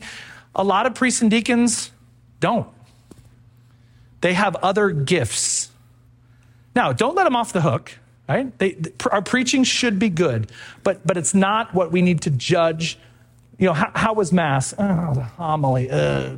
A 0.56 0.64
lot 0.64 0.86
of 0.86 0.96
priests 0.96 1.22
and 1.22 1.30
deacons 1.30 1.92
don't. 2.40 2.68
They 4.22 4.34
have 4.34 4.56
other 4.58 4.90
gifts. 4.92 5.70
Now, 6.76 6.94
don't 6.94 7.16
let 7.16 7.24
them 7.24 7.36
off 7.36 7.54
the 7.54 7.62
hook, 7.62 7.98
right? 8.28 8.58
They, 8.60 8.78
our 9.12 9.22
preaching 9.22 9.64
should 9.64 10.00
be 10.00 10.10
good, 10.10 10.52
but, 10.84 11.06
but 11.06 11.18
it's 11.18 11.34
not 11.34 11.74
what 11.74 11.92
we 11.92 12.02
need 12.02 12.22
to 12.22 12.30
judge. 12.30 12.98
You 13.58 13.68
know, 13.68 13.74
how, 13.74 13.92
how 13.96 14.14
was 14.14 14.32
Mass? 14.32 14.74
Oh, 14.78 15.14
the 15.14 15.24
homily. 15.24 15.90
Uh, 15.90 16.36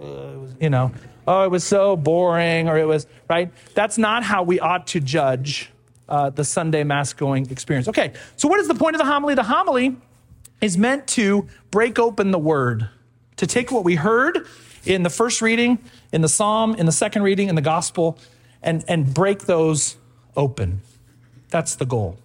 uh, 0.00 0.46
you 0.60 0.70
know, 0.70 0.92
oh, 1.28 1.44
it 1.44 1.50
was 1.50 1.62
so 1.62 1.94
boring, 1.94 2.68
or 2.68 2.78
it 2.78 2.86
was, 2.86 3.06
right? 3.28 3.52
That's 3.74 3.98
not 3.98 4.24
how 4.24 4.42
we 4.42 4.58
ought 4.58 4.86
to 4.88 5.00
judge 5.00 5.70
uh, 6.08 6.30
the 6.30 6.42
Sunday 6.42 6.84
Mass 6.84 7.12
going 7.12 7.50
experience. 7.50 7.86
Okay, 7.86 8.14
so 8.36 8.48
what 8.48 8.58
is 8.60 8.66
the 8.66 8.74
point 8.74 8.96
of 8.96 8.98
the 8.98 9.04
homily? 9.04 9.34
The 9.34 9.42
homily 9.42 9.94
is 10.62 10.78
meant 10.78 11.06
to 11.08 11.46
break 11.70 11.98
open 11.98 12.30
the 12.30 12.38
word, 12.38 12.88
to 13.36 13.46
take 13.46 13.70
what 13.70 13.84
we 13.84 13.94
heard 13.94 14.46
in 14.86 15.02
the 15.02 15.10
first 15.10 15.42
reading, 15.42 15.78
in 16.12 16.22
the 16.22 16.30
psalm, 16.30 16.74
in 16.74 16.86
the 16.86 16.92
second 16.92 17.22
reading, 17.22 17.50
in 17.50 17.54
the 17.54 17.60
gospel, 17.60 18.18
and, 18.62 18.82
and 18.88 19.12
break 19.12 19.40
those 19.40 19.98
open. 20.34 20.80
That's 21.50 21.76
the 21.76 21.84
goal. 21.84 22.16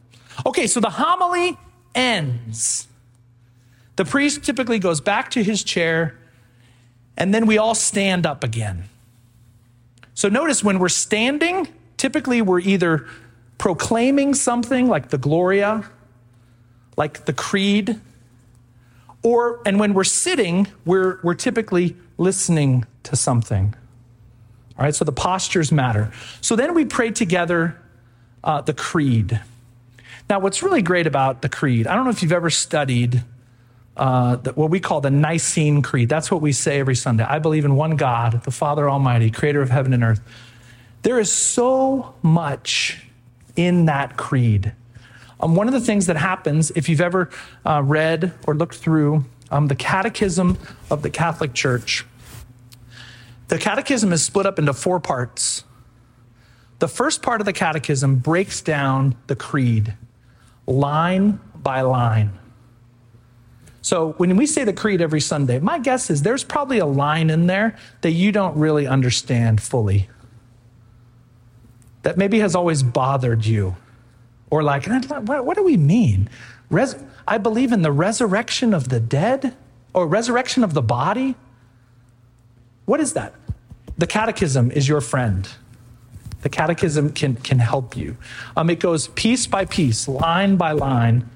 Okay, 0.46 0.66
so 0.66 0.80
the 0.80 0.90
homily 0.90 1.58
ends. 1.94 2.88
The 3.98 4.06
priest 4.06 4.44
typically 4.44 4.80
goes 4.80 5.02
back 5.02 5.30
to 5.32 5.44
his 5.44 5.62
chair, 5.62 6.18
and 7.18 7.34
then 7.34 7.46
we 7.46 7.58
all 7.58 7.76
stand 7.76 8.26
up 8.26 8.46
again. 8.46 8.86
So 10.14 10.30
notice 10.30 10.64
when 10.64 10.80
we're 10.80 10.90
standing, 10.90 11.68
typically 11.98 12.42
we're 12.42 12.60
either 12.60 13.08
proclaiming 13.58 14.34
something 14.34 14.88
like 14.88 15.10
the 15.10 15.18
Gloria, 15.18 15.90
like 16.98 17.26
the 17.26 17.34
Creed, 17.34 18.00
or, 19.24 19.62
and 19.66 19.80
when 19.80 19.94
we're 19.94 20.04
sitting, 20.04 20.68
we're, 20.86 21.20
we're 21.24 21.34
typically 21.34 21.96
listening 22.18 22.86
to 23.04 23.16
something. 23.16 23.74
All 24.78 24.84
right, 24.84 24.94
so 24.94 25.06
the 25.06 25.14
postures 25.14 25.72
matter. 25.72 26.12
So 26.42 26.56
then 26.56 26.74
we 26.74 26.86
pray 26.86 27.12
together 27.12 27.80
uh, 28.44 28.62
the 28.62 28.74
creed. 28.74 29.40
Now, 30.30 30.40
what's 30.40 30.64
really 30.64 30.82
great 30.82 31.08
about 31.08 31.42
the 31.42 31.50
creed, 31.50 31.88
I 31.88 31.96
don't 31.96 32.06
know 32.06 32.12
if 32.12 32.22
you've 32.22 32.32
ever 32.32 32.50
studied 32.50 33.24
uh, 33.96 34.38
the, 34.38 34.54
what 34.54 34.70
we 34.70 34.80
call 34.80 35.02
the 35.02 35.12
Nicene 35.12 35.82
Creed. 35.82 36.10
That's 36.10 36.32
what 36.32 36.42
we 36.42 36.52
say 36.52 36.80
every 36.80 36.96
Sunday. 36.96 37.24
I 37.24 37.40
believe 37.40 37.66
in 37.66 37.76
one 37.76 37.96
God, 37.96 38.44
the 38.44 38.52
Father 38.52 38.90
Almighty, 38.90 39.30
creator 39.30 39.62
of 39.62 39.70
heaven 39.70 39.94
and 39.94 40.04
earth. 40.04 40.22
There 41.04 41.20
is 41.20 41.32
so 41.32 42.16
much 42.22 43.06
in 43.56 43.86
that 43.86 44.18
creed. 44.18 44.74
Um, 45.40 45.56
one 45.56 45.68
of 45.68 45.74
the 45.74 45.82
things 45.82 46.06
that 46.08 46.16
happens, 46.16 46.72
if 46.72 46.88
you've 46.88 47.02
ever 47.02 47.30
uh, 47.66 47.82
read 47.84 48.34
or 48.48 48.56
looked 48.56 48.76
through 48.76 49.26
um, 49.52 49.68
the 49.68 49.76
Catechism 49.76 50.58
of 50.90 51.04
the 51.04 51.10
Catholic 51.10 51.54
Church. 51.54 52.06
The 53.50 53.60
Catechism 53.60 54.12
is 54.12 54.24
split 54.24 54.46
up 54.46 54.58
into 54.58 54.74
four 54.74 55.00
parts. 55.00 55.64
The 56.80 56.88
first 56.88 57.22
part 57.22 57.40
of 57.40 57.46
the 57.46 57.54
Catechism 57.54 58.16
breaks 58.16 58.62
down 58.62 59.16
the 59.28 59.36
creed 59.36 59.94
line 60.66 61.40
by 61.56 61.82
line. 61.82 62.40
So 63.84 64.14
when 64.14 64.36
we 64.38 64.48
say 64.48 64.64
the 64.64 64.74
creed 64.74 65.02
every 65.02 65.20
Sunday, 65.20 65.60
my 65.60 65.78
guess 65.78 66.10
is 66.10 66.24
there's 66.24 66.44
probably 66.44 66.80
a 66.80 66.86
line 66.86 67.30
in 67.30 67.48
there 67.48 67.78
that 68.00 68.12
you 68.12 68.32
don't 68.32 68.58
really 68.58 68.88
understand 68.88 69.62
fully, 69.62 70.10
that 72.04 72.18
maybe 72.18 72.40
has 72.40 72.56
always 72.56 72.82
bothered 72.82 73.46
you 73.46 73.76
Or 74.54 74.62
like, 74.62 74.86
what, 74.86 75.58
do 75.58 75.64
we 75.64 75.78
mean? 75.78 76.30
Res- 76.70 76.96
I 77.28 77.40
believe 77.40 77.72
in 77.72 77.82
the 77.82 77.92
resurrection 77.92 78.76
of 78.76 78.90
the 78.90 79.00
dead 79.00 79.56
or 79.96 80.06
resurrection 80.06 80.64
of 80.64 80.76
the 80.76 80.82
body. 80.84 81.34
What 82.86 83.00
is 83.00 83.14
that? 83.14 83.34
The 83.98 84.06
catechism 84.06 84.70
is 84.70 84.88
your 84.88 85.02
friend. 85.02 85.50
The 86.44 86.50
catechism 86.50 87.14
can, 87.14 87.36
can 87.38 87.58
help 87.58 87.98
you. 87.98 88.16
Um, 88.56 88.70
it 88.70 88.80
goes 88.80 89.08
piece 89.08 89.48
by 89.48 89.66
piece, 89.66 90.08
line 90.08 90.56
by 90.56 90.74
line 90.74 91.28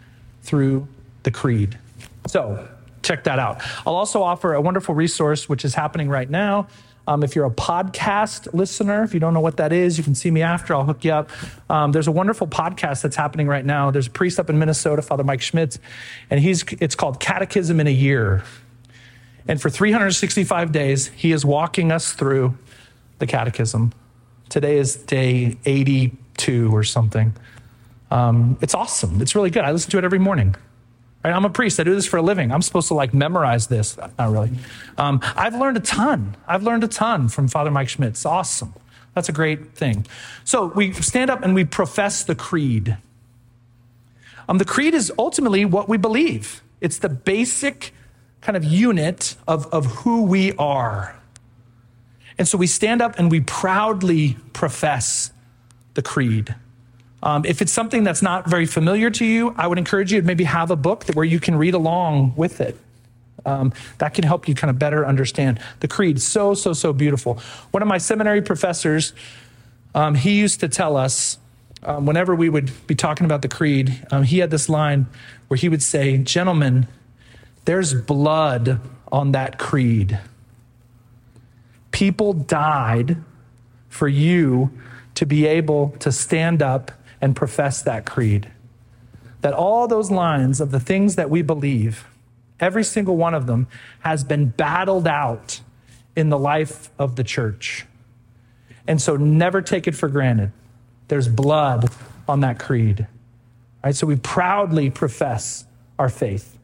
through 0.43 0.87
the 1.23 1.31
creed. 1.31 1.79
So 2.27 2.67
check 3.03 3.23
that 3.23 3.39
out. 3.39 3.61
I'll 3.85 3.95
also 3.95 4.21
offer 4.21 4.53
a 4.53 4.61
wonderful 4.61 4.93
resource, 4.95 5.47
which 5.47 5.65
is 5.65 5.73
happening 5.73 6.09
right 6.09 6.29
now. 6.29 6.67
Um, 7.07 7.23
if 7.23 7.37
you're 7.37 7.45
a 7.45 7.51
podcast 7.51 8.53
listener, 8.53 9.01
if 9.03 9.13
you 9.13 9.21
don't 9.21 9.33
know 9.33 9.39
what 9.39 9.57
that 9.57 9.71
is, 9.71 9.97
you 9.97 10.03
can 10.03 10.13
see 10.13 10.29
me 10.29 10.41
after. 10.41 10.75
I'll 10.75 10.83
hook 10.83 11.05
you 11.05 11.13
up. 11.13 11.29
Um, 11.69 11.93
there's 11.93 12.07
a 12.07 12.11
wonderful 12.11 12.47
podcast 12.47 13.01
that's 13.01 13.15
happening 13.15 13.47
right 13.47 13.65
now. 13.65 13.91
There's 13.91 14.07
a 14.07 14.11
priest 14.11 14.39
up 14.39 14.49
in 14.49 14.59
Minnesota, 14.59 15.01
Father 15.01 15.23
Mike 15.23 15.41
Schmitz, 15.41 15.79
and 16.29 16.41
he's 16.41 16.63
it's 16.81 16.95
called 16.95 17.21
Catechism 17.21 17.79
in 17.79 17.87
a 17.87 17.91
Year. 17.91 18.43
And 19.47 19.61
for 19.61 19.69
365 19.69 20.73
days, 20.73 21.07
he 21.07 21.31
is 21.31 21.45
walking 21.45 21.93
us 21.93 22.11
through 22.11 22.57
the 23.19 23.25
catechism. 23.25 23.93
Today 24.49 24.77
is 24.77 24.97
day 24.97 25.57
82 25.65 26.75
or 26.75 26.83
something. 26.83 27.33
Um, 28.11 28.57
it's 28.61 28.73
awesome. 28.73 29.21
It's 29.21 29.33
really 29.33 29.49
good. 29.49 29.63
I 29.63 29.71
listen 29.71 29.91
to 29.91 29.97
it 29.97 30.03
every 30.03 30.19
morning. 30.19 30.55
Right? 31.27 31.35
I'm 31.35 31.43
a 31.43 31.49
priest. 31.49 31.77
I 31.77 31.83
do 31.83 31.93
this 31.93 32.05
for 32.05 32.15
a 32.15 32.21
living. 32.21 32.53
I'm 32.53 32.61
supposed 32.61 32.87
to 32.87 32.93
like 32.93 33.13
memorize 33.13 33.67
this. 33.67 33.97
Not 33.97 34.31
really. 34.31 34.51
Um, 34.97 35.19
I've 35.35 35.55
learned 35.55 35.75
a 35.75 35.81
ton. 35.81 36.37
I've 36.47 36.63
learned 36.63 36.85
a 36.85 36.87
ton 36.87 37.27
from 37.27 37.49
Father 37.49 37.69
Mike 37.69 37.89
Schmitz. 37.89 38.19
It's 38.19 38.25
awesome. 38.25 38.73
That's 39.13 39.27
a 39.27 39.33
great 39.33 39.73
thing. 39.73 40.05
So 40.45 40.67
we 40.67 40.93
stand 40.93 41.29
up 41.29 41.43
and 41.43 41.53
we 41.53 41.65
profess 41.65 42.23
the 42.23 42.33
creed. 42.33 42.95
Um, 44.47 44.57
the 44.57 44.63
creed 44.63 44.93
is 44.93 45.11
ultimately 45.19 45.65
what 45.65 45.89
we 45.89 45.97
believe. 45.97 46.63
It's 46.79 46.97
the 46.97 47.09
basic 47.09 47.93
kind 48.39 48.55
of 48.55 48.63
unit 48.63 49.35
of, 49.49 49.65
of 49.73 49.85
who 49.87 50.23
we 50.23 50.53
are. 50.53 51.19
And 52.37 52.47
so 52.47 52.57
we 52.57 52.67
stand 52.67 53.01
up 53.01 53.19
and 53.19 53.29
we 53.29 53.41
proudly 53.41 54.37
profess 54.53 55.31
the 55.95 56.01
creed. 56.01 56.55
Um, 57.23 57.45
if 57.45 57.61
it's 57.61 57.71
something 57.71 58.03
that's 58.03 58.21
not 58.21 58.47
very 58.47 58.65
familiar 58.65 59.09
to 59.09 59.25
you, 59.25 59.53
I 59.57 59.67
would 59.67 59.77
encourage 59.77 60.11
you 60.11 60.21
to 60.21 60.27
maybe 60.27 60.43
have 60.43 60.69
a 60.69 60.75
book 60.75 61.05
that, 61.05 61.15
where 61.15 61.25
you 61.25 61.39
can 61.39 61.55
read 61.55 61.73
along 61.73 62.33
with 62.35 62.61
it. 62.61 62.77
Um, 63.45 63.73
that 63.99 64.13
can 64.13 64.23
help 64.23 64.47
you 64.47 64.55
kind 64.55 64.69
of 64.69 64.77
better 64.77 65.05
understand 65.05 65.59
the 65.79 65.87
creed. 65.87 66.21
So, 66.21 66.53
so, 66.53 66.73
so 66.73 66.91
beautiful. 66.91 67.39
One 67.71 67.81
of 67.81 67.87
my 67.87 67.97
seminary 67.97 68.41
professors, 68.41 69.13
um, 69.95 70.15
he 70.15 70.37
used 70.37 70.59
to 70.59 70.67
tell 70.67 70.97
us 70.97 71.37
um, 71.83 72.05
whenever 72.05 72.35
we 72.35 72.49
would 72.49 72.71
be 72.87 72.95
talking 72.95 73.25
about 73.25 73.41
the 73.41 73.47
creed, 73.47 74.05
um, 74.11 74.23
he 74.23 74.39
had 74.39 74.51
this 74.51 74.67
line 74.67 75.07
where 75.47 75.57
he 75.57 75.69
would 75.69 75.83
say, 75.83 76.17
Gentlemen, 76.17 76.87
there's 77.65 77.93
blood 77.93 78.81
on 79.11 79.31
that 79.31 79.57
creed. 79.57 80.19
People 81.91 82.33
died 82.33 83.17
for 83.89 84.07
you 84.07 84.71
to 85.15 85.25
be 85.25 85.45
able 85.45 85.95
to 85.99 86.11
stand 86.11 86.61
up 86.61 86.91
and 87.21 87.35
profess 87.35 87.81
that 87.81 88.05
creed. 88.05 88.51
That 89.41 89.53
all 89.53 89.87
those 89.87 90.11
lines 90.11 90.59
of 90.59 90.71
the 90.71 90.79
things 90.79 91.15
that 91.15 91.29
we 91.29 91.41
believe, 91.41 92.05
every 92.59 92.83
single 92.83 93.17
one 93.17 93.33
of 93.33 93.45
them, 93.45 93.67
has 94.01 94.23
been 94.23 94.49
battled 94.49 95.07
out 95.07 95.61
in 96.15 96.29
the 96.29 96.39
life 96.39 96.89
of 96.97 97.15
the 97.15 97.23
church. 97.23 97.85
And 98.87 99.01
so 99.01 99.15
never 99.15 99.61
take 99.61 99.87
it 99.87 99.95
for 99.95 100.09
granted. 100.09 100.51
There's 101.07 101.27
blood 101.27 101.89
on 102.27 102.39
that 102.41 102.59
creed. 102.59 103.07
Right? 103.83 103.95
So 103.95 104.07
we 104.07 104.15
proudly 104.15 104.89
profess 104.89 105.65
our 105.99 106.09
faith. 106.09 106.57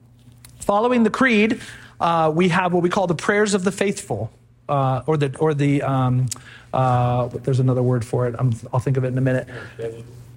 Following 0.59 1.03
the 1.03 1.09
creed, 1.09 1.61
uh, 1.99 2.31
we 2.33 2.49
have 2.49 2.73
what 2.73 2.83
we 2.83 2.89
call 2.89 3.07
the 3.07 3.15
prayers 3.15 3.53
of 3.53 3.63
the 3.63 3.71
faithful, 3.71 4.31
uh, 4.69 5.03
or 5.05 5.17
the 5.17 5.35
or 5.37 5.53
the 5.53 5.81
um, 5.81 6.27
uh, 6.73 7.27
there's 7.27 7.59
another 7.59 7.83
word 7.83 8.05
for 8.05 8.27
it. 8.27 8.35
i 8.37 8.43
will 8.43 8.79
think 8.79 8.97
of 8.97 9.03
it 9.03 9.07
in 9.07 9.17
a 9.17 9.21
minute. 9.21 9.47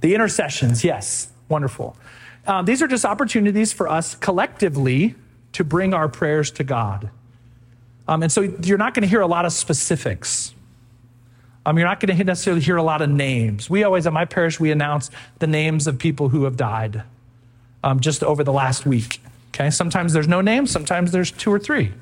The 0.06 0.14
intercessions, 0.14 0.84
yes, 0.84 1.26
wonderful. 1.48 1.96
Uh, 2.46 2.62
these 2.62 2.80
are 2.80 2.86
just 2.86 3.04
opportunities 3.04 3.72
for 3.72 3.88
us 3.88 4.14
collectively 4.14 5.16
to 5.50 5.64
bring 5.64 5.92
our 5.94 6.08
prayers 6.08 6.52
to 6.52 6.62
God. 6.62 7.10
Um, 8.06 8.22
and 8.22 8.30
so 8.30 8.42
you're 8.42 8.78
not 8.78 8.94
going 8.94 9.02
to 9.02 9.08
hear 9.08 9.20
a 9.20 9.26
lot 9.26 9.46
of 9.46 9.52
specifics. 9.52 10.54
Um, 11.66 11.76
you're 11.76 11.88
not 11.88 11.98
going 11.98 12.16
to 12.16 12.22
necessarily 12.22 12.62
hear 12.62 12.76
a 12.76 12.84
lot 12.84 13.02
of 13.02 13.10
names. 13.10 13.68
We 13.68 13.82
always, 13.82 14.06
at 14.06 14.12
my 14.12 14.26
parish, 14.26 14.60
we 14.60 14.70
announce 14.70 15.10
the 15.40 15.48
names 15.48 15.88
of 15.88 15.98
people 15.98 16.28
who 16.28 16.44
have 16.44 16.56
died 16.56 17.02
um, 17.82 17.98
just 17.98 18.22
over 18.22 18.44
the 18.44 18.52
last 18.52 18.86
week. 18.86 19.20
Okay, 19.48 19.70
sometimes 19.70 20.12
there's 20.12 20.28
no 20.28 20.40
names, 20.40 20.70
sometimes 20.70 21.10
there's 21.10 21.32
two 21.32 21.52
or 21.52 21.58
three. 21.58 21.92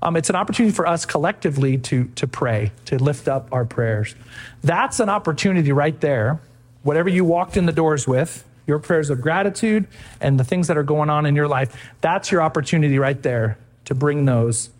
Um, 0.00 0.14
it's 0.14 0.30
an 0.30 0.36
opportunity 0.36 0.72
for 0.72 0.86
us 0.86 1.06
collectively 1.06 1.76
to, 1.76 2.04
to 2.14 2.28
pray, 2.28 2.70
to 2.84 3.02
lift 3.02 3.26
up 3.26 3.48
our 3.50 3.64
prayers. 3.64 4.14
That's 4.62 5.00
an 5.00 5.08
opportunity 5.08 5.72
right 5.72 6.00
there 6.00 6.40
whatever 6.82 7.08
you 7.08 7.24
walked 7.24 7.56
in 7.56 7.66
the 7.66 7.72
doors 7.72 8.06
with, 8.08 8.44
your 8.66 8.78
prayers 8.78 9.10
of 9.10 9.20
gratitude 9.20 9.86
and 10.20 10.38
the 10.38 10.44
things 10.44 10.68
that 10.68 10.78
are 10.78 10.82
going 10.82 11.10
on 11.10 11.26
in 11.26 11.34
your 11.34 11.48
life, 11.48 11.76
that's 12.00 12.30
your 12.30 12.40
opportunity 12.40 12.98
right 12.98 13.22
there 13.22 13.58
to 13.84 13.94
bring 13.94 14.24
those 14.24 14.70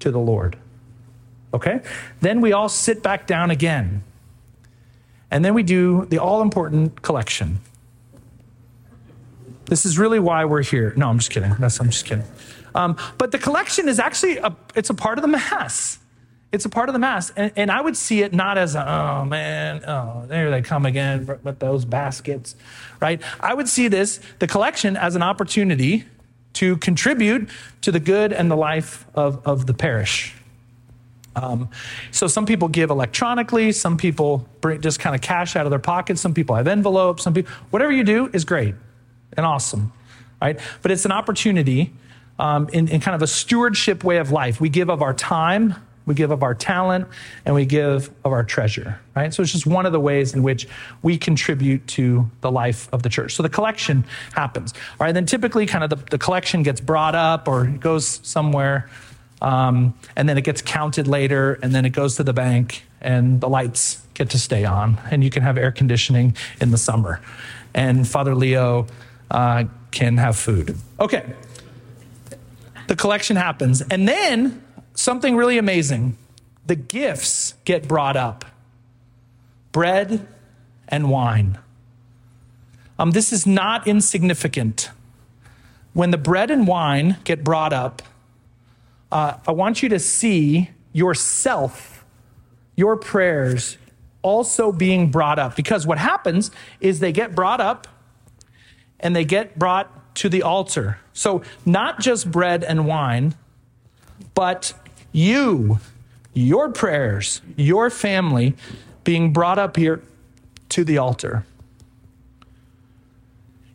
to 0.00 0.10
the 0.10 0.18
Lord. 0.18 0.56
Okay? 1.52 1.82
Then 2.20 2.40
we 2.40 2.52
all 2.52 2.68
sit 2.68 3.02
back 3.02 3.26
down 3.26 3.50
again. 3.50 4.02
And 5.30 5.44
then 5.44 5.54
we 5.54 5.62
do 5.62 6.06
the 6.06 6.18
all 6.18 6.42
important 6.42 7.02
collection. 7.02 7.60
This 9.66 9.86
is 9.86 9.98
really 9.98 10.18
why 10.18 10.44
we're 10.44 10.62
here. 10.62 10.92
No, 10.96 11.08
I'm 11.08 11.18
just 11.18 11.30
kidding. 11.30 11.54
That's, 11.60 11.78
I'm 11.78 11.90
just 11.90 12.04
kidding. 12.04 12.24
Um, 12.74 12.96
but 13.18 13.30
the 13.30 13.38
collection 13.38 13.88
is 13.88 14.00
actually 14.00 14.38
a, 14.38 14.56
it's 14.74 14.90
a 14.90 14.94
part 14.94 15.18
of 15.18 15.22
the 15.22 15.28
mass. 15.28 15.99
It's 16.52 16.64
a 16.64 16.68
part 16.68 16.88
of 16.88 16.92
the 16.94 16.98
Mass. 16.98 17.30
And, 17.30 17.52
and 17.56 17.70
I 17.70 17.80
would 17.80 17.96
see 17.96 18.22
it 18.22 18.32
not 18.32 18.58
as, 18.58 18.74
a, 18.74 18.80
oh 18.80 19.24
man, 19.24 19.84
oh, 19.86 20.24
there 20.26 20.50
they 20.50 20.62
come 20.62 20.84
again 20.84 21.26
with 21.42 21.58
those 21.60 21.84
baskets, 21.84 22.56
right? 23.00 23.22
I 23.38 23.54
would 23.54 23.68
see 23.68 23.88
this, 23.88 24.20
the 24.40 24.46
collection, 24.46 24.96
as 24.96 25.14
an 25.14 25.22
opportunity 25.22 26.04
to 26.54 26.76
contribute 26.78 27.48
to 27.82 27.92
the 27.92 28.00
good 28.00 28.32
and 28.32 28.50
the 28.50 28.56
life 28.56 29.06
of, 29.14 29.46
of 29.46 29.66
the 29.66 29.74
parish. 29.74 30.34
Um, 31.36 31.70
so 32.10 32.26
some 32.26 32.44
people 32.44 32.66
give 32.66 32.90
electronically, 32.90 33.70
some 33.70 33.96
people 33.96 34.48
bring, 34.60 34.80
just 34.80 34.98
kind 34.98 35.14
of 35.14 35.22
cash 35.22 35.54
out 35.54 35.64
of 35.64 35.70
their 35.70 35.78
pockets, 35.78 36.20
some 36.20 36.34
people 36.34 36.56
have 36.56 36.66
envelopes, 36.66 37.22
some 37.22 37.32
people, 37.34 37.52
whatever 37.70 37.92
you 37.92 38.02
do 38.02 38.28
is 38.32 38.44
great 38.44 38.74
and 39.36 39.46
awesome, 39.46 39.92
right? 40.42 40.58
But 40.82 40.90
it's 40.90 41.04
an 41.04 41.12
opportunity 41.12 41.92
um, 42.40 42.68
in, 42.72 42.88
in 42.88 43.00
kind 43.00 43.14
of 43.14 43.22
a 43.22 43.28
stewardship 43.28 44.02
way 44.02 44.16
of 44.16 44.32
life. 44.32 44.60
We 44.60 44.68
give 44.68 44.90
of 44.90 45.02
our 45.02 45.14
time, 45.14 45.76
we 46.10 46.14
give 46.14 46.32
of 46.32 46.42
our 46.42 46.54
talent, 46.54 47.06
and 47.44 47.54
we 47.54 47.64
give 47.64 48.10
of 48.24 48.32
our 48.32 48.42
treasure, 48.42 48.98
right? 49.14 49.32
So 49.32 49.42
it's 49.42 49.52
just 49.52 49.64
one 49.64 49.86
of 49.86 49.92
the 49.92 50.00
ways 50.00 50.34
in 50.34 50.42
which 50.42 50.66
we 51.02 51.16
contribute 51.16 51.86
to 51.86 52.28
the 52.40 52.50
life 52.50 52.88
of 52.92 53.04
the 53.04 53.08
church. 53.08 53.36
So 53.36 53.44
the 53.44 53.48
collection 53.48 54.04
happens. 54.34 54.74
All 54.98 55.06
right, 55.06 55.12
then 55.12 55.24
typically 55.24 55.66
kind 55.66 55.84
of 55.84 55.90
the, 55.90 56.10
the 56.10 56.18
collection 56.18 56.64
gets 56.64 56.80
brought 56.80 57.14
up 57.14 57.46
or 57.46 57.66
goes 57.66 58.20
somewhere, 58.24 58.90
um, 59.40 59.94
and 60.16 60.28
then 60.28 60.36
it 60.36 60.42
gets 60.42 60.62
counted 60.62 61.06
later, 61.06 61.60
and 61.62 61.72
then 61.72 61.84
it 61.84 61.90
goes 61.90 62.16
to 62.16 62.24
the 62.24 62.32
bank, 62.32 62.84
and 63.00 63.40
the 63.40 63.48
lights 63.48 64.02
get 64.14 64.30
to 64.30 64.38
stay 64.38 64.64
on, 64.64 64.98
and 65.12 65.22
you 65.22 65.30
can 65.30 65.44
have 65.44 65.56
air 65.56 65.70
conditioning 65.70 66.36
in 66.60 66.72
the 66.72 66.78
summer. 66.78 67.20
And 67.72 68.06
Father 68.06 68.34
Leo 68.34 68.88
uh, 69.30 69.64
can 69.92 70.16
have 70.16 70.36
food. 70.36 70.76
Okay. 70.98 71.24
The 72.88 72.96
collection 72.96 73.36
happens. 73.36 73.82
And 73.82 74.08
then 74.08 74.64
something 75.00 75.36
really 75.36 75.58
amazing. 75.58 76.16
The 76.66 76.76
gifts 76.76 77.54
get 77.64 77.88
brought 77.88 78.16
up 78.16 78.44
bread 79.72 80.26
and 80.88 81.10
wine. 81.10 81.58
Um, 82.98 83.12
this 83.12 83.32
is 83.32 83.46
not 83.46 83.86
insignificant. 83.86 84.90
When 85.92 86.10
the 86.10 86.18
bread 86.18 86.50
and 86.50 86.66
wine 86.66 87.16
get 87.24 87.42
brought 87.42 87.72
up, 87.72 88.02
uh, 89.10 89.38
I 89.46 89.52
want 89.52 89.82
you 89.82 89.88
to 89.88 89.98
see 89.98 90.70
yourself, 90.92 92.04
your 92.76 92.96
prayers 92.96 93.78
also 94.22 94.70
being 94.70 95.10
brought 95.10 95.38
up. 95.38 95.56
Because 95.56 95.86
what 95.86 95.98
happens 95.98 96.50
is 96.80 97.00
they 97.00 97.12
get 97.12 97.34
brought 97.34 97.60
up 97.60 97.88
and 98.98 99.16
they 99.16 99.24
get 99.24 99.58
brought 99.58 100.14
to 100.16 100.28
the 100.28 100.42
altar. 100.42 100.98
So, 101.12 101.42
not 101.64 102.00
just 102.00 102.30
bread 102.30 102.62
and 102.62 102.86
wine, 102.86 103.34
but 104.34 104.74
you, 105.12 105.78
your 106.32 106.70
prayers, 106.70 107.40
your 107.56 107.90
family 107.90 108.54
being 109.04 109.32
brought 109.32 109.58
up 109.58 109.76
here 109.76 110.02
to 110.70 110.84
the 110.84 110.98
altar. 110.98 111.44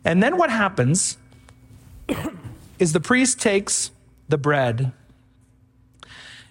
And 0.03 0.21
then 0.21 0.37
what 0.37 0.49
happens 0.49 1.17
is 2.79 2.93
the 2.93 2.99
priest 2.99 3.41
takes 3.41 3.91
the 4.29 4.37
bread 4.37 4.91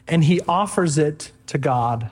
and 0.06 0.24
he 0.24 0.40
offers 0.42 0.98
it 0.98 1.32
to 1.46 1.58
God. 1.58 2.10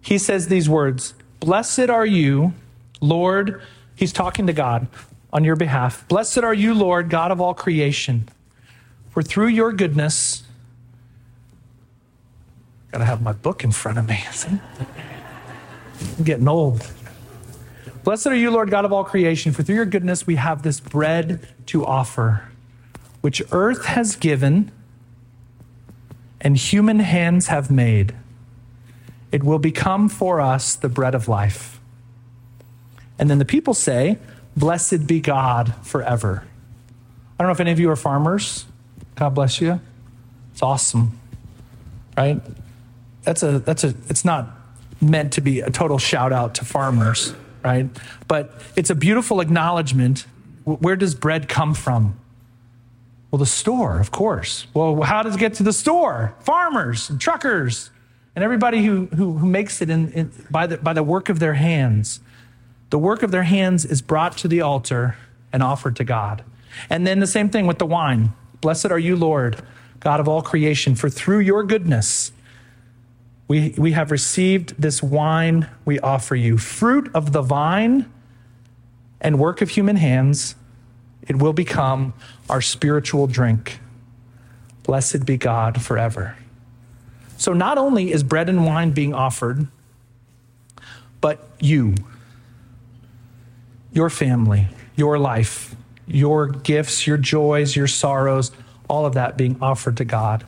He 0.00 0.18
says 0.18 0.48
these 0.48 0.68
words 0.68 1.14
Blessed 1.40 1.90
are 1.90 2.06
you, 2.06 2.52
Lord, 3.00 3.62
he's 3.94 4.12
talking 4.12 4.46
to 4.46 4.52
God 4.52 4.88
on 5.32 5.44
your 5.44 5.56
behalf. 5.56 6.06
Blessed 6.08 6.38
are 6.38 6.54
you, 6.54 6.74
Lord, 6.74 7.10
God 7.10 7.30
of 7.30 7.40
all 7.40 7.54
creation, 7.54 8.28
for 9.10 9.22
through 9.22 9.48
your 9.48 9.72
goodness, 9.72 10.44
got 12.92 12.98
to 12.98 13.04
have 13.04 13.22
my 13.22 13.32
book 13.32 13.64
in 13.64 13.72
front 13.72 13.98
of 13.98 14.08
me. 14.08 14.22
I'm 16.18 16.24
getting 16.24 16.48
old. 16.48 16.86
Blessed 18.04 18.28
are 18.28 18.34
you, 18.34 18.50
Lord 18.50 18.70
God 18.70 18.84
of 18.84 18.92
all 18.92 19.04
creation, 19.04 19.52
for 19.52 19.62
through 19.62 19.74
your 19.74 19.84
goodness 19.84 20.26
we 20.26 20.36
have 20.36 20.62
this 20.62 20.80
bread 20.80 21.46
to 21.66 21.84
offer, 21.84 22.48
which 23.20 23.42
earth 23.52 23.84
has 23.86 24.16
given 24.16 24.72
and 26.40 26.56
human 26.56 27.00
hands 27.00 27.48
have 27.48 27.70
made. 27.70 28.14
It 29.32 29.42
will 29.42 29.58
become 29.58 30.08
for 30.08 30.40
us 30.40 30.74
the 30.74 30.88
bread 30.88 31.14
of 31.14 31.28
life. 31.28 31.80
And 33.18 33.28
then 33.28 33.38
the 33.38 33.44
people 33.44 33.74
say, 33.74 34.18
Blessed 34.56 35.06
be 35.06 35.20
God 35.20 35.74
forever. 35.82 36.44
I 37.38 37.42
don't 37.42 37.48
know 37.48 37.52
if 37.52 37.60
any 37.60 37.70
of 37.70 37.78
you 37.78 37.90
are 37.90 37.96
farmers. 37.96 38.64
God 39.18 39.34
bless 39.34 39.60
you. 39.60 39.80
It's 40.52 40.62
awesome. 40.62 41.18
Right? 42.16 42.40
That's 43.22 43.42
a 43.42 43.58
that's 43.58 43.82
a 43.82 43.94
it's 44.08 44.24
not 44.24 44.48
meant 45.00 45.32
to 45.34 45.40
be 45.40 45.60
a 45.60 45.70
total 45.70 45.98
shout 45.98 46.32
out 46.32 46.54
to 46.56 46.64
farmers, 46.64 47.34
right? 47.64 47.88
But 48.28 48.52
it's 48.76 48.90
a 48.90 48.94
beautiful 48.94 49.40
acknowledgement. 49.40 50.26
Where 50.64 50.96
does 50.96 51.14
bread 51.14 51.48
come 51.48 51.74
from? 51.74 52.18
Well, 53.30 53.38
the 53.38 53.46
store, 53.46 54.00
of 54.00 54.10
course. 54.10 54.66
Well, 54.72 55.02
how 55.02 55.22
does 55.22 55.34
it 55.34 55.38
get 55.38 55.54
to 55.54 55.62
the 55.62 55.72
store? 55.72 56.34
Farmers 56.40 57.10
and 57.10 57.20
truckers 57.20 57.90
and 58.34 58.44
everybody 58.44 58.84
who, 58.84 59.06
who, 59.06 59.32
who 59.34 59.46
makes 59.46 59.82
it 59.82 59.90
in, 59.90 60.12
in, 60.12 60.32
by, 60.50 60.66
the, 60.66 60.78
by 60.78 60.92
the 60.92 61.02
work 61.02 61.28
of 61.28 61.38
their 61.38 61.54
hands. 61.54 62.20
The 62.90 62.98
work 62.98 63.22
of 63.22 63.30
their 63.30 63.42
hands 63.42 63.84
is 63.84 64.00
brought 64.00 64.38
to 64.38 64.48
the 64.48 64.62
altar 64.62 65.16
and 65.52 65.62
offered 65.62 65.96
to 65.96 66.04
God. 66.04 66.42
And 66.88 67.06
then 67.06 67.20
the 67.20 67.26
same 67.26 67.50
thing 67.50 67.66
with 67.66 67.78
the 67.78 67.86
wine. 67.86 68.32
Blessed 68.60 68.86
are 68.86 68.98
you, 68.98 69.16
Lord, 69.16 69.62
God 70.00 70.20
of 70.20 70.28
all 70.28 70.42
creation, 70.42 70.94
for 70.94 71.08
through 71.08 71.40
your 71.40 71.62
goodness, 71.64 72.32
we, 73.46 73.74
we 73.78 73.92
have 73.92 74.10
received 74.10 74.80
this 74.80 75.02
wine 75.02 75.68
we 75.84 75.98
offer 76.00 76.36
you, 76.36 76.58
fruit 76.58 77.10
of 77.14 77.32
the 77.32 77.42
vine 77.42 78.10
and 79.20 79.38
work 79.38 79.62
of 79.62 79.70
human 79.70 79.96
hands. 79.96 80.54
It 81.22 81.36
will 81.36 81.52
become 81.52 82.14
our 82.48 82.60
spiritual 82.60 83.26
drink. 83.26 83.80
Blessed 84.82 85.24
be 85.24 85.36
God 85.36 85.82
forever. 85.82 86.36
So, 87.36 87.52
not 87.52 87.78
only 87.78 88.12
is 88.12 88.22
bread 88.22 88.48
and 88.48 88.66
wine 88.66 88.90
being 88.90 89.14
offered, 89.14 89.68
but 91.20 91.48
you, 91.60 91.94
your 93.92 94.10
family, 94.10 94.68
your 94.96 95.18
life, 95.18 95.74
your 96.08 96.46
gifts, 96.48 97.06
your 97.06 97.16
joys, 97.16 97.76
your 97.76 97.86
sorrows, 97.86 98.50
all 98.88 99.06
of 99.06 99.14
that 99.14 99.36
being 99.36 99.56
offered 99.60 99.96
to 99.98 100.04
God. 100.04 100.44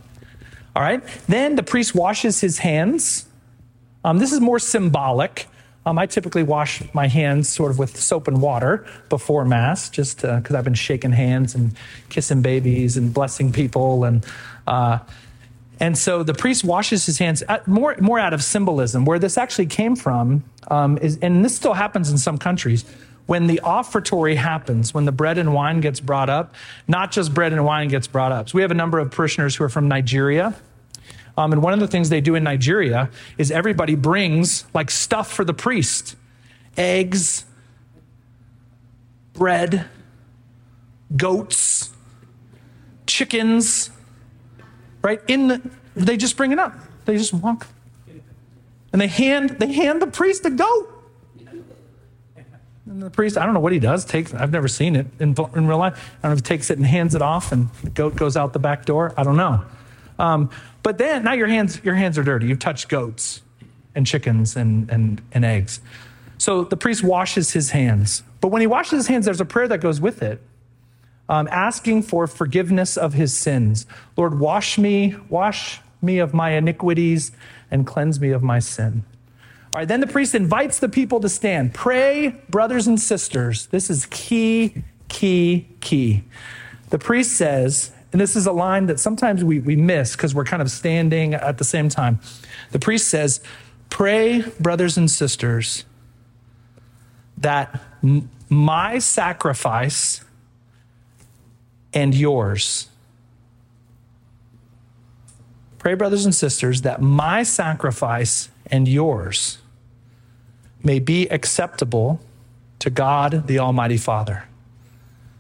All 0.75 0.83
right. 0.83 1.03
Then 1.27 1.57
the 1.57 1.63
priest 1.63 1.95
washes 1.95 2.41
his 2.41 2.59
hands. 2.59 3.27
Um, 4.05 4.19
this 4.19 4.33
is 4.33 4.41
more 4.41 4.59
symbolic. 4.59 5.47
Um, 5.87 5.99
I 5.99 6.07
typically 6.07 6.43
wash 6.43 6.83
my 6.95 7.09
hands 7.09 7.49
sort 7.49 7.71
of 7.71 7.79
with 7.79 7.99
soap 7.99 8.29
and 8.29 8.41
water 8.41 8.87
before 9.09 9.45
Mass, 9.45 9.89
just 9.89 10.23
because 10.23 10.55
I've 10.55 10.65
been 10.65 10.75
shaking 10.75 11.13
hands 11.13 11.55
and 11.55 11.73
kissing 12.09 12.43
babies 12.43 12.97
and 12.97 13.13
blessing 13.13 13.51
people. 13.53 14.05
And, 14.05 14.25
uh, 14.67 14.99
and 15.81 15.97
so 15.97 16.23
the 16.23 16.35
priest 16.35 16.65
washes 16.65 17.07
his 17.07 17.19
hands 17.19 17.43
at, 17.49 17.67
more, 17.67 17.97
more 18.01 18.19
out 18.19 18.35
of 18.35 18.45
symbolism. 18.45 19.05
Where 19.07 19.19
this 19.19 19.39
actually 19.39 19.67
came 19.67 19.97
from, 19.97 20.45
um, 20.71 20.99
is, 20.99 21.19
and 21.19 21.45
this 21.45 21.57
still 21.57 21.75
happens 21.75 22.11
in 22.11 22.19
some 22.19 22.37
countries, 22.37 22.85
when 23.31 23.47
the 23.47 23.61
offertory 23.63 24.35
happens, 24.35 24.93
when 24.93 25.05
the 25.05 25.13
bread 25.13 25.39
and 25.39 25.55
wine 25.55 25.81
gets 25.81 26.01
brought 26.01 26.29
up, 26.29 26.53
not 26.89 27.13
just 27.13 27.33
bread 27.33 27.53
and 27.53 27.65
wine 27.65 27.87
gets 27.87 28.09
brought 28.09 28.33
up. 28.33 28.49
So 28.49 28.57
we 28.57 28.63
have 28.63 28.73
a 28.73 28.75
number 28.75 28.99
of 28.99 29.13
parishioners 29.13 29.55
who 29.55 29.63
are 29.63 29.69
from 29.69 29.87
Nigeria. 29.87 30.53
Um, 31.39 31.53
and 31.53 31.63
one 31.63 31.73
of 31.73 31.79
the 31.79 31.87
things 31.87 32.09
they 32.09 32.21
do 32.21 32.35
in 32.35 32.43
Nigeria 32.43 33.09
is 33.39 33.53
everybody 33.53 33.95
brings 33.95 34.65
like 34.75 34.91
stuff 34.91 35.31
for 35.31 35.45
the 35.45 35.55
priest 35.55 36.17
eggs, 36.77 37.45
bread, 39.33 39.85
goats, 41.17 41.91
chickens, 43.07 43.91
right? 45.03 45.21
In 45.29 45.47
the, 45.47 45.71
they 45.95 46.17
just 46.17 46.37
bring 46.37 46.51
it 46.51 46.59
up. 46.59 46.75
They 47.05 47.17
just 47.17 47.33
walk. 47.33 47.69
And 48.93 49.01
they 49.01 49.07
hand, 49.07 49.51
they 49.61 49.73
hand 49.73 50.03
the 50.03 50.09
priest 50.09 50.45
a 50.47 50.51
goat. 50.51 51.00
And 52.91 53.01
the 53.01 53.09
priest, 53.09 53.39
I 53.39 53.45
don't 53.45 53.55
know 53.55 53.61
what 53.61 53.73
he 53.73 53.79
does. 53.79 54.05
Takes, 54.05 54.35
I've 54.35 54.51
never 54.51 54.67
seen 54.67 54.97
it 54.97 55.07
in, 55.21 55.37
in 55.55 55.69
real 55.69 55.79
life. 55.79 55.95
I 56.19 56.27
don't 56.27 56.31
know 56.31 56.33
if 56.33 56.39
he 56.39 56.43
takes 56.43 56.71
it 56.71 56.79
and 56.79 56.85
hands 56.85 57.15
it 57.15 57.23
off, 57.23 57.53
and 57.53 57.71
the 57.85 57.91
goat 57.91 58.17
goes 58.17 58.37
out 58.37 58.53
the 58.53 58.59
back 58.59 58.85
door. 58.85 59.15
I 59.17 59.23
don't 59.23 59.37
know. 59.37 59.65
Um, 60.19 60.51
but 60.83 60.99
then 60.99 61.23
now 61.23 61.35
your 61.35 61.47
hands, 61.47 61.81
your 61.85 61.95
hands 61.95 62.19
are 62.19 62.25
dirty. 62.25 62.49
You've 62.49 62.59
touched 62.59 62.89
goats 62.89 63.43
and 63.95 64.05
chickens 64.05 64.57
and, 64.57 64.91
and, 64.91 65.23
and 65.31 65.45
eggs. 65.45 65.81
So 66.39 66.65
the 66.65 66.77
priest 66.77 67.05
washes 67.05 67.53
his 67.53 67.71
hands. 67.71 68.25
But 68.41 68.49
when 68.49 68.61
he 68.61 68.67
washes 68.67 68.99
his 68.99 69.07
hands, 69.07 69.25
there's 69.25 69.41
a 69.41 69.45
prayer 69.45 69.69
that 69.69 69.79
goes 69.79 70.01
with 70.01 70.21
it, 70.21 70.43
um, 71.29 71.47
asking 71.53 72.03
for 72.03 72.27
forgiveness 72.27 72.97
of 72.97 73.13
his 73.13 73.37
sins. 73.37 73.87
Lord, 74.17 74.41
wash 74.41 74.79
me, 74.79 75.15
wash 75.29 75.81
me 76.03 76.19
of 76.19 76.35
my 76.35 76.55
iniquities, 76.55 77.31
and 77.71 77.87
cleanse 77.87 78.19
me 78.19 78.31
of 78.31 78.43
my 78.43 78.59
sin. 78.59 79.05
All 79.73 79.79
right, 79.79 79.87
then 79.87 80.01
the 80.01 80.07
priest 80.09 80.35
invites 80.35 80.81
the 80.81 80.89
people 80.89 81.21
to 81.21 81.29
stand. 81.29 81.75
Pray, 81.75 82.31
brothers 82.49 82.89
and 82.89 82.99
sisters. 82.99 83.67
This 83.67 83.89
is 83.89 84.07
key, 84.07 84.83
key, 85.09 85.69
key. 85.81 86.25
The 86.89 86.99
priest 86.99 87.37
says, 87.37 87.93
and 88.13 88.21
this 88.21 88.35
is 88.35 88.47
a 88.47 88.53
line 88.53 88.87
that 88.87 88.99
sometimes 88.99 89.45
we, 89.45 89.61
we 89.61 89.77
miss 89.77 90.17
because 90.17 90.35
we're 90.35 90.45
kind 90.45 90.61
of 90.61 90.73
standing 90.73 91.35
at 91.35 91.59
the 91.59 91.65
same 91.65 91.89
time. 91.89 92.19
The 92.73 92.81
priest 92.81 93.09
says, 93.09 93.41
Pray, 93.91 94.43
brothers 94.59 94.97
and 94.97 95.09
sisters, 95.09 95.85
that 97.39 97.81
m- 98.03 98.29
my 98.49 98.99
sacrifice 98.99 100.25
and 101.95 102.15
yours. 102.15 102.89
Pray, 105.79 105.95
brothers 105.95 106.25
and 106.25 106.35
sisters, 106.35 106.83
that 106.83 107.01
my 107.01 107.43
sacrifice 107.43 108.50
and 108.71 108.89
yours 108.89 109.59
may 110.83 110.99
be 110.99 111.29
acceptable 111.29 112.21
to 112.79 112.91
God 112.91 113.47
the 113.47 113.59
Almighty 113.59 113.97
Father. 113.97 114.45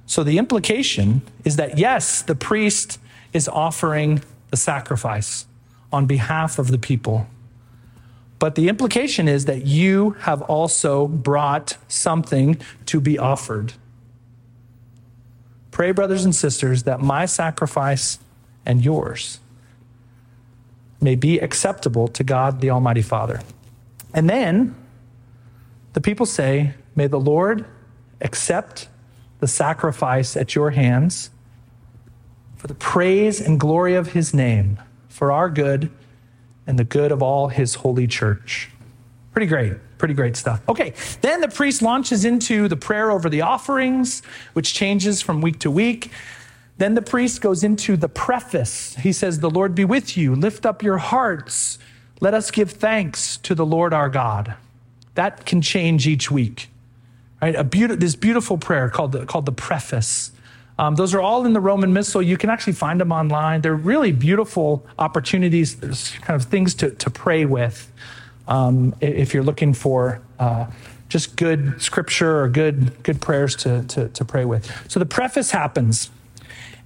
So 0.07 0.22
the 0.22 0.39
implication 0.39 1.22
is 1.45 1.57
that 1.57 1.78
yes, 1.78 2.22
the 2.22 2.35
priest 2.35 2.99
is 3.33 3.49
offering 3.49 4.22
the 4.51 4.57
sacrifice 4.57 5.47
on 5.93 6.07
behalf 6.07 6.59
of 6.59 6.70
the 6.70 6.78
people. 6.78 7.26
But 8.39 8.55
the 8.55 8.68
implication 8.68 9.28
is 9.28 9.45
that 9.45 9.66
you 9.66 10.16
have 10.20 10.43
also 10.43 11.07
brought 11.07 11.76
something 11.89 12.61
to 12.87 13.01
be 13.01 13.18
offered. 13.18 13.74
Pray, 15.70 15.93
brothers 15.93 16.24
and 16.24 16.35
sisters, 16.35 16.85
that 16.85 17.01
my 17.01 17.26
sacrifice 17.26 18.18
and 18.64 18.85
yours 18.85 19.39
may 21.01 21.14
be 21.14 21.38
acceptable 21.38 22.09
to 22.09 22.24
God 22.24 22.61
the 22.61 22.70
Almighty 22.70 23.03
Father. 23.03 23.40
And 24.12 24.28
then 24.28 24.74
the 25.92 26.01
people 26.01 26.26
say, 26.26 26.74
May 26.94 27.07
the 27.07 27.20
Lord 27.20 27.64
accept 28.20 28.88
the 29.38 29.48
sacrifice 29.48 30.36
at 30.36 30.55
your 30.55 30.70
hands 30.70 31.30
for 32.57 32.66
the 32.66 32.74
praise 32.74 33.40
and 33.40 33.59
glory 33.59 33.94
of 33.94 34.09
his 34.09 34.34
name, 34.34 34.78
for 35.09 35.32
our 35.32 35.48
good 35.48 35.90
and 36.66 36.78
the 36.78 36.84
good 36.84 37.11
of 37.11 37.22
all 37.22 37.48
his 37.48 37.76
holy 37.76 38.07
church. 38.07 38.70
Pretty 39.32 39.46
great. 39.46 39.74
Pretty 39.96 40.14
great 40.14 40.36
stuff. 40.36 40.61
Okay, 40.68 40.94
then 41.20 41.40
the 41.40 41.48
priest 41.48 41.82
launches 41.82 42.24
into 42.24 42.68
the 42.68 42.76
prayer 42.76 43.11
over 43.11 43.28
the 43.28 43.42
offerings, 43.42 44.22
which 44.53 44.74
changes 44.74 45.22
from 45.22 45.40
week 45.40 45.59
to 45.61 45.70
week. 45.70 46.11
Then 46.81 46.95
the 46.95 47.03
priest 47.03 47.43
goes 47.43 47.62
into 47.62 47.95
the 47.95 48.09
preface. 48.09 48.97
He 48.97 49.12
says, 49.12 49.41
The 49.41 49.51
Lord 49.51 49.74
be 49.74 49.85
with 49.85 50.16
you. 50.16 50.35
Lift 50.35 50.64
up 50.64 50.83
your 50.83 50.97
hearts. 50.97 51.78
Let 52.22 52.33
us 52.33 52.51
give 52.51 52.70
thanks 52.70 53.37
to 53.37 53.55
the 53.55 53.66
Lord 53.66 53.93
our 53.93 54.09
God. 54.09 54.55
That 55.14 55.45
can 55.45 55.61
change 55.61 56.09
each 56.09 56.31
week. 56.31 56.70
Right? 57.43 57.55
A 57.55 57.64
be- 57.64 57.85
this 57.85 58.16
beautiful 58.16 58.57
prayer 58.57 58.89
called 58.89 59.12
the, 59.12 59.26
called 59.26 59.45
the 59.45 59.53
preface. 59.53 60.33
Um, 60.78 60.95
those 60.95 61.12
are 61.12 61.20
all 61.20 61.45
in 61.45 61.53
the 61.53 61.61
Roman 61.61 61.93
Missal. 61.93 62.22
You 62.22 62.39
can 62.39 62.49
actually 62.49 62.72
find 62.72 62.99
them 62.99 63.12
online. 63.12 63.61
They're 63.61 63.74
really 63.74 64.12
beautiful 64.12 64.87
opportunities. 64.99 65.76
There's 65.76 66.12
kind 66.22 66.41
of 66.41 66.49
things 66.49 66.72
to, 66.76 66.93
to 66.93 67.11
pray 67.11 67.45
with 67.45 67.93
um, 68.49 68.95
if 69.03 69.35
you're 69.35 69.43
looking 69.43 69.74
for 69.74 70.22
uh, 70.39 70.64
just 71.11 71.37
good 71.37 71.83
scripture 71.83 72.41
or 72.41 72.49
good, 72.49 73.03
good 73.03 73.20
prayers 73.20 73.55
to, 73.57 73.83
to, 73.83 74.09
to 74.09 74.24
pray 74.24 74.47
with. 74.47 74.72
So 74.89 74.99
the 74.99 75.05
preface 75.05 75.51
happens. 75.51 76.09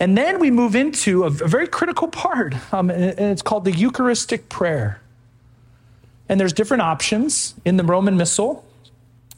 And 0.05 0.19
then 0.19 0.39
we 0.39 0.51
move 0.51 0.77
into 0.77 1.25
a, 1.25 1.31
very 1.31 1.67
critical 1.67 2.09
part, 2.09 2.55
um, 2.75 2.91
and 2.91 3.19
it's 3.19 3.41
called 3.41 3.65
the 3.65 3.73
Eucharistic 3.73 4.51
prayer. 4.51 5.01
And 6.29 6.39
there's 6.39 6.53
different 6.53 6.83
options 6.83 7.55
in 7.65 7.79
the 7.79 7.85
Roman 7.85 8.19
Missal. 8.19 8.67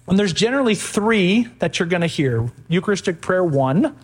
And 0.09 0.19
there's 0.19 0.33
generally 0.33 0.75
three 0.75 1.45
that 1.61 1.79
you're 1.79 1.87
going 1.87 2.01
to 2.01 2.09
hear 2.09 2.51
Eucharistic 2.67 3.21
prayer 3.21 3.45
one, 3.45 3.97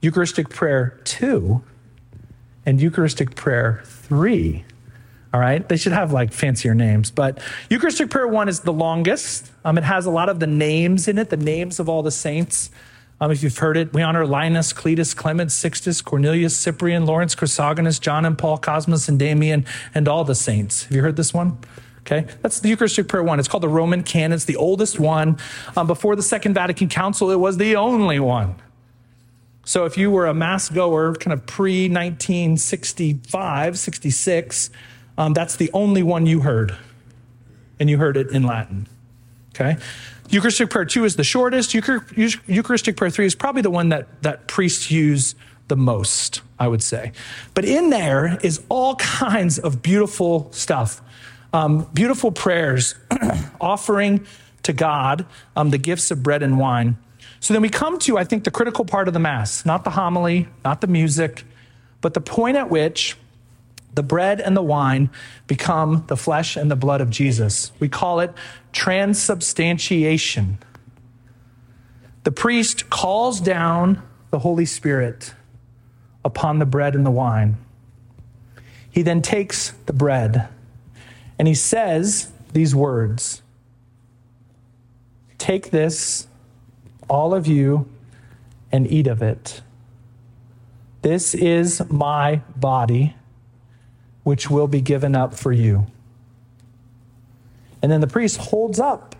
Eucharistic 0.00 0.48
prayer 0.48 1.00
two, 1.02 1.64
and 2.64 2.80
Eucharistic 2.80 3.34
prayer 3.34 3.82
three. 3.84 4.64
All 5.34 5.40
right, 5.40 5.68
they 5.68 5.76
should 5.76 5.90
have 5.90 6.12
like 6.12 6.32
fancier 6.32 6.72
names, 6.72 7.10
but 7.10 7.40
Eucharistic 7.68 8.10
prayer 8.10 8.28
one 8.28 8.48
is 8.48 8.60
the 8.60 8.72
longest. 8.72 9.50
Um, 9.64 9.76
it 9.76 9.82
has 9.82 10.06
a 10.06 10.10
lot 10.12 10.28
of 10.28 10.38
the 10.38 10.46
names 10.46 11.08
in 11.08 11.18
it, 11.18 11.30
the 11.30 11.36
names 11.36 11.80
of 11.80 11.88
all 11.88 12.04
the 12.04 12.12
saints. 12.12 12.70
Um, 13.20 13.30
if 13.30 13.42
you've 13.42 13.58
heard 13.58 13.76
it, 13.76 13.92
we 13.92 14.00
honor 14.00 14.24
Linus, 14.24 14.72
Cletus, 14.72 15.14
Clement, 15.14 15.52
Sixtus, 15.52 16.00
Cornelius, 16.00 16.56
Cyprian, 16.56 17.04
Lawrence, 17.04 17.34
Chrysogonus, 17.34 18.00
John 18.00 18.24
and 18.24 18.38
Paul, 18.38 18.56
Cosmas 18.56 19.08
and 19.08 19.18
Damian, 19.18 19.66
and 19.94 20.08
all 20.08 20.24
the 20.24 20.34
saints. 20.34 20.84
Have 20.84 20.92
you 20.96 21.02
heard 21.02 21.16
this 21.16 21.34
one? 21.34 21.58
Okay, 22.00 22.26
that's 22.40 22.60
the 22.60 22.70
Eucharistic 22.70 23.08
prayer 23.08 23.22
one. 23.22 23.38
It's 23.38 23.46
called 23.46 23.62
the 23.62 23.68
Roman 23.68 24.02
Canon. 24.02 24.32
It's 24.32 24.46
the 24.46 24.56
oldest 24.56 24.98
one. 24.98 25.38
Um, 25.76 25.86
before 25.86 26.16
the 26.16 26.22
Second 26.22 26.54
Vatican 26.54 26.88
Council, 26.88 27.30
it 27.30 27.38
was 27.38 27.58
the 27.58 27.76
only 27.76 28.18
one. 28.18 28.54
So 29.64 29.84
if 29.84 29.98
you 29.98 30.10
were 30.10 30.26
a 30.26 30.34
mass 30.34 30.70
goer, 30.70 31.14
kind 31.14 31.34
of 31.34 31.46
pre 31.46 31.88
1965, 31.88 33.78
66, 33.78 34.70
um, 35.18 35.34
that's 35.34 35.56
the 35.56 35.70
only 35.74 36.02
one 36.02 36.24
you 36.24 36.40
heard. 36.40 36.74
And 37.78 37.90
you 37.90 37.98
heard 37.98 38.16
it 38.16 38.30
in 38.30 38.44
Latin. 38.44 38.86
Okay? 39.54 39.76
Eucharistic 40.30 40.70
prayer 40.70 40.84
two 40.84 41.04
is 41.04 41.16
the 41.16 41.24
shortest. 41.24 41.74
Eucharistic 41.74 42.96
prayer 42.96 43.10
three 43.10 43.26
is 43.26 43.34
probably 43.34 43.62
the 43.62 43.70
one 43.70 43.88
that, 43.88 44.22
that 44.22 44.46
priests 44.46 44.90
use 44.90 45.34
the 45.68 45.76
most, 45.76 46.42
I 46.58 46.68
would 46.68 46.82
say. 46.82 47.12
But 47.54 47.64
in 47.64 47.90
there 47.90 48.38
is 48.42 48.62
all 48.68 48.94
kinds 48.96 49.58
of 49.58 49.82
beautiful 49.82 50.50
stuff, 50.52 51.02
um, 51.52 51.88
beautiful 51.92 52.30
prayers, 52.30 52.94
offering 53.60 54.24
to 54.62 54.72
God 54.72 55.26
um, 55.56 55.70
the 55.70 55.78
gifts 55.78 56.10
of 56.10 56.22
bread 56.22 56.42
and 56.42 56.58
wine. 56.58 56.96
So 57.40 57.54
then 57.54 57.62
we 57.62 57.70
come 57.70 57.98
to, 58.00 58.18
I 58.18 58.24
think, 58.24 58.44
the 58.44 58.50
critical 58.50 58.84
part 58.84 59.08
of 59.08 59.14
the 59.14 59.20
Mass, 59.20 59.64
not 59.64 59.82
the 59.84 59.90
homily, 59.90 60.46
not 60.64 60.80
the 60.80 60.86
music, 60.86 61.44
but 62.02 62.14
the 62.14 62.20
point 62.20 62.56
at 62.56 62.70
which 62.70 63.16
the 63.94 64.02
bread 64.02 64.40
and 64.40 64.56
the 64.56 64.62
wine 64.62 65.10
become 65.46 66.04
the 66.06 66.16
flesh 66.16 66.56
and 66.56 66.70
the 66.70 66.76
blood 66.76 67.00
of 67.00 67.10
Jesus. 67.10 67.72
We 67.80 67.88
call 67.88 68.20
it 68.20 68.32
transubstantiation. 68.72 70.58
The 72.24 72.32
priest 72.32 72.90
calls 72.90 73.40
down 73.40 74.02
the 74.30 74.40
Holy 74.40 74.66
Spirit 74.66 75.34
upon 76.24 76.58
the 76.58 76.66
bread 76.66 76.94
and 76.94 77.04
the 77.04 77.10
wine. 77.10 77.56
He 78.90 79.02
then 79.02 79.22
takes 79.22 79.70
the 79.86 79.92
bread 79.92 80.48
and 81.38 81.48
he 81.48 81.54
says 81.54 82.30
these 82.52 82.74
words 82.74 83.42
Take 85.38 85.70
this, 85.70 86.28
all 87.08 87.32
of 87.34 87.46
you, 87.46 87.88
and 88.70 88.86
eat 88.90 89.06
of 89.06 89.22
it. 89.22 89.62
This 91.00 91.34
is 91.34 91.82
my 91.88 92.42
body 92.54 93.14
which 94.22 94.50
will 94.50 94.68
be 94.68 94.80
given 94.80 95.16
up 95.16 95.34
for 95.34 95.52
you. 95.52 95.86
And 97.82 97.90
then 97.90 98.00
the 98.00 98.06
priest 98.06 98.36
holds 98.36 98.78
up 98.78 99.16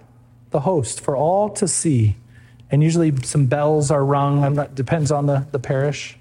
the 0.51 0.61
host 0.61 1.01
for 1.01 1.17
all 1.17 1.49
to 1.51 1.67
see. 1.67 2.17
And 2.71 2.83
usually 2.83 3.15
some 3.23 3.47
bells 3.47 3.91
are 3.91 4.05
rung, 4.05 4.55
not, 4.55 4.75
depends 4.75 5.11
on 5.11 5.27
the, 5.27 5.47
the 5.51 5.59
parish. 5.59 6.19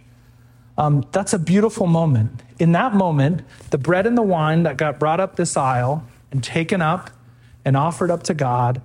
Um, 0.78 1.06
that's 1.12 1.34
a 1.34 1.40
beautiful 1.40 1.88
moment. 1.88 2.42
In 2.58 2.72
that 2.72 2.94
moment, 2.94 3.42
the 3.70 3.78
bread 3.78 4.08
and 4.08 4.18
the 4.18 4.24
wine 4.24 4.64
that 4.64 4.78
got 4.78 5.00
brought 5.00 5.20
up 5.20 5.36
this 5.36 5.58
aisle 5.58 6.04
and 6.32 6.44
taken 6.44 6.82
up 6.82 7.12
and 7.66 7.76
offered 7.76 8.10
up 8.10 8.24
to 8.24 8.34
God, 8.34 8.82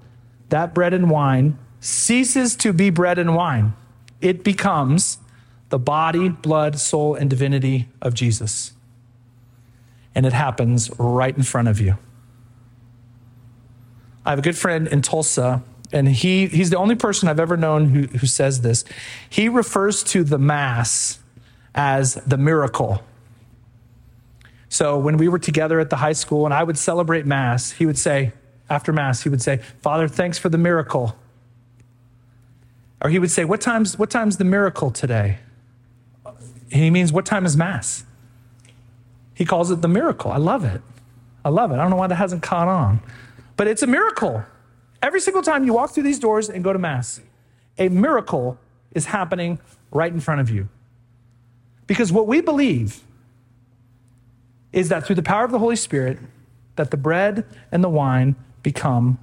that 0.49 0.75
bread 0.75 0.93
and 0.93 1.09
wine 1.09 1.57
ceases 1.81 2.57
to 2.57 2.73
be 2.73 2.91
bread 2.91 3.19
and 3.19 3.37
wine. 3.37 3.75
It 4.21 4.43
becomes 4.43 5.19
the 5.69 5.79
body, 5.79 6.29
blood, 6.29 6.79
soul, 6.79 7.15
and 7.15 7.31
divinity 7.31 7.89
of 8.03 8.15
Jesus 8.15 8.74
and 10.15 10.27
it 10.27 10.33
happens 10.33 10.91
right 10.99 11.37
in 11.37 11.43
front 11.43 11.69
of 11.69 11.81
you. 11.81 11.97
I 14.25 14.31
have 14.31 14.39
a 14.39 14.43
good 14.43 14.57
friend 14.57 14.89
in 14.89 15.03
Tulsa, 15.03 15.63
and 15.93 16.09
he, 16.09 16.47
he's 16.47 16.71
the 16.71 16.79
only 16.79 16.95
person 16.95 17.29
I've 17.29 17.41
ever 17.41 17.57
known 17.57 17.91
who, 17.91 18.03
who 18.07 18.27
says 18.27 18.63
this. 18.63 18.85
He 19.29 19.49
refers 19.49 20.03
to 20.05 20.25
the 20.25 20.39
Mass 20.39 21.19
as 21.75 22.15
the 22.27 22.39
miracle. 22.39 23.03
So 24.69 24.99
when 24.99 25.19
we 25.19 25.29
were 25.29 25.39
together 25.39 25.79
at 25.79 25.91
the 25.91 25.97
high 25.97 26.15
school 26.15 26.47
and 26.47 26.55
I 26.55 26.65
would 26.65 26.79
celebrate 26.79 27.27
Mass, 27.27 27.73
he 27.73 27.87
would 27.87 27.99
say, 27.99 28.33
after 28.71 28.93
Mass, 28.93 29.23
he 29.23 29.29
would 29.29 29.43
say, 29.43 29.59
Father, 29.83 30.09
thanks 30.09 30.39
for 30.39 30.49
the 30.49 30.59
miracle. 30.59 31.17
Or 33.03 33.11
he 33.11 33.19
would 33.19 33.31
say, 33.31 33.45
What 33.45 33.61
time's, 33.61 33.99
what 33.99 34.11
time's 34.11 34.39
the 34.39 34.45
miracle 34.45 34.91
today? 34.91 35.39
He 36.71 36.91
means, 36.91 37.13
What 37.13 37.27
time 37.27 37.45
is 37.45 37.57
Mass? 37.57 38.05
He 39.35 39.45
calls 39.45 39.71
it 39.71 39.83
the 39.83 39.89
miracle. 39.89 40.31
I 40.31 40.37
love 40.39 40.65
it. 40.65 40.81
I 41.45 41.49
love 41.49 41.71
it. 41.71 41.75
I 41.75 41.79
don't 41.79 41.91
know 41.91 41.97
why 41.97 42.07
that 42.07 42.15
hasn't 42.15 42.43
caught 42.43 42.69
on, 42.69 43.01
but 43.57 43.67
it's 43.67 43.83
a 43.83 43.87
miracle. 43.87 44.45
Every 45.03 45.21
single 45.21 45.43
time 45.43 45.65
you 45.65 45.75
walk 45.75 45.91
through 45.91 46.05
these 46.05 46.19
doors 46.19 46.49
and 46.49 46.65
go 46.65 46.73
to 46.73 46.79
Mass, 46.79 47.21
a 47.77 47.89
miracle 47.89 48.59
is 48.93 49.07
happening 49.07 49.59
right 49.91 50.13
in 50.13 50.21
front 50.21 50.41
of 50.41 50.49
you. 50.49 50.69
Because 51.87 52.11
what 52.13 52.27
we 52.27 52.41
believe 52.41 53.03
is 54.73 54.89
that 54.89 55.07
through 55.07 55.17
the 55.17 55.23
power 55.23 55.45
of 55.45 55.51
the 55.51 55.59
Holy 55.59 55.77
Spirit, 55.77 56.19
that 56.77 56.91
the 56.91 56.97
bread 56.97 57.45
and 57.71 57.85
the 57.85 57.89
wine 57.89 58.35
become 58.63 59.19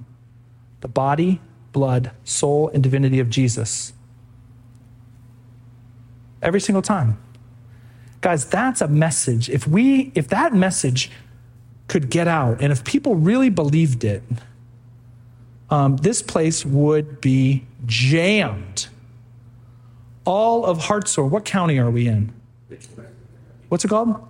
the 0.80 0.88
body, 0.88 1.40
blood, 1.72 2.12
soul, 2.24 2.70
and 2.72 2.82
divinity 2.82 3.18
of 3.18 3.28
Jesus. 3.28 3.92
Every 6.40 6.60
single 6.60 6.82
time. 6.82 7.18
Guys, 8.22 8.46
that's 8.46 8.80
a 8.80 8.88
message. 8.88 9.50
If 9.50 9.66
we 9.66 10.12
if 10.14 10.28
that 10.28 10.54
message 10.54 11.10
could 11.88 12.08
get 12.08 12.26
out 12.26 12.62
and 12.62 12.72
if 12.72 12.84
people 12.84 13.16
really 13.16 13.50
believed 13.50 14.04
it, 14.04 14.22
um, 15.68 15.96
this 15.98 16.22
place 16.22 16.64
would 16.64 17.20
be 17.20 17.66
jammed. 17.84 18.86
All 20.24 20.64
of 20.64 20.84
Hartshorne, 20.84 21.30
what 21.30 21.44
county 21.44 21.78
are 21.78 21.90
we 21.90 22.06
in? 22.06 22.32
What's 23.68 23.84
it 23.84 23.88
called? 23.88 24.28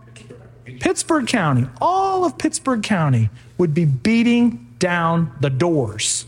Pittsburg 0.64 1.26
County. 1.26 1.68
All 1.80 2.24
of 2.24 2.38
Pittsburg 2.38 2.82
County 2.82 3.28
would 3.58 3.74
be 3.74 3.84
beating 3.84 4.74
down 4.78 5.32
the 5.40 5.50
doors 5.50 6.26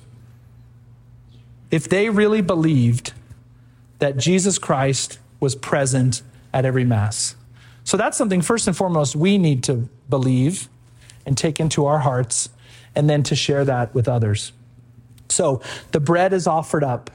if 1.71 1.89
they 1.89 2.11
really 2.11 2.43
believed 2.43 3.12
that 4.01 4.17
Jesus 4.17 4.59
Christ 4.59 5.19
was 5.41 5.55
present 5.55 6.23
at 6.53 6.65
every 6.65 6.85
Mass. 6.85 7.37
So 7.85 7.97
that's 7.97 8.16
something, 8.16 8.41
first 8.43 8.66
and 8.66 8.76
foremost, 8.76 9.14
we 9.14 9.39
need 9.39 9.62
to 9.64 9.89
believe 10.09 10.68
and 11.26 11.39
take 11.39 11.61
into 11.61 11.87
our 11.87 12.01
hearts, 12.01 12.49
and 12.95 13.09
then 13.09 13.22
to 13.24 13.35
share 13.35 13.64
that 13.64 13.95
with 13.95 14.09
others. 14.09 14.53
So 15.28 15.62
the 15.93 16.01
bread 16.01 16.32
is 16.32 16.47
offered 16.47 16.85
up, 16.85 17.11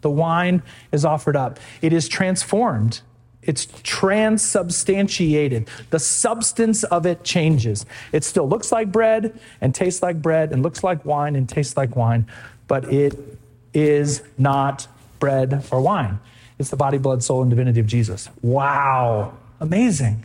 the 0.00 0.10
wine 0.10 0.62
is 0.92 1.04
offered 1.04 1.36
up, 1.36 1.58
it 1.80 1.92
is 1.92 2.08
transformed. 2.08 3.00
It's 3.46 3.66
transubstantiated. 3.82 5.68
The 5.90 5.98
substance 5.98 6.82
of 6.84 7.04
it 7.04 7.24
changes. 7.24 7.84
It 8.10 8.24
still 8.24 8.48
looks 8.48 8.72
like 8.72 8.90
bread 8.90 9.38
and 9.60 9.74
tastes 9.74 10.02
like 10.02 10.22
bread 10.22 10.50
and 10.50 10.62
looks 10.62 10.82
like 10.82 11.04
wine 11.04 11.36
and 11.36 11.46
tastes 11.46 11.76
like 11.76 11.94
wine, 11.94 12.26
but 12.68 12.90
it 12.90 13.38
is 13.74 14.22
not 14.38 14.86
bread 15.18 15.66
or 15.70 15.82
wine. 15.82 16.20
It's 16.58 16.70
the 16.70 16.76
body, 16.76 16.96
blood, 16.96 17.22
soul, 17.22 17.42
and 17.42 17.50
divinity 17.50 17.80
of 17.80 17.86
Jesus. 17.86 18.30
Wow. 18.40 19.34
Amazing. 19.60 20.24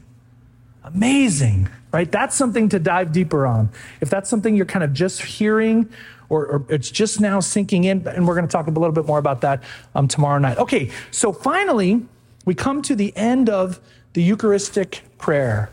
Amazing, 0.84 1.69
right? 1.91 2.11
That's 2.11 2.36
something 2.36 2.69
to 2.69 2.80
dive 2.80 3.11
deeper 3.11 3.45
on. 3.45 3.69
If 4.01 4.09
that's 4.09 4.30
something 4.30 4.55
you're 4.55 4.65
kind 4.65 4.84
of 4.84 4.93
just 4.93 5.21
hearing 5.21 5.89
or, 6.30 6.45
or 6.45 6.65
it's 6.69 6.89
just 6.89 7.19
now 7.19 7.39
sinking 7.39 7.84
in, 7.84 8.07
and 8.07 8.27
we're 8.27 8.36
going 8.36 8.47
to 8.47 8.51
talk 8.51 8.67
a 8.67 8.71
little 8.71 8.91
bit 8.91 9.05
more 9.05 9.19
about 9.19 9.41
that 9.41 9.63
um, 9.95 10.07
tomorrow 10.07 10.39
night. 10.39 10.57
Okay, 10.57 10.91
so 11.11 11.34
finally, 11.34 12.05
we 12.45 12.55
come 12.55 12.82
to 12.84 12.95
the 12.95 13.15
end 13.17 13.49
of 13.49 13.80
the 14.13 14.23
Eucharistic 14.23 15.01
prayer. 15.17 15.71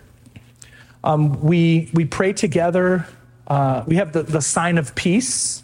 Um, 1.05 1.41
we, 1.43 1.91
we 1.93 2.05
pray 2.05 2.33
together. 2.33 3.07
Uh, 3.47 3.85
we 3.87 3.97
have 3.97 4.13
the, 4.13 4.23
the 4.23 4.41
sign 4.41 4.77
of 4.77 4.95
peace, 4.95 5.63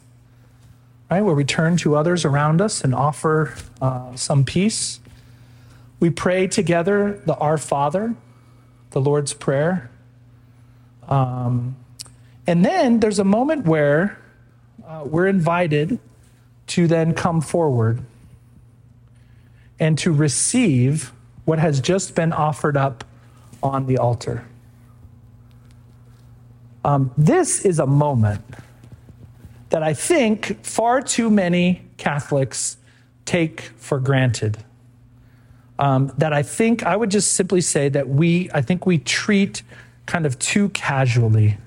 right, 1.11 1.22
where 1.22 1.34
we 1.34 1.45
turn 1.45 1.76
to 1.78 1.97
others 1.97 2.24
around 2.24 2.61
us 2.61 2.84
and 2.84 2.95
offer 2.95 3.55
uh, 3.80 4.14
some 4.14 4.45
peace. 4.45 5.01
We 6.03 6.11
pray 6.11 6.48
together 6.48 7.22
the 7.26 7.36
Our 7.36 7.57
Father, 7.57 8.16
the 8.90 9.00
Lord's 9.00 9.34
Prayer. 9.34 9.88
Um, 11.07 11.76
and 12.44 12.64
then 12.64 12.98
there's 12.98 13.20
a 13.20 13.24
moment 13.24 13.66
where 13.66 14.18
uh, 14.84 15.05
we're 15.07 15.28
invited 15.28 16.00
to 16.66 16.88
then 16.88 17.14
come 17.14 17.40
forward 17.40 18.03
and 19.78 19.96
to 19.98 20.11
receive 20.11 21.12
what 21.44 21.61
has 21.61 21.80
just 21.80 22.16
been 22.16 22.32
offered 22.32 22.76
up 22.76 23.05
on 23.62 23.86
the 23.86 23.96
altar. 23.96 24.44
Um, 26.84 27.12
this 27.16 27.64
is 27.64 27.78
a 27.78 27.86
moment 27.86 28.42
that 29.68 29.84
I 29.84 29.94
think 29.94 30.64
far 30.64 31.00
too 31.00 31.30
many 31.30 31.82
Catholics 31.96 32.76
take 33.24 33.61
for 33.76 34.00
granted. 34.00 34.64
Um, 35.83 36.12
that 36.18 36.33
I 36.33 36.45
think 36.45 36.85
I 36.85 36.95
would 36.95 37.11
just 37.11 37.33
simply 37.33 37.61
say 37.61 37.89
that 37.89 38.09
we, 38.09 38.49
I 38.55 38.62
think 38.62 38.87
we 38.87 38.99
treat 38.99 39.64
kind 40.07 40.26
of 40.26 40.39
too 40.39 40.68
casually 40.68 41.59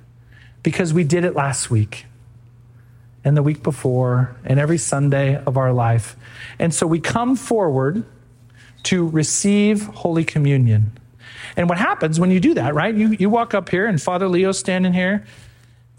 because 0.64 0.94
we 0.94 1.04
did 1.04 1.26
it 1.26 1.36
last 1.36 1.70
week 1.70 2.06
and 3.26 3.36
the 3.36 3.44
week 3.44 3.62
before 3.62 4.34
and 4.46 4.58
every 4.58 4.78
Sunday 4.78 5.36
of 5.44 5.58
our 5.58 5.74
life. 5.74 6.16
And 6.60 6.74
so 6.74 6.88
we 6.88 7.02
come 7.02 7.36
forward 7.36 8.06
to 8.84 9.06
receive 9.10 9.88
Holy 9.88 10.24
Communion. 10.24 10.98
And 11.58 11.68
what 11.68 11.78
happens 11.78 12.18
when 12.18 12.32
you 12.32 12.40
do 12.40 12.54
that, 12.54 12.74
right? 12.74 12.96
You, 12.96 13.10
you 13.20 13.30
walk 13.30 13.54
up 13.54 13.68
here 13.68 13.86
and 13.86 14.02
Father 14.02 14.30
Leo's 14.30 14.58
standing 14.58 14.94
here 14.94 15.26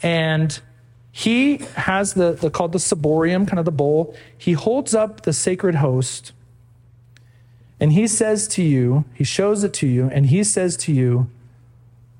and 0.03 0.59
he 1.13 1.59
has 1.75 2.15
the, 2.15 2.33
the 2.33 2.49
called 2.49 2.73
the 2.73 2.79
ciborium, 2.79 3.47
kind 3.47 3.59
of 3.59 3.67
the 3.67 3.73
bowl. 3.73 4.17
He 4.39 4.55
holds 4.55 4.95
up 4.95 5.21
the 5.21 5.35
sacred 5.35 5.75
host 5.75 6.33
and 7.79 7.93
he 7.93 8.07
says 8.07 8.49
to 8.49 8.63
you, 8.63 9.05
he 9.15 9.25
shows 9.25 9.63
it 9.65 9.73
to 9.75 9.87
you, 9.87 10.09
and 10.13 10.27
he 10.27 10.43
says 10.43 10.77
to 10.79 10.93
you, 10.93 11.31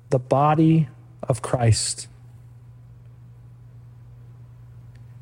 the 0.09 0.19
body 0.19 0.87
of 1.23 1.41
Christ. 1.41 2.07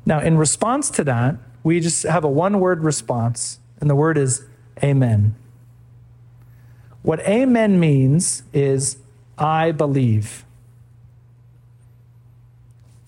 Now, 0.04 0.20
in 0.20 0.38
response 0.38 0.90
to 0.90 1.04
that, 1.04 1.36
we 1.64 1.80
just 1.80 2.04
have 2.04 2.22
a 2.22 2.28
one 2.28 2.60
word 2.60 2.84
response, 2.84 3.58
and 3.80 3.90
the 3.90 3.96
word 3.96 4.16
is 4.16 4.44
Amen. 4.82 5.34
What 7.02 7.20
Amen 7.20 7.80
means 7.80 8.42
is 8.52 8.98
I 9.38 9.72
believe. 9.72 10.44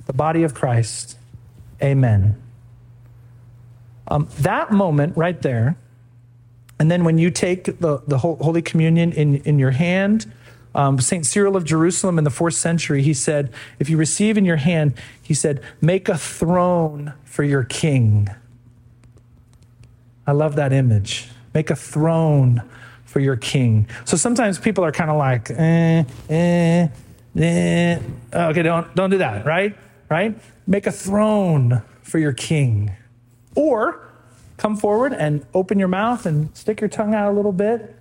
The 0.06 0.12
body 0.12 0.42
of 0.42 0.54
Christ. 0.54 1.18
Amen. 1.82 2.40
Um, 4.08 4.28
that 4.40 4.72
moment 4.72 5.16
right 5.16 5.40
there, 5.42 5.76
and 6.78 6.90
then 6.90 7.04
when 7.04 7.18
you 7.18 7.30
take 7.30 7.64
the, 7.64 8.02
the 8.06 8.18
Holy 8.18 8.62
Communion 8.62 9.12
in, 9.12 9.36
in 9.42 9.58
your 9.58 9.72
hand, 9.72 10.32
um, 10.74 11.00
St. 11.00 11.26
Cyril 11.26 11.56
of 11.56 11.64
Jerusalem 11.64 12.18
in 12.18 12.24
the 12.24 12.30
fourth 12.30 12.54
century, 12.54 13.02
he 13.02 13.14
said, 13.14 13.52
if 13.78 13.90
you 13.90 13.96
receive 13.96 14.38
in 14.38 14.44
your 14.44 14.56
hand, 14.56 14.94
he 15.20 15.34
said, 15.34 15.60
make 15.80 16.08
a 16.08 16.16
throne 16.16 17.14
for 17.24 17.42
your 17.42 17.64
king. 17.64 18.28
I 20.26 20.32
love 20.32 20.56
that 20.56 20.72
image. 20.72 21.28
Make 21.52 21.70
a 21.70 21.76
throne 21.76 22.62
for 23.04 23.18
your 23.18 23.36
king. 23.36 23.88
So 24.04 24.16
sometimes 24.16 24.58
people 24.58 24.84
are 24.84 24.92
kind 24.92 25.10
of 25.10 25.16
like, 25.16 25.50
eh, 25.50 26.04
eh, 26.28 26.88
eh. 27.36 27.98
Okay, 28.32 28.62
don't, 28.62 28.94
don't 28.94 29.10
do 29.10 29.18
that, 29.18 29.46
right? 29.46 29.76
Right? 30.08 30.38
Make 30.66 30.86
a 30.86 30.92
throne 30.92 31.82
for 32.02 32.18
your 32.18 32.34
king. 32.34 32.92
Or 33.56 34.07
come 34.58 34.76
forward 34.76 35.14
and 35.14 35.46
open 35.54 35.78
your 35.78 35.88
mouth 35.88 36.26
and 36.26 36.54
stick 36.54 36.80
your 36.82 36.88
tongue 36.88 37.14
out 37.14 37.32
a 37.32 37.34
little 37.34 37.52
bit 37.52 37.94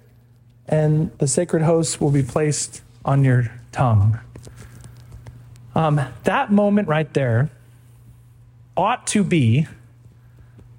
and 0.67 1.17
the 1.19 1.27
sacred 1.27 1.63
host 1.63 2.01
will 2.01 2.11
be 2.11 2.23
placed 2.23 2.81
on 3.05 3.23
your 3.23 3.51
tongue. 3.71 4.19
Um, 5.75 6.01
that 6.23 6.51
moment 6.51 6.87
right 6.87 7.11
there 7.13 7.49
ought 8.75 9.07
to 9.07 9.23
be 9.23 9.67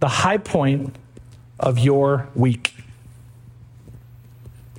the 0.00 0.08
high 0.08 0.36
point 0.36 0.96
of 1.58 1.78
your 1.78 2.28
week. 2.34 2.74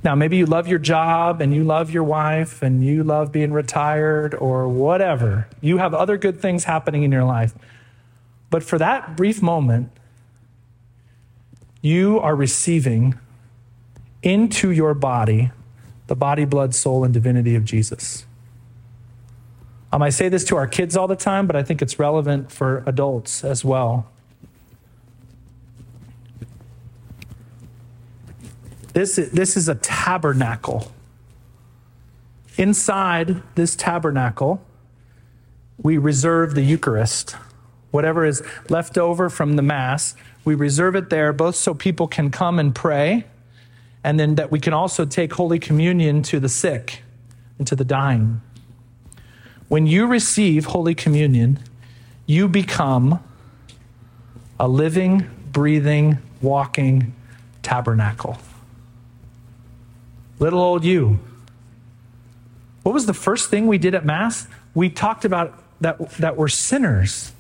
Now, 0.03 0.15
maybe 0.15 0.37
you 0.37 0.45
love 0.45 0.67
your 0.67 0.79
job 0.79 1.41
and 1.41 1.53
you 1.53 1.63
love 1.63 1.91
your 1.91 2.03
wife 2.03 2.61
and 2.61 2.85
you 2.85 3.03
love 3.03 3.31
being 3.31 3.51
retired 3.51 4.33
or 4.33 4.67
whatever. 4.67 5.47
You 5.59 5.77
have 5.77 5.93
other 5.93 6.17
good 6.17 6.39
things 6.39 6.63
happening 6.65 7.03
in 7.03 7.11
your 7.11 7.25
life. 7.25 7.53
But 8.49 8.63
for 8.63 8.77
that 8.77 9.17
brief 9.17 9.41
moment, 9.41 9.91
you 11.81 12.19
are 12.19 12.35
receiving 12.35 13.17
into 14.21 14.71
your 14.71 14.93
body 14.93 15.51
the 16.09 16.15
body, 16.15 16.43
blood, 16.43 16.73
soul, 16.73 17.03
and 17.03 17.13
divinity 17.13 17.53
of 17.55 17.63
Jesus. 17.63 18.25
Um, 19.91 20.01
I 20.01 20.09
say 20.09 20.27
this 20.27 20.43
to 20.45 20.55
our 20.55 20.65
kids 20.65 20.97
all 20.97 21.07
the 21.07 21.15
time, 21.15 21.45
but 21.45 21.55
I 21.55 21.61
think 21.61 21.83
it's 21.83 21.99
relevant 21.99 22.51
for 22.51 22.83
adults 22.87 23.43
as 23.43 23.63
well. 23.63 24.09
This, 28.93 29.17
this 29.17 29.55
is 29.55 29.69
a 29.69 29.75
tabernacle. 29.75 30.91
Inside 32.57 33.43
this 33.53 33.75
tabernacle, 33.75 34.65
we 35.77 35.99
reserve 35.99 36.55
the 36.55 36.63
Eucharist. 36.63 37.35
Whatever 37.91 38.25
is 38.25 38.43
left 38.69 38.97
over 38.97 39.29
from 39.29 39.55
the 39.55 39.61
Mass, 39.61 40.15
we 40.45 40.55
reserve 40.55 40.95
it 40.95 41.09
there 41.09 41.33
both 41.33 41.55
so 41.55 41.73
people 41.73 42.07
can 42.07 42.29
come 42.29 42.59
and 42.59 42.73
pray 42.73 43.25
and 44.03 44.19
then 44.19 44.35
that 44.35 44.51
we 44.51 44.59
can 44.59 44.73
also 44.73 45.05
take 45.05 45.33
Holy 45.33 45.59
Communion 45.59 46.23
to 46.23 46.39
the 46.39 46.49
sick 46.49 47.03
and 47.57 47.67
to 47.67 47.75
the 47.75 47.83
dying. 47.83 48.41
When 49.67 49.85
you 49.85 50.07
receive 50.07 50.65
Holy 50.65 50.95
Communion, 50.95 51.59
you 52.25 52.47
become 52.47 53.23
a 54.59 54.67
living, 54.67 55.29
breathing, 55.51 56.17
walking 56.41 57.13
tabernacle. 57.61 58.37
Little 60.39 60.61
old 60.61 60.85
you. 60.85 61.19
What 62.83 62.93
was 62.93 63.05
the 63.05 63.13
first 63.13 63.49
thing 63.49 63.67
we 63.67 63.77
did 63.77 63.93
at 63.93 64.05
Mass? 64.05 64.47
We 64.73 64.89
talked 64.89 65.25
about 65.25 65.61
that, 65.81 66.09
that 66.11 66.37
we're 66.37 66.47
sinners. 66.47 67.33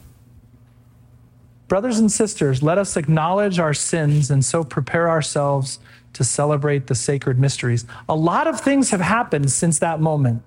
Brothers 1.69 1.99
and 1.99 2.11
sisters, 2.11 2.63
let 2.63 2.79
us 2.79 2.97
acknowledge 2.97 3.59
our 3.59 3.75
sins 3.75 4.31
and 4.31 4.43
so 4.43 4.63
prepare 4.63 5.07
ourselves 5.07 5.77
to 6.13 6.23
celebrate 6.23 6.87
the 6.87 6.95
sacred 6.95 7.37
mysteries. 7.37 7.85
A 8.09 8.15
lot 8.15 8.47
of 8.47 8.59
things 8.59 8.89
have 8.89 9.01
happened 9.01 9.51
since 9.51 9.77
that 9.77 10.01
moment. 10.01 10.41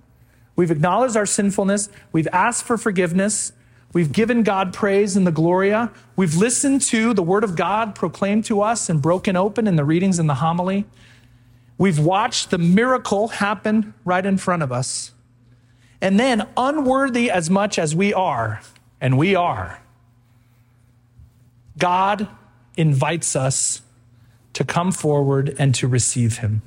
We've 0.57 0.73
acknowledged 0.73 1.17
our 1.17 1.25
sinfulness, 1.25 1.89
we've 2.11 2.27
asked 2.33 2.65
for 2.65 2.77
forgiveness, 2.77 3.53
we've 3.93 4.11
given 4.11 4.43
God 4.43 4.75
praise 4.75 5.17
in 5.17 5.23
the 5.23 5.31
Gloria, 5.31 5.93
we've 6.17 6.35
listened 6.35 6.81
to 6.83 7.15
the 7.15 7.23
Word 7.23 7.45
of 7.45 7.55
God 7.55 7.95
proclaimed 7.95 8.45
to 8.47 8.61
us 8.61 8.91
and 8.91 9.01
broken 9.01 9.37
open 9.37 9.69
in 9.69 9.77
the 9.77 9.85
readings 9.85 10.19
in 10.19 10.27
the 10.27 10.35
homily. 10.35 10.87
We've 11.79 12.01
watched 12.01 12.51
the 12.51 12.59
miracle 12.59 13.29
happen 13.29 13.95
right 14.05 14.27
in 14.27 14.39
front 14.39 14.65
of 14.65 14.73
us. 14.73 15.13
And 16.01 16.19
then, 16.19 16.49
unworthy 16.57 17.31
as 17.31 17.49
much 17.49 17.79
as 17.79 17.95
we 17.95 18.13
are, 18.13 18.61
and 19.01 19.17
we 19.17 19.37
are, 19.37 19.82
God 21.79 22.29
invites 22.77 23.37
us 23.37 23.83
to 24.53 24.65
come 24.65 24.93
forward 24.93 25.55
and 25.59 25.75
to 25.77 25.89
receive 25.89 26.39
him. 26.39 26.63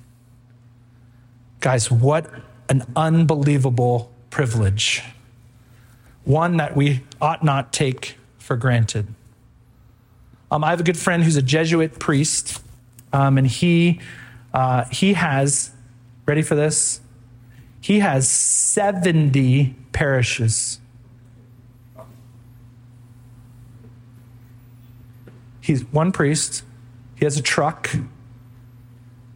Guys, 1.60 1.90
what 1.92 2.30
an 2.70 2.84
unbelievable 2.96 4.12
privilege. 4.30 5.04
One 6.24 6.58
that 6.58 6.76
we 6.76 7.04
ought 7.22 7.44
not 7.44 7.72
take 7.72 8.18
for 8.38 8.56
granted. 8.56 9.08
Um, 10.52 10.64
I 10.64 10.70
have 10.70 10.80
a 10.80 10.84
good 10.84 10.98
friend 10.98 11.24
who's 11.24 11.36
a 11.36 11.42
Jesuit 11.42 12.00
priest, 12.00 12.62
um, 13.14 13.38
and 13.38 13.48
he, 13.48 14.00
uh, 14.54 14.86
he 14.92 15.14
has, 15.14 15.72
ready 16.26 16.42
for 16.42 16.56
this? 16.56 17.02
He 17.82 18.00
has 18.00 18.30
70 18.30 19.76
parishes. 19.92 20.80
He's 25.66 25.84
one 25.86 26.12
priest, 26.12 26.62
he 27.16 27.26
has 27.26 27.38
a 27.38 27.42
truck, 27.42 27.90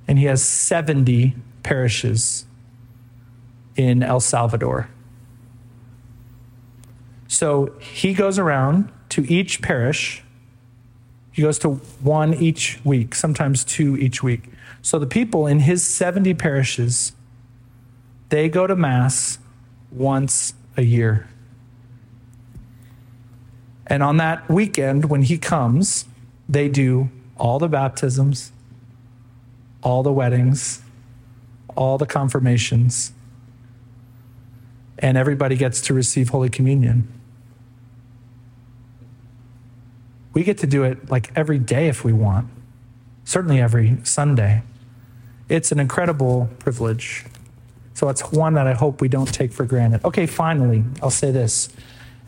and 0.08 0.20
he 0.20 0.26
has 0.26 0.44
70 0.44 1.34
parishes 1.64 2.46
in 3.76 4.04
El 4.04 4.20
Salvador. 4.20 4.92
So 7.28 7.74
he 7.80 8.14
goes 8.14 8.38
around 8.38 8.92
to 9.10 9.26
each 9.28 9.64
parish. 9.64 10.24
He 11.32 11.42
goes 11.42 11.58
to 11.60 11.70
one 12.04 12.36
each 12.36 12.80
week, 12.84 13.16
sometimes 13.16 13.64
two 13.64 13.98
each 13.98 14.22
week. 14.22 14.52
So 14.84 15.00
the 15.00 15.08
people 15.08 15.48
in 15.48 15.62
his 15.62 15.84
70 15.84 16.36
parishes, 16.36 17.14
they 18.30 18.50
go 18.50 18.68
to 18.68 18.76
Mass 18.76 19.40
once 19.92 20.54
a 20.78 20.84
year. 20.84 21.28
And 23.88 24.04
on 24.04 24.18
that 24.18 24.48
weekend, 24.48 25.06
when 25.06 25.24
he 25.24 25.40
comes, 25.40 26.06
they 26.50 26.68
do 26.68 27.10
all 27.38 27.60
the 27.60 27.70
baptisms, 27.70 28.52
all 29.84 30.02
the 30.04 30.12
weddings, 30.12 30.82
all 31.76 31.98
the 31.98 32.08
confirmations, 32.08 33.14
and 34.98 35.16
everybody 35.16 35.56
gets 35.56 35.80
to 35.80 35.94
receive 35.94 36.30
Holy 36.30 36.50
Communion. 36.50 37.08
We 40.34 40.44
get 40.44 40.58
to 40.60 40.68
do 40.68 40.84
it 40.84 41.10
like 41.10 41.32
every 41.36 41.60
day 41.60 41.88
if 41.88 42.04
we 42.04 42.12
want, 42.12 42.48
certainly 43.24 43.62
every 43.62 43.98
Sunday. 44.04 44.64
It's 45.48 45.72
an 45.72 45.80
incredible 45.80 46.50
privilege. 46.60 47.26
So 47.94 48.10
it's 48.10 48.32
one 48.32 48.54
that 48.54 48.68
I 48.68 48.74
hope 48.74 49.02
we 49.02 49.08
don't 49.08 49.32
take 49.34 49.52
for 49.52 49.66
granted. 49.66 50.04
Okay, 50.06 50.26
finally, 50.26 50.84
I'll 51.02 51.10
say 51.10 51.32
this. 51.32 51.70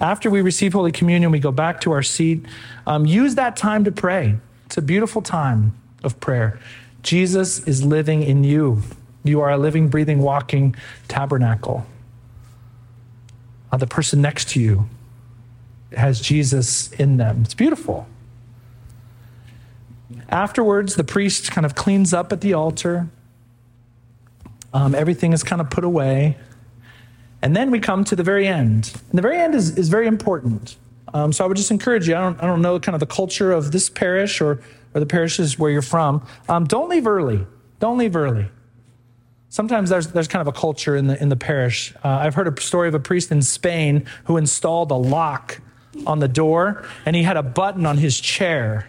After 0.02 0.32
we 0.32 0.42
receive 0.42 0.74
Holy 0.74 0.92
Communion, 0.92 1.32
we 1.32 1.40
go 1.40 1.52
back 1.52 1.80
to 1.82 1.92
our 1.92 2.02
seat. 2.02 2.44
Um, 2.88 3.06
use 3.06 3.36
that 3.36 3.56
time 3.56 3.84
to 3.84 3.92
pray. 3.92 4.36
It's 4.66 4.78
a 4.78 4.82
beautiful 4.82 5.22
time 5.22 5.78
of 6.04 6.20
prayer. 6.20 6.60
Jesus 7.04 7.60
is 7.68 7.86
living 7.86 8.24
in 8.24 8.44
you. 8.44 8.82
You 9.24 9.42
are 9.42 9.52
a 9.52 9.58
living, 9.60 9.90
breathing, 9.90 10.20
walking 10.20 10.76
tabernacle. 11.08 11.86
Uh, 13.72 13.78
the 13.78 13.86
person 13.86 14.22
next 14.22 14.50
to 14.50 14.60
you 14.60 14.90
has 15.96 16.20
Jesus 16.20 16.92
in 16.94 17.18
them. 17.18 17.44
It's 17.44 17.54
beautiful. 17.54 18.08
Afterwards, 20.30 20.96
the 20.96 21.04
priest 21.04 21.52
kind 21.52 21.64
of 21.64 21.76
cleans 21.76 22.12
up 22.12 22.34
at 22.34 22.42
the 22.42 22.54
altar. 22.54 23.08
Um, 24.74 24.96
everything 24.96 25.32
is 25.32 25.44
kind 25.44 25.62
of 25.62 25.70
put 25.70 25.84
away. 25.84 26.38
And 27.42 27.56
then 27.56 27.72
we 27.72 27.80
come 27.80 28.04
to 28.06 28.16
the 28.16 28.24
very 28.24 28.48
end. 28.48 28.94
And 29.10 29.18
the 29.18 29.22
very 29.22 29.38
end 29.38 29.56
is, 29.56 29.78
is 29.78 29.90
very 29.90 30.08
important. 30.08 30.76
Um, 31.14 31.34
so 31.34 31.44
I 31.44 31.48
would 31.48 31.58
just 31.58 31.72
encourage 31.72 32.08
you, 32.08 32.16
I 32.16 32.22
don't, 32.22 32.42
I 32.42 32.46
don't 32.46 32.62
know 32.62 32.80
kind 32.80 32.96
of 32.96 33.00
the 33.00 33.06
culture 33.06 33.52
of 33.52 33.72
this 33.72 33.90
parish 33.90 34.40
or, 34.42 34.62
or 34.94 35.00
the 35.00 35.06
parishes 35.06 35.60
where 35.60 35.72
you're 35.72 35.82
from. 35.82 36.26
Um, 36.48 36.66
don't 36.66 36.90
leave 36.90 37.08
early. 37.08 37.46
Don't 37.80 37.98
leave 37.98 38.16
early. 38.16 38.48
Sometimes 39.50 39.90
there's, 39.90 40.08
there's 40.08 40.30
kind 40.30 40.42
of 40.42 40.48
a 40.48 40.58
culture 40.58 40.96
in 40.96 41.08
the, 41.08 41.22
in 41.22 41.28
the 41.30 41.36
parish. 41.36 41.94
Uh, 42.04 42.08
I've 42.08 42.36
heard 42.36 42.48
a 42.48 42.62
story 42.62 42.88
of 42.88 42.94
a 42.94 43.00
priest 43.00 43.32
in 43.32 43.42
Spain 43.42 44.06
who 44.26 44.38
installed 44.38 44.92
a 44.92 44.96
lock 44.96 45.60
on 46.08 46.20
the 46.20 46.28
door 46.28 46.86
and 47.06 47.16
he 47.16 47.24
had 47.24 47.36
a 47.36 47.44
button 47.44 47.86
on 47.86 47.98
his 47.98 48.20
chair 48.20 48.88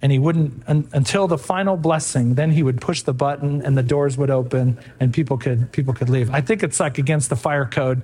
and 0.00 0.12
he 0.12 0.18
wouldn't 0.18 0.62
un, 0.68 0.88
until 0.92 1.26
the 1.26 1.38
final 1.38 1.76
blessing 1.76 2.34
then 2.34 2.50
he 2.50 2.62
would 2.62 2.80
push 2.80 3.02
the 3.02 3.12
button 3.12 3.62
and 3.62 3.76
the 3.76 3.82
doors 3.82 4.16
would 4.16 4.30
open 4.30 4.78
and 5.00 5.12
people 5.12 5.36
could 5.36 5.70
people 5.72 5.94
could 5.94 6.08
leave. 6.08 6.30
I 6.30 6.40
think 6.40 6.62
it's 6.62 6.80
like 6.80 6.98
against 6.98 7.30
the 7.30 7.36
fire 7.36 7.66
code. 7.66 8.02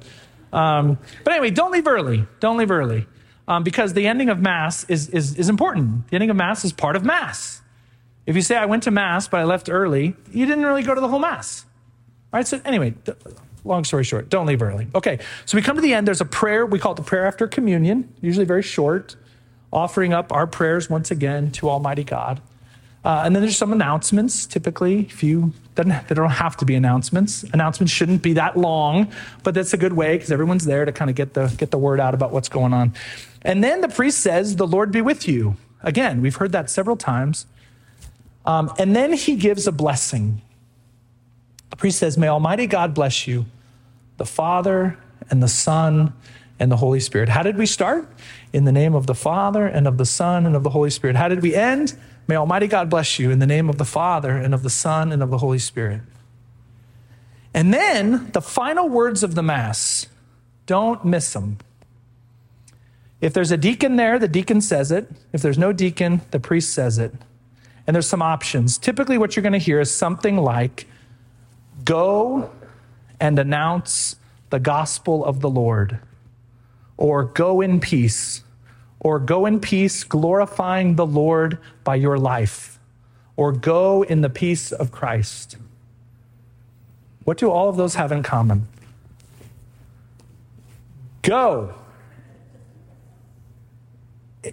Um, 0.53 0.99
but 1.25 1.33
anyway 1.33 1.51
don't 1.51 1.73
leave 1.73 1.87
early. 1.87 2.27
Don't 2.41 2.57
leave 2.57 2.71
early. 2.71 3.07
Um, 3.47 3.63
because 3.63 3.93
the 3.93 4.07
ending 4.07 4.31
of 4.31 4.41
mass 4.41 4.85
is, 4.85 5.11
is, 5.11 5.37
is 5.37 5.51
important. 5.51 6.09
The 6.09 6.15
ending 6.15 6.31
of 6.31 6.37
mass 6.37 6.65
is 6.65 6.73
part 6.73 6.97
of 6.97 7.05
mass. 7.05 7.61
If 8.27 8.37
you 8.37 8.43
say 8.43 8.57
i 8.57 8.67
went 8.67 8.85
to 8.85 8.91
mass 8.91 9.29
but 9.29 9.41
i 9.41 9.45
left 9.45 9.69
early 9.71 10.17
you 10.33 10.47
didn't 10.47 10.65
really 10.65 10.83
go 10.83 10.95
to 10.95 11.01
the 11.01 11.09
whole 11.09 11.21
mass. 11.21 11.65
Right? 12.33 12.47
So 12.47 12.61
anyway 12.65 12.95
long 13.65 13.85
story 13.85 14.05
short 14.05 14.29
don't 14.29 14.47
leave 14.47 14.63
early. 14.63 14.89
Okay. 14.95 15.19
So 15.47 15.57
we 15.57 15.63
come 15.63 15.77
to 15.77 15.83
the 15.83 15.95
end. 15.95 16.07
There's 16.07 16.21
a 16.21 16.27
prayer. 16.27 16.67
We 16.67 16.79
call 16.79 16.93
it 16.93 16.97
the 16.97 17.03
prayer 17.03 17.27
after 17.27 17.47
communion 17.47 18.13
usually 18.21 18.47
very 18.47 18.63
short 18.63 19.17
offering 19.75 20.15
up 20.15 20.33
our 20.33 20.47
prayers 20.47 20.89
once 20.89 21.11
again 21.11 21.51
to 21.51 21.69
Almighty 21.69 22.05
God. 22.05 22.41
Uh, 23.05 23.23
and 23.25 23.37
then 23.37 23.43
there's 23.43 23.59
some 23.59 23.73
announcements. 23.73 24.47
Typically, 24.47 25.01
if 25.01 25.23
you 25.23 25.53
they 25.75 25.85
don't 26.15 26.31
have 26.31 26.57
to 26.59 26.65
be 26.65 26.75
announcements. 26.75 27.43
Announcements 27.53 27.93
shouldn't 27.93 28.23
be 28.23 28.35
that 28.35 28.57
long, 28.57 29.13
but 29.43 29.55
that's 29.55 29.75
a 29.75 29.77
good 29.77 29.93
way 29.93 30.17
because 30.17 30.33
everyone's 30.33 30.65
there 30.65 30.85
to 30.85 30.93
kind 30.93 31.11
of 31.11 31.17
get 31.17 31.35
the 31.35 31.55
get 31.59 31.71
the 31.71 31.79
word 31.79 32.01
out 32.01 32.15
about 32.15 32.33
what's 32.33 32.49
going 32.49 32.73
on. 32.73 32.95
And 33.43 33.63
then 33.63 33.81
the 33.81 33.89
priest 33.89 34.21
says, 34.21 34.57
"The 34.57 34.67
Lord 34.67 34.91
be 34.91 35.03
with 35.03 35.29
you." 35.29 35.57
Again, 35.83 36.23
we've 36.23 36.37
heard 36.37 36.53
that 36.53 36.71
several 36.71 36.97
times. 36.97 37.47
Um, 38.47 38.73
and 38.79 38.97
then 38.97 39.13
he 39.13 39.37
gives 39.37 39.67
a 39.67 39.73
blessing. 39.73 40.41
The 41.71 41.77
priest 41.77 41.99
says, 41.99 42.17
"May 42.17 42.29
Almighty 42.29 42.67
God 42.67 42.95
bless 42.95 43.27
you, 43.27 43.47
the 44.17 44.25
Father 44.25 44.99
and 45.29 45.43
the 45.43 45.49
Son 45.49 46.15
and 46.59 46.73
the 46.73 46.77
Holy 46.77 47.01
Spirit." 47.01 47.29
How 47.29 47.43
did 47.43 47.59
we 47.59 47.67
start? 47.67 48.09
In 48.55 48.67
the 48.67 48.71
name 48.71 48.95
of 48.95 49.09
the 49.09 49.17
Father 49.17 49.67
and 49.67 49.89
of 49.89 49.99
the 49.99 50.07
Son 50.07 50.47
and 50.47 50.55
of 50.55 50.63
the 50.63 50.71
Holy 50.71 50.89
Spirit. 50.89 51.17
How 51.17 51.27
did 51.27 51.43
we 51.43 51.57
end? 51.57 51.99
May 52.29 52.37
Almighty 52.37 52.69
God 52.69 52.89
bless 52.89 53.19
you 53.19 53.33
in 53.33 53.41
the 53.41 53.49
name 53.49 53.69
of 53.69 53.79
the 53.79 53.85
Father 53.85 54.37
and 54.37 54.55
of 54.55 54.63
the 54.63 54.71
Son 54.71 55.11
and 55.11 55.25
of 55.25 55.31
the 55.31 55.39
Holy 55.39 55.59
Spirit. 55.59 56.03
And 57.53 57.75
then 57.75 58.31
the 58.31 58.41
final 58.41 58.89
words 58.89 59.25
of 59.25 59.35
the 59.35 59.43
Mass, 59.43 60.07
don't 60.67 61.05
miss 61.05 61.33
them. 61.33 61.59
If 63.21 63.33
there's 63.33 63.51
a 63.51 63.57
deacon 63.57 63.97
there, 63.97 64.21
the 64.21 64.29
deacon 64.29 64.61
says 64.61 64.93
it. 64.93 65.11
If 65.33 65.43
there's 65.43 65.59
no 65.59 65.73
deacon, 65.73 66.21
the 66.31 66.39
priest 66.39 66.73
says 66.73 66.97
it. 66.97 67.13
And 67.89 67.95
there's 67.97 68.09
some 68.09 68.23
options. 68.23 68.79
Typically, 68.79 69.19
what 69.19 69.35
you're 69.35 69.43
going 69.43 69.53
to 69.53 69.59
hear 69.59 69.81
is 69.81 69.91
something 69.91 70.37
like 70.37 70.87
go 71.85 72.53
and 73.19 73.37
announce 73.37 74.15
the 74.51 74.61
gospel 74.61 75.25
of 75.25 75.41
the 75.41 75.51
Lord, 75.51 75.99
or 76.97 77.25
go 77.25 77.61
in 77.61 77.81
peace, 77.81 78.43
or 79.05 79.21
go 79.21 79.45
in 79.47 79.61
peace, 79.61 80.03
glorifying 80.03 80.97
the 80.97 81.07
Lord 81.07 81.59
by 81.85 81.95
your 81.95 82.19
life, 82.19 82.81
or 83.37 83.53
go 83.53 84.03
in 84.03 84.23
the 84.23 84.31
peace 84.31 84.73
of 84.73 84.91
Christ. 84.91 85.57
What 87.25 87.39
do 87.39 87.51
all 87.51 87.69
of 87.69 87.77
those 87.77 87.95
have 87.95 88.11
in 88.11 88.23
common? 88.23 88.67
Go. 91.23 91.75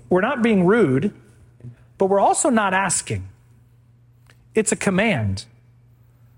We're 0.10 0.22
not 0.22 0.42
being 0.44 0.66
rude, 0.66 1.14
but 1.98 2.08
we're 2.08 2.20
also 2.20 2.50
not 2.50 2.74
asking. 2.74 3.28
It's 4.54 4.74
a 4.74 4.76
command. 4.76 5.46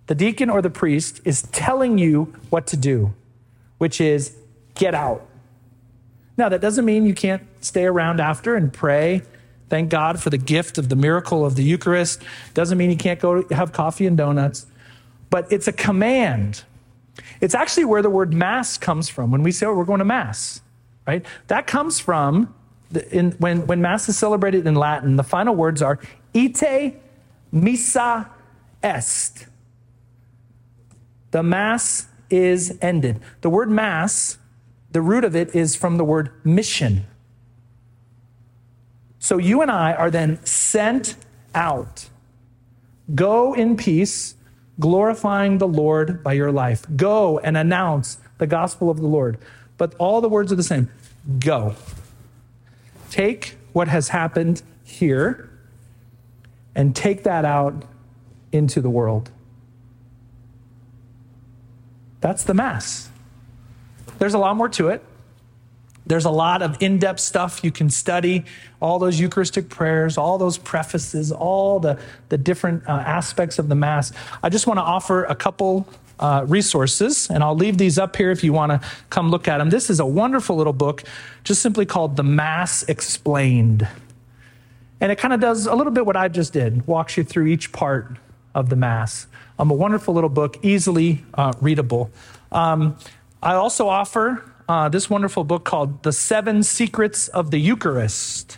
The 0.06 0.16
deacon 0.16 0.50
or 0.50 0.62
the 0.62 0.70
priest 0.70 1.20
is 1.26 1.44
telling 1.52 1.98
you 1.98 2.34
what 2.52 2.68
to 2.68 2.78
do, 2.78 3.14
which 3.80 4.00
is 4.00 4.36
get 4.76 4.94
out. 4.94 5.26
Now, 6.38 6.50
that 6.50 6.62
doesn't 6.62 6.86
mean 6.86 7.06
you 7.06 7.14
can't 7.14 7.44
stay 7.62 7.86
around 7.86 8.20
after 8.20 8.56
and 8.56 8.74
pray. 8.74 9.22
Thank 9.70 9.90
God 9.90 10.22
for 10.22 10.30
the 10.30 10.38
gift 10.38 10.78
of 10.78 10.90
the 10.90 10.96
miracle 10.96 11.46
of 11.46 11.56
the 11.56 11.64
Eucharist. 11.64 12.22
Doesn't 12.54 12.78
mean 12.78 12.90
you 12.90 12.98
can't 12.98 13.20
go 13.20 13.48
have 13.50 13.72
coffee 13.72 14.06
and 14.06 14.18
donuts, 14.18 14.66
but 15.30 15.52
it's 15.52 15.68
a 15.68 15.72
command. 15.72 16.64
It's 17.42 17.56
actually 17.56 17.86
where 17.86 18.02
the 18.02 18.10
word 18.10 18.34
mass 18.34 18.78
comes 18.78 19.10
from 19.10 19.32
when 19.32 19.44
we 19.44 19.52
say, 19.52 19.66
oh, 19.66 19.74
we're 19.74 19.86
going 19.86 20.00
to 20.00 20.06
mass, 20.06 20.62
right? 21.08 21.26
That 21.48 21.68
comes 21.68 22.00
from 22.00 22.54
the, 22.92 23.08
in, 23.16 23.32
when, 23.34 23.66
when 23.68 23.82
mass 23.82 24.08
is 24.10 24.18
celebrated 24.18 24.66
in 24.68 24.76
Latin, 24.76 25.16
the 25.16 25.24
final 25.24 25.56
words 25.56 25.82
are 25.82 26.00
ite 26.36 27.02
missa 27.52 28.30
est. 28.82 29.48
The 31.32 31.44
mass 31.44 32.08
is 32.30 32.78
ended. 32.82 33.20
The 33.42 33.50
word 33.50 33.70
mass 33.70 34.38
the 34.94 35.02
root 35.02 35.24
of 35.24 35.36
it 35.36 35.54
is 35.54 35.76
from 35.76 35.98
the 35.98 36.06
word 36.06 36.32
mission. 36.46 37.06
So 39.20 39.38
you 39.38 39.62
and 39.62 39.72
I 39.72 39.94
are 39.94 40.12
then 40.12 40.44
sent 40.46 41.16
out. 41.56 42.10
Go 43.14 43.54
in 43.54 43.76
peace, 43.76 44.36
glorifying 44.80 45.58
the 45.58 45.68
Lord 45.68 46.24
by 46.24 46.34
your 46.34 46.52
life. 46.52 46.86
Go 46.96 47.40
and 47.40 47.58
announce 47.58 48.18
the 48.38 48.48
gospel 48.48 48.90
of 48.90 48.98
the 48.98 49.08
Lord. 49.08 49.38
But 49.78 49.96
all 49.96 50.22
the 50.22 50.30
words 50.30 50.52
are 50.52 50.56
the 50.56 50.64
same 50.64 50.90
go. 51.40 51.76
Take 53.10 53.58
what 53.72 53.88
has 53.88 54.10
happened 54.10 54.62
here 54.84 55.50
and 56.76 56.96
take 56.96 57.24
that 57.24 57.46
out 57.46 57.86
into 58.52 58.80
the 58.82 58.90
world. 58.90 59.32
That's 62.22 62.44
the 62.44 62.54
Mass. 62.54 63.10
There's 64.24 64.36
a 64.36 64.40
lot 64.40 64.56
more 64.56 64.70
to 64.70 64.88
it. 64.88 65.04
There's 66.06 66.24
a 66.24 66.30
lot 66.30 66.62
of 66.62 66.82
in 66.82 66.98
depth 66.98 67.20
stuff 67.20 67.62
you 67.62 67.74
can 67.74 67.90
study, 67.90 68.46
all 68.82 68.98
those 68.98 69.20
Eucharistic 69.20 69.68
prayers, 69.68 70.18
all 70.18 70.38
those 70.38 70.58
prefaces, 70.58 71.30
all 71.30 71.82
the, 71.82 72.00
the 72.30 72.38
different 72.38 72.88
uh, 72.88 72.92
aspects 72.92 73.60
of 73.60 73.68
the 73.68 73.76
Mass. 73.76 74.14
I 74.42 74.48
just 74.48 74.66
want 74.66 74.78
to 74.78 74.82
offer 74.82 75.26
a 75.26 75.36
couple 75.36 75.90
uh, 76.22 76.46
resources, 76.48 77.30
and 77.30 77.44
I'll 77.44 77.58
leave 77.58 77.78
these 77.78 78.00
up 78.00 78.16
here 78.16 78.32
if 78.32 78.46
you 78.46 78.54
want 78.54 78.72
to 78.72 78.88
come 79.10 79.30
look 79.30 79.50
at 79.50 79.58
them. 79.58 79.70
This 79.70 79.90
is 79.90 80.00
a 80.00 80.06
wonderful 80.06 80.56
little 80.56 80.72
book, 80.72 81.04
just 81.44 81.62
simply 81.62 81.86
called 81.86 82.16
The 82.16 82.24
Mass 82.24 82.84
Explained. 82.84 83.86
And 85.02 85.12
it 85.12 85.18
kind 85.18 85.34
of 85.34 85.42
does 85.42 85.66
a 85.66 85.76
little 85.76 85.92
bit 85.92 86.06
what 86.06 86.16
I 86.16 86.30
just 86.30 86.54
did, 86.54 86.88
walks 86.88 87.18
you 87.18 87.26
through 87.26 87.48
each 87.48 87.74
part 87.74 88.16
of 88.56 88.70
the 88.70 88.78
Mass. 88.78 89.28
Um, 89.60 89.70
a 89.70 89.74
wonderful 89.74 90.14
little 90.14 90.30
book, 90.30 90.64
easily 90.64 91.26
uh, 91.34 91.52
readable. 91.60 92.10
Um, 92.54 92.96
I 93.44 93.56
also 93.56 93.90
offer 93.90 94.42
uh, 94.70 94.88
this 94.88 95.10
wonderful 95.10 95.44
book 95.44 95.66
called 95.66 96.02
The 96.04 96.14
Seven 96.14 96.64
Secrets 96.64 97.28
of 97.28 97.52
the 97.52 97.58
Eucharist. 97.58 98.58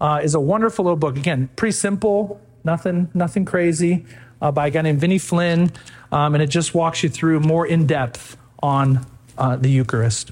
Uh, 0.00 0.20
is 0.22 0.34
a 0.34 0.40
wonderful 0.40 0.86
little 0.86 0.96
book. 0.96 1.18
Again, 1.18 1.50
pretty 1.54 1.72
simple, 1.72 2.40
nothing, 2.64 3.10
nothing 3.12 3.44
crazy, 3.44 4.06
uh, 4.40 4.50
by 4.50 4.68
a 4.68 4.70
guy 4.70 4.80
named 4.80 5.02
Vinny 5.02 5.18
Flynn, 5.18 5.70
um, 6.10 6.34
and 6.34 6.42
it 6.42 6.46
just 6.46 6.74
walks 6.74 7.02
you 7.02 7.10
through 7.10 7.40
more 7.40 7.66
in 7.66 7.86
depth 7.86 8.38
on 8.62 9.04
uh, 9.36 9.56
the 9.56 9.68
Eucharist. 9.68 10.30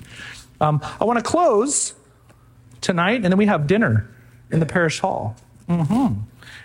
Um, 0.59 0.81
I 0.99 1.05
want 1.05 1.19
to 1.19 1.23
close 1.23 1.93
tonight, 2.81 3.17
and 3.17 3.27
then 3.27 3.37
we 3.37 3.47
have 3.47 3.67
dinner 3.67 4.09
in 4.51 4.61
the 4.61 4.67
parish 4.67 5.01
hall. 5.01 5.37
Mm-hmm. 5.69 6.21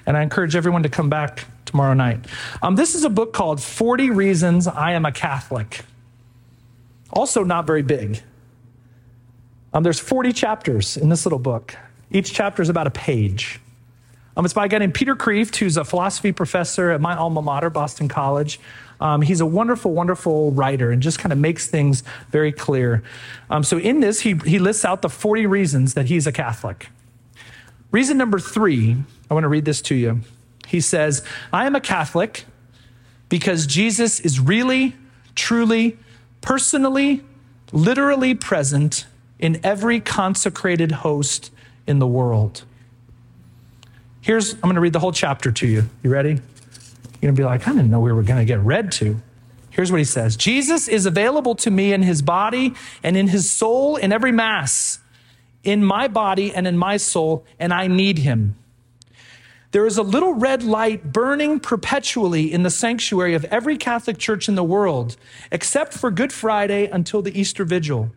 And 0.05 0.17
I 0.17 0.21
encourage 0.21 0.55
everyone 0.55 0.83
to 0.83 0.89
come 0.89 1.09
back 1.09 1.43
tomorrow 1.65 1.95
night. 1.95 2.25
Um, 2.61 2.77
this 2.77 2.95
is 2.95 3.03
a 3.03 3.09
book 3.09 3.33
called 3.33 3.61
40 3.61 4.09
Reasons 4.11 4.67
I 4.67 4.93
Am 4.93 5.03
a 5.05 5.11
Catholic. 5.11 5.83
Also, 7.13 7.43
not 7.43 7.67
very 7.67 7.81
big. 7.81 8.21
Um, 9.73 9.83
there's 9.83 9.99
40 9.99 10.33
chapters 10.33 10.97
in 10.97 11.09
this 11.09 11.25
little 11.25 11.39
book. 11.39 11.75
Each 12.09 12.33
chapter 12.33 12.61
is 12.61 12.69
about 12.69 12.87
a 12.87 12.91
page. 12.91 13.59
Um, 14.35 14.45
it's 14.45 14.53
by 14.53 14.65
a 14.65 14.67
guy 14.67 14.77
named 14.77 14.93
Peter 14.93 15.15
Kreeft, 15.15 15.57
who's 15.57 15.77
a 15.77 15.83
philosophy 15.83 16.31
professor 16.31 16.91
at 16.91 17.01
my 17.01 17.15
alma 17.15 17.41
mater, 17.41 17.69
Boston 17.69 18.07
College. 18.07 18.59
Um, 18.99 19.21
he's 19.21 19.41
a 19.41 19.45
wonderful, 19.45 19.93
wonderful 19.93 20.51
writer 20.51 20.91
and 20.91 21.01
just 21.01 21.19
kind 21.19 21.33
of 21.33 21.39
makes 21.39 21.67
things 21.67 22.03
very 22.29 22.51
clear. 22.51 23.03
Um, 23.49 23.63
so, 23.63 23.77
in 23.77 23.99
this, 23.99 24.21
he, 24.21 24.35
he 24.45 24.59
lists 24.59 24.85
out 24.85 25.01
the 25.01 25.09
40 25.09 25.47
reasons 25.47 25.95
that 25.95 26.05
he's 26.05 26.27
a 26.27 26.31
Catholic. 26.31 26.89
Reason 27.91 28.17
number 28.17 28.39
three, 28.39 28.95
I 29.29 29.33
want 29.33 29.43
to 29.43 29.49
read 29.49 29.65
this 29.65 29.81
to 29.83 29.95
you. 29.95 30.21
He 30.67 30.79
says, 30.79 31.25
I 31.51 31.65
am 31.65 31.75
a 31.75 31.81
Catholic 31.81 32.45
because 33.27 33.65
Jesus 33.65 34.19
is 34.21 34.39
really, 34.39 34.95
truly, 35.35 35.97
personally, 36.41 37.23
literally 37.71 38.35
present 38.35 39.05
in 39.39 39.59
every 39.63 39.99
consecrated 39.99 40.91
host 40.91 41.51
in 41.87 41.99
the 41.99 42.07
world. 42.07 42.63
Here's, 44.21 44.53
I'm 44.53 44.61
going 44.61 44.75
to 44.75 44.81
read 44.81 44.93
the 44.93 44.99
whole 44.99 45.11
chapter 45.11 45.51
to 45.51 45.67
you. 45.67 45.89
You 46.03 46.11
ready? 46.11 46.29
You're 46.29 46.41
going 47.21 47.35
to 47.35 47.39
be 47.39 47.43
like, 47.43 47.67
I 47.67 47.71
didn't 47.71 47.89
know 47.89 47.99
we 47.99 48.11
were 48.11 48.23
going 48.23 48.39
to 48.39 48.45
get 48.45 48.59
read 48.59 48.91
to. 48.93 49.19
Here's 49.71 49.91
what 49.91 49.99
he 49.99 50.05
says 50.05 50.35
Jesus 50.35 50.87
is 50.87 51.05
available 51.05 51.55
to 51.55 51.71
me 51.71 51.93
in 51.93 52.03
his 52.03 52.21
body 52.21 52.73
and 53.03 53.17
in 53.17 53.27
his 53.29 53.49
soul 53.49 53.95
in 53.95 54.11
every 54.11 54.31
Mass, 54.31 54.99
in 55.63 55.83
my 55.83 56.07
body 56.07 56.53
and 56.53 56.67
in 56.67 56.77
my 56.77 56.97
soul, 56.97 57.45
and 57.57 57.73
I 57.73 57.87
need 57.87 58.19
him. 58.19 58.55
There 59.71 59.85
is 59.85 59.97
a 59.97 60.03
little 60.03 60.33
red 60.33 60.63
light 60.63 61.13
burning 61.13 61.59
perpetually 61.59 62.51
in 62.51 62.63
the 62.63 62.69
sanctuary 62.69 63.33
of 63.33 63.45
every 63.45 63.77
Catholic 63.77 64.17
church 64.17 64.49
in 64.49 64.55
the 64.55 64.63
world, 64.63 65.15
except 65.49 65.93
for 65.93 66.11
Good 66.11 66.33
Friday 66.33 66.87
until 66.87 67.21
the 67.21 67.37
Easter 67.39 67.63
Vigil, 67.63 68.11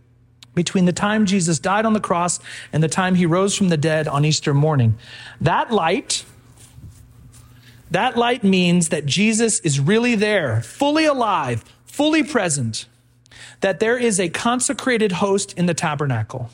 between 0.55 0.84
the 0.84 0.92
time 0.92 1.26
Jesus 1.26 1.61
died 1.61 1.86
on 1.86 1.92
the 1.92 2.00
cross 2.00 2.40
and 2.72 2.82
the 2.82 2.88
time 2.88 3.14
he 3.14 3.24
rose 3.24 3.57
from 3.57 3.68
the 3.68 3.76
dead 3.76 4.09
on 4.09 4.24
Easter 4.24 4.52
morning. 4.52 4.98
That 5.40 5.70
light, 5.70 6.24
that 7.88 8.16
light 8.16 8.42
means 8.42 8.88
that 8.88 9.07
Jesus 9.07 9.61
is 9.61 9.78
really 9.78 10.16
there, 10.16 10.61
fully 10.61 11.05
alive, 11.05 11.64
fully 11.86 12.24
present, 12.24 12.86
that 13.61 13.78
there 13.78 13.96
is 13.96 14.18
a 14.18 14.28
consecrated 14.28 15.12
host 15.12 15.57
in 15.57 15.66
the 15.66 15.74
tabernacle. 15.74 16.50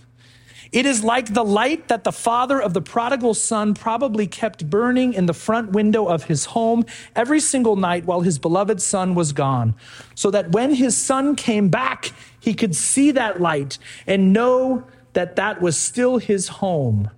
It 0.72 0.86
is 0.86 1.02
like 1.02 1.34
the 1.34 1.44
light 1.44 1.88
that 1.88 2.04
the 2.04 2.12
father 2.12 2.60
of 2.60 2.74
the 2.74 2.80
prodigal 2.80 3.34
son 3.34 3.74
probably 3.74 4.28
kept 4.28 4.70
burning 4.70 5.14
in 5.14 5.26
the 5.26 5.34
front 5.34 5.72
window 5.72 6.06
of 6.06 6.24
his 6.24 6.44
home 6.46 6.84
every 7.16 7.40
single 7.40 7.74
night 7.74 8.04
while 8.04 8.20
his 8.20 8.38
beloved 8.38 8.80
son 8.80 9.16
was 9.16 9.32
gone, 9.32 9.74
so 10.14 10.30
that 10.30 10.52
when 10.52 10.74
his 10.74 10.96
son 10.96 11.34
came 11.34 11.70
back, 11.70 12.12
he 12.38 12.54
could 12.54 12.76
see 12.76 13.10
that 13.10 13.40
light 13.40 13.78
and 14.06 14.32
know 14.32 14.84
that 15.12 15.34
that 15.36 15.60
was 15.60 15.76
still 15.76 16.18
his 16.18 16.46
home 16.48 17.10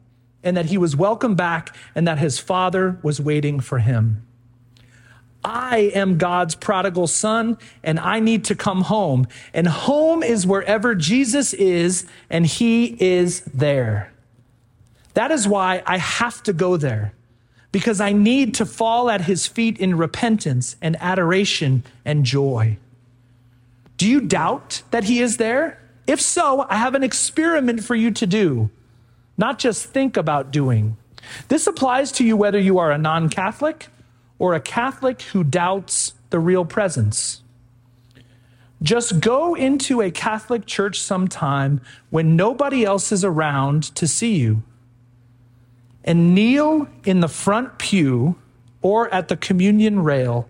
and 0.42 0.57
that 0.57 0.66
he 0.66 0.78
was 0.78 0.96
welcome 0.96 1.34
back 1.34 1.76
and 1.94 2.09
that 2.09 2.18
his 2.18 2.38
father 2.38 2.98
was 3.03 3.20
waiting 3.20 3.61
for 3.61 3.80
him. 3.80 4.26
I 5.45 5.90
am 5.95 6.18
God's 6.18 6.55
prodigal 6.55 7.07
son 7.07 7.59
and 7.82 7.99
I 7.99 8.20
need 8.20 8.45
to 8.47 8.55
come 8.55 8.82
home. 8.82 9.26
And 9.53 9.66
home 9.66 10.22
is 10.22 10.47
wherever 10.47 10.95
Jesus 10.95 11.53
is 11.53 12.07
and 12.30 12.47
he 12.47 12.97
is 13.03 13.40
there. 13.43 14.12
That 15.14 15.30
is 15.30 15.49
why 15.49 15.82
I 15.86 15.99
have 15.99 16.43
to 16.45 16.53
go 16.53 16.76
there 16.76 17.12
because 17.72 18.01
I 18.01 18.12
need 18.12 18.55
to 18.57 18.66
fall 18.66 19.11
at 19.11 19.22
his 19.22 19.47
feet 19.47 19.78
in 19.78 19.97
repentance 19.97 20.76
and 20.80 20.97
adoration 21.01 21.82
and 22.05 22.24
joy. 22.24 22.76
Do 23.97 24.09
you 24.09 24.20
doubt 24.20 24.82
that 24.90 25.05
he 25.05 25.20
is 25.20 25.38
there? 25.38 25.80
If 26.07 26.20
so, 26.20 26.66
I 26.68 26.76
have 26.76 26.95
an 26.95 27.03
experiment 27.03 27.82
for 27.82 27.95
you 27.95 28.11
to 28.11 28.26
do, 28.26 28.70
not 29.38 29.59
just 29.59 29.86
think 29.86 30.16
about 30.16 30.51
doing. 30.51 30.97
This 31.49 31.66
applies 31.66 32.12
to 32.12 32.24
you 32.24 32.36
whether 32.36 32.59
you 32.59 32.78
are 32.78 32.90
a 32.90 32.99
non 32.99 33.28
Catholic 33.28 33.88
or 34.43 34.55
a 34.55 34.61
Catholic 34.61 35.22
who 35.22 35.45
doubts 35.45 36.14
the 36.30 36.40
real 36.40 36.64
presence. 36.64 37.45
Just 38.82 39.20
go 39.20 39.55
into 39.55 40.01
a 40.01 40.11
Catholic 40.11 40.66
church 40.66 40.99
sometime 40.99 41.80
when 42.11 42.34
nobody 42.34 42.84
else 42.84 43.12
is 43.12 43.24
around 43.24 43.84
to 43.95 44.09
see 44.09 44.34
you 44.34 44.64
and 46.03 46.34
kneel 46.34 46.88
in 47.05 47.20
the 47.20 47.28
front 47.28 47.78
pew 47.78 48.34
or 48.80 49.09
at 49.14 49.28
the 49.28 49.36
communion 49.36 50.03
rail 50.03 50.49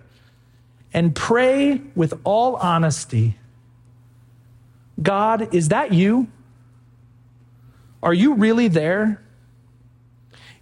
and 0.95 1.15
pray 1.15 1.83
with 1.95 2.19
all 2.25 2.57
honesty 2.57 3.37
God, 5.03 5.55
is 5.55 5.69
that 5.69 5.93
you? 5.93 6.29
Are 8.03 8.15
you 8.15 8.35
really 8.35 8.69
there? 8.69 9.22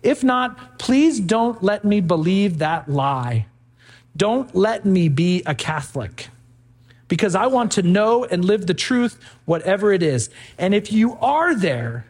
If 0.03 0.25
not, 0.25 0.79
please 0.79 1.21
don't 1.21 1.63
let 1.63 1.85
me 1.85 2.01
believe 2.01 2.59
that 2.59 2.89
lie. 2.91 3.47
Don't 4.17 4.55
let 4.55 4.85
me 4.85 5.09
be 5.09 5.43
a 5.47 5.55
Catholic 5.55 6.29
because 7.09 7.35
I 7.35 7.47
want 7.47 7.73
to 7.73 7.83
know 7.83 8.25
and 8.25 8.45
live 8.45 8.67
the 8.67 8.75
truth, 8.75 9.21
whatever 9.45 9.93
it 9.93 10.03
is. 10.03 10.31
And 10.59 10.75
if 10.75 10.93
you 10.93 11.17
are 11.19 11.55
there, 11.55 12.07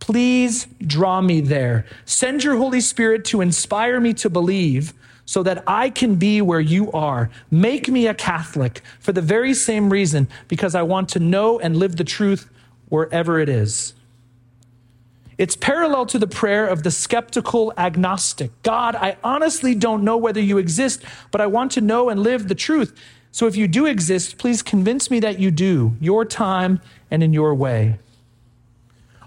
please 0.00 0.66
draw 0.86 1.20
me 1.20 1.40
there. 1.40 1.86
Send 2.04 2.44
your 2.44 2.56
Holy 2.56 2.80
Spirit 2.80 3.24
to 3.26 3.40
inspire 3.40 4.00
me 4.00 4.12
to 4.14 4.28
believe 4.28 4.92
so 5.24 5.42
that 5.42 5.64
I 5.66 5.88
can 5.88 6.16
be 6.16 6.42
where 6.42 6.60
you 6.60 6.92
are. 6.92 7.30
Make 7.50 7.88
me 7.88 8.06
a 8.06 8.14
Catholic 8.14 8.82
for 9.00 9.12
the 9.12 9.22
very 9.22 9.54
same 9.54 9.88
reason, 9.88 10.28
because 10.48 10.74
I 10.74 10.82
want 10.82 11.08
to 11.10 11.18
know 11.18 11.58
and 11.58 11.76
live 11.76 11.96
the 11.96 12.04
truth 12.04 12.50
wherever 12.90 13.38
it 13.40 13.48
is. 13.48 13.94
It's 15.36 15.56
parallel 15.56 16.06
to 16.06 16.18
the 16.18 16.26
prayer 16.26 16.66
of 16.66 16.82
the 16.82 16.90
skeptical 16.90 17.72
agnostic 17.76 18.50
God, 18.62 18.94
I 18.94 19.16
honestly 19.24 19.74
don't 19.74 20.04
know 20.04 20.16
whether 20.16 20.40
you 20.40 20.58
exist, 20.58 21.02
but 21.30 21.40
I 21.40 21.46
want 21.46 21.72
to 21.72 21.80
know 21.80 22.08
and 22.08 22.20
live 22.22 22.48
the 22.48 22.54
truth. 22.54 22.94
So 23.32 23.46
if 23.46 23.56
you 23.56 23.66
do 23.66 23.86
exist, 23.86 24.38
please 24.38 24.62
convince 24.62 25.10
me 25.10 25.18
that 25.20 25.40
you 25.40 25.50
do, 25.50 25.96
your 26.00 26.24
time 26.24 26.80
and 27.10 27.22
in 27.22 27.32
your 27.32 27.54
way. 27.54 27.98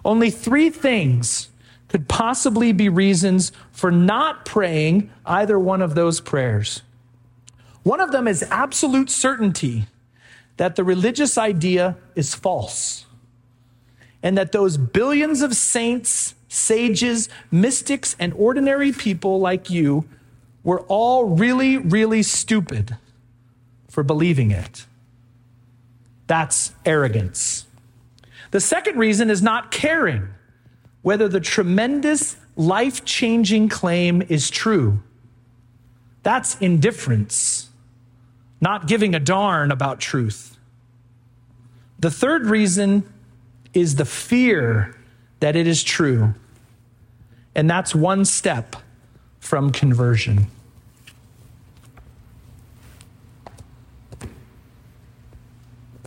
Only 0.05 0.30
three 0.30 0.70
things 0.70 1.49
could 1.89 2.08
possibly 2.08 2.72
be 2.72 2.88
reasons 2.88 3.51
for 3.72 3.91
not 3.91 4.45
praying 4.45 5.10
either 5.26 5.60
one 5.60 5.82
of 5.82 5.95
those 5.95 6.22
prayers. 6.22 6.84
One 7.84 7.99
of 7.99 8.12
them 8.12 8.28
is 8.28 8.43
absolute 8.43 9.10
certainty 9.10 9.88
that 10.55 10.76
the 10.76 10.84
religious 10.84 11.38
idea 11.38 11.97
is 12.16 12.34
false 12.34 13.07
and 14.28 14.38
that 14.38 14.51
those 14.51 14.75
billions 14.75 15.41
of 15.41 15.55
saints, 15.55 16.36
sages, 16.49 17.30
mystics, 17.49 18.13
and 18.19 18.34
ordinary 18.34 18.91
people 18.91 19.39
like 19.39 19.69
you 19.69 20.03
were 20.65 20.82
all 20.89 21.23
really, 21.23 21.78
really 21.78 22.21
stupid 22.21 22.97
for 23.88 24.03
believing 24.03 24.51
it. 24.51 24.86
That's 26.28 26.73
arrogance. 26.86 27.67
The 28.51 28.59
second 28.59 28.99
reason 28.99 29.30
is 29.30 29.41
not 29.41 29.71
caring 29.71 30.28
whether 31.03 31.30
the 31.30 31.39
tremendous, 31.39 32.35
life 32.57 33.06
changing 33.06 33.69
claim 33.69 34.22
is 34.22 34.49
true. 34.49 35.02
That's 36.23 36.57
indifference, 36.57 37.69
not 38.60 38.88
giving 38.88 39.15
a 39.15 39.22
darn 39.22 39.72
about 39.72 40.02
truth. 40.02 40.57
The 41.97 42.11
third 42.11 42.47
reason 42.47 43.14
is 43.78 43.95
the 43.95 44.06
fear 44.06 44.95
that 45.40 45.56
it 45.56 45.68
is 45.68 45.84
true. 45.84 46.34
And 47.56 47.70
that's 47.70 47.95
one 47.95 48.26
step 48.26 48.76
from 49.40 49.72
conversion. 49.72 50.48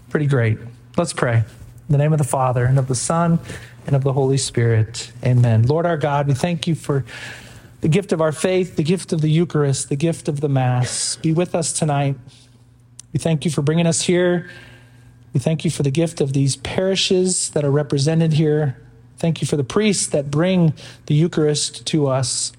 Pretty 0.09 0.27
great. 0.27 0.59
Let's 0.97 1.13
pray. 1.13 1.37
In 1.37 1.45
the 1.89 1.99
name 1.99 2.13
of 2.13 2.19
the 2.19 2.25
Father, 2.25 2.65
and 2.65 2.79
of 2.79 2.89
the 2.89 2.95
Son, 2.95 3.39
and 3.87 3.97
of 3.97 4.05
the 4.05 4.13
Holy 4.13 4.37
Spirit. 4.37 5.11
Amen. 5.25 5.63
Lord 5.63 5.87
our 5.87 5.97
God, 5.97 6.29
we 6.29 6.35
thank 6.35 6.67
you 6.67 6.75
for 6.75 7.05
the 7.81 7.89
gift 7.89 8.13
of 8.13 8.21
our 8.21 8.33
faith, 8.33 8.77
the 8.77 8.83
gift 8.83 9.13
of 9.13 9.21
the 9.21 9.31
Eucharist, 9.31 9.89
the 9.89 9.97
gift 9.97 10.29
of 10.29 10.41
the 10.41 10.49
Mass. 10.49 11.17
Be 11.17 11.33
with 11.33 11.55
us 11.55 11.73
tonight. 11.73 12.17
We 13.13 13.19
thank 13.19 13.45
you 13.45 13.51
for 13.51 13.63
bringing 13.63 13.87
us 13.87 14.03
here 14.03 14.51
we 15.32 15.40
thank 15.40 15.65
you 15.65 15.70
for 15.70 15.82
the 15.82 15.90
gift 15.90 16.20
of 16.20 16.32
these 16.32 16.57
parishes 16.57 17.51
that 17.51 17.65
are 17.65 17.70
represented 17.70 18.35
here. 18.35 18.81
Thank 19.16 19.40
you 19.40 19.47
for 19.47 19.57
the 19.57 19.65
priests 19.65 20.07
that 20.09 20.31
bring 20.31 20.74
the 21.07 21.15
Eucharist 21.15 21.86
to 21.86 22.09
us. 22.09 22.52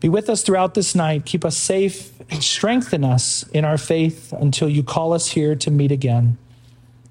Be 0.00 0.08
with 0.08 0.28
us 0.28 0.42
throughout 0.42 0.74
this 0.74 0.94
night. 0.94 1.24
Keep 1.24 1.44
us 1.44 1.56
safe 1.56 2.12
and 2.30 2.42
strengthen 2.42 3.04
us 3.04 3.44
in 3.50 3.64
our 3.64 3.78
faith 3.78 4.32
until 4.32 4.68
you 4.68 4.82
call 4.82 5.12
us 5.12 5.28
here 5.28 5.54
to 5.56 5.70
meet 5.70 5.92
again. 5.92 6.38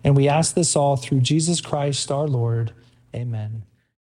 And 0.03 0.15
we 0.15 0.27
ask 0.27 0.55
this 0.55 0.75
all 0.75 0.95
through 0.95 1.21
Jesus 1.21 1.61
Christ 1.61 2.11
our 2.11 2.27
Lord. 2.27 2.73
Amen. 3.13 3.68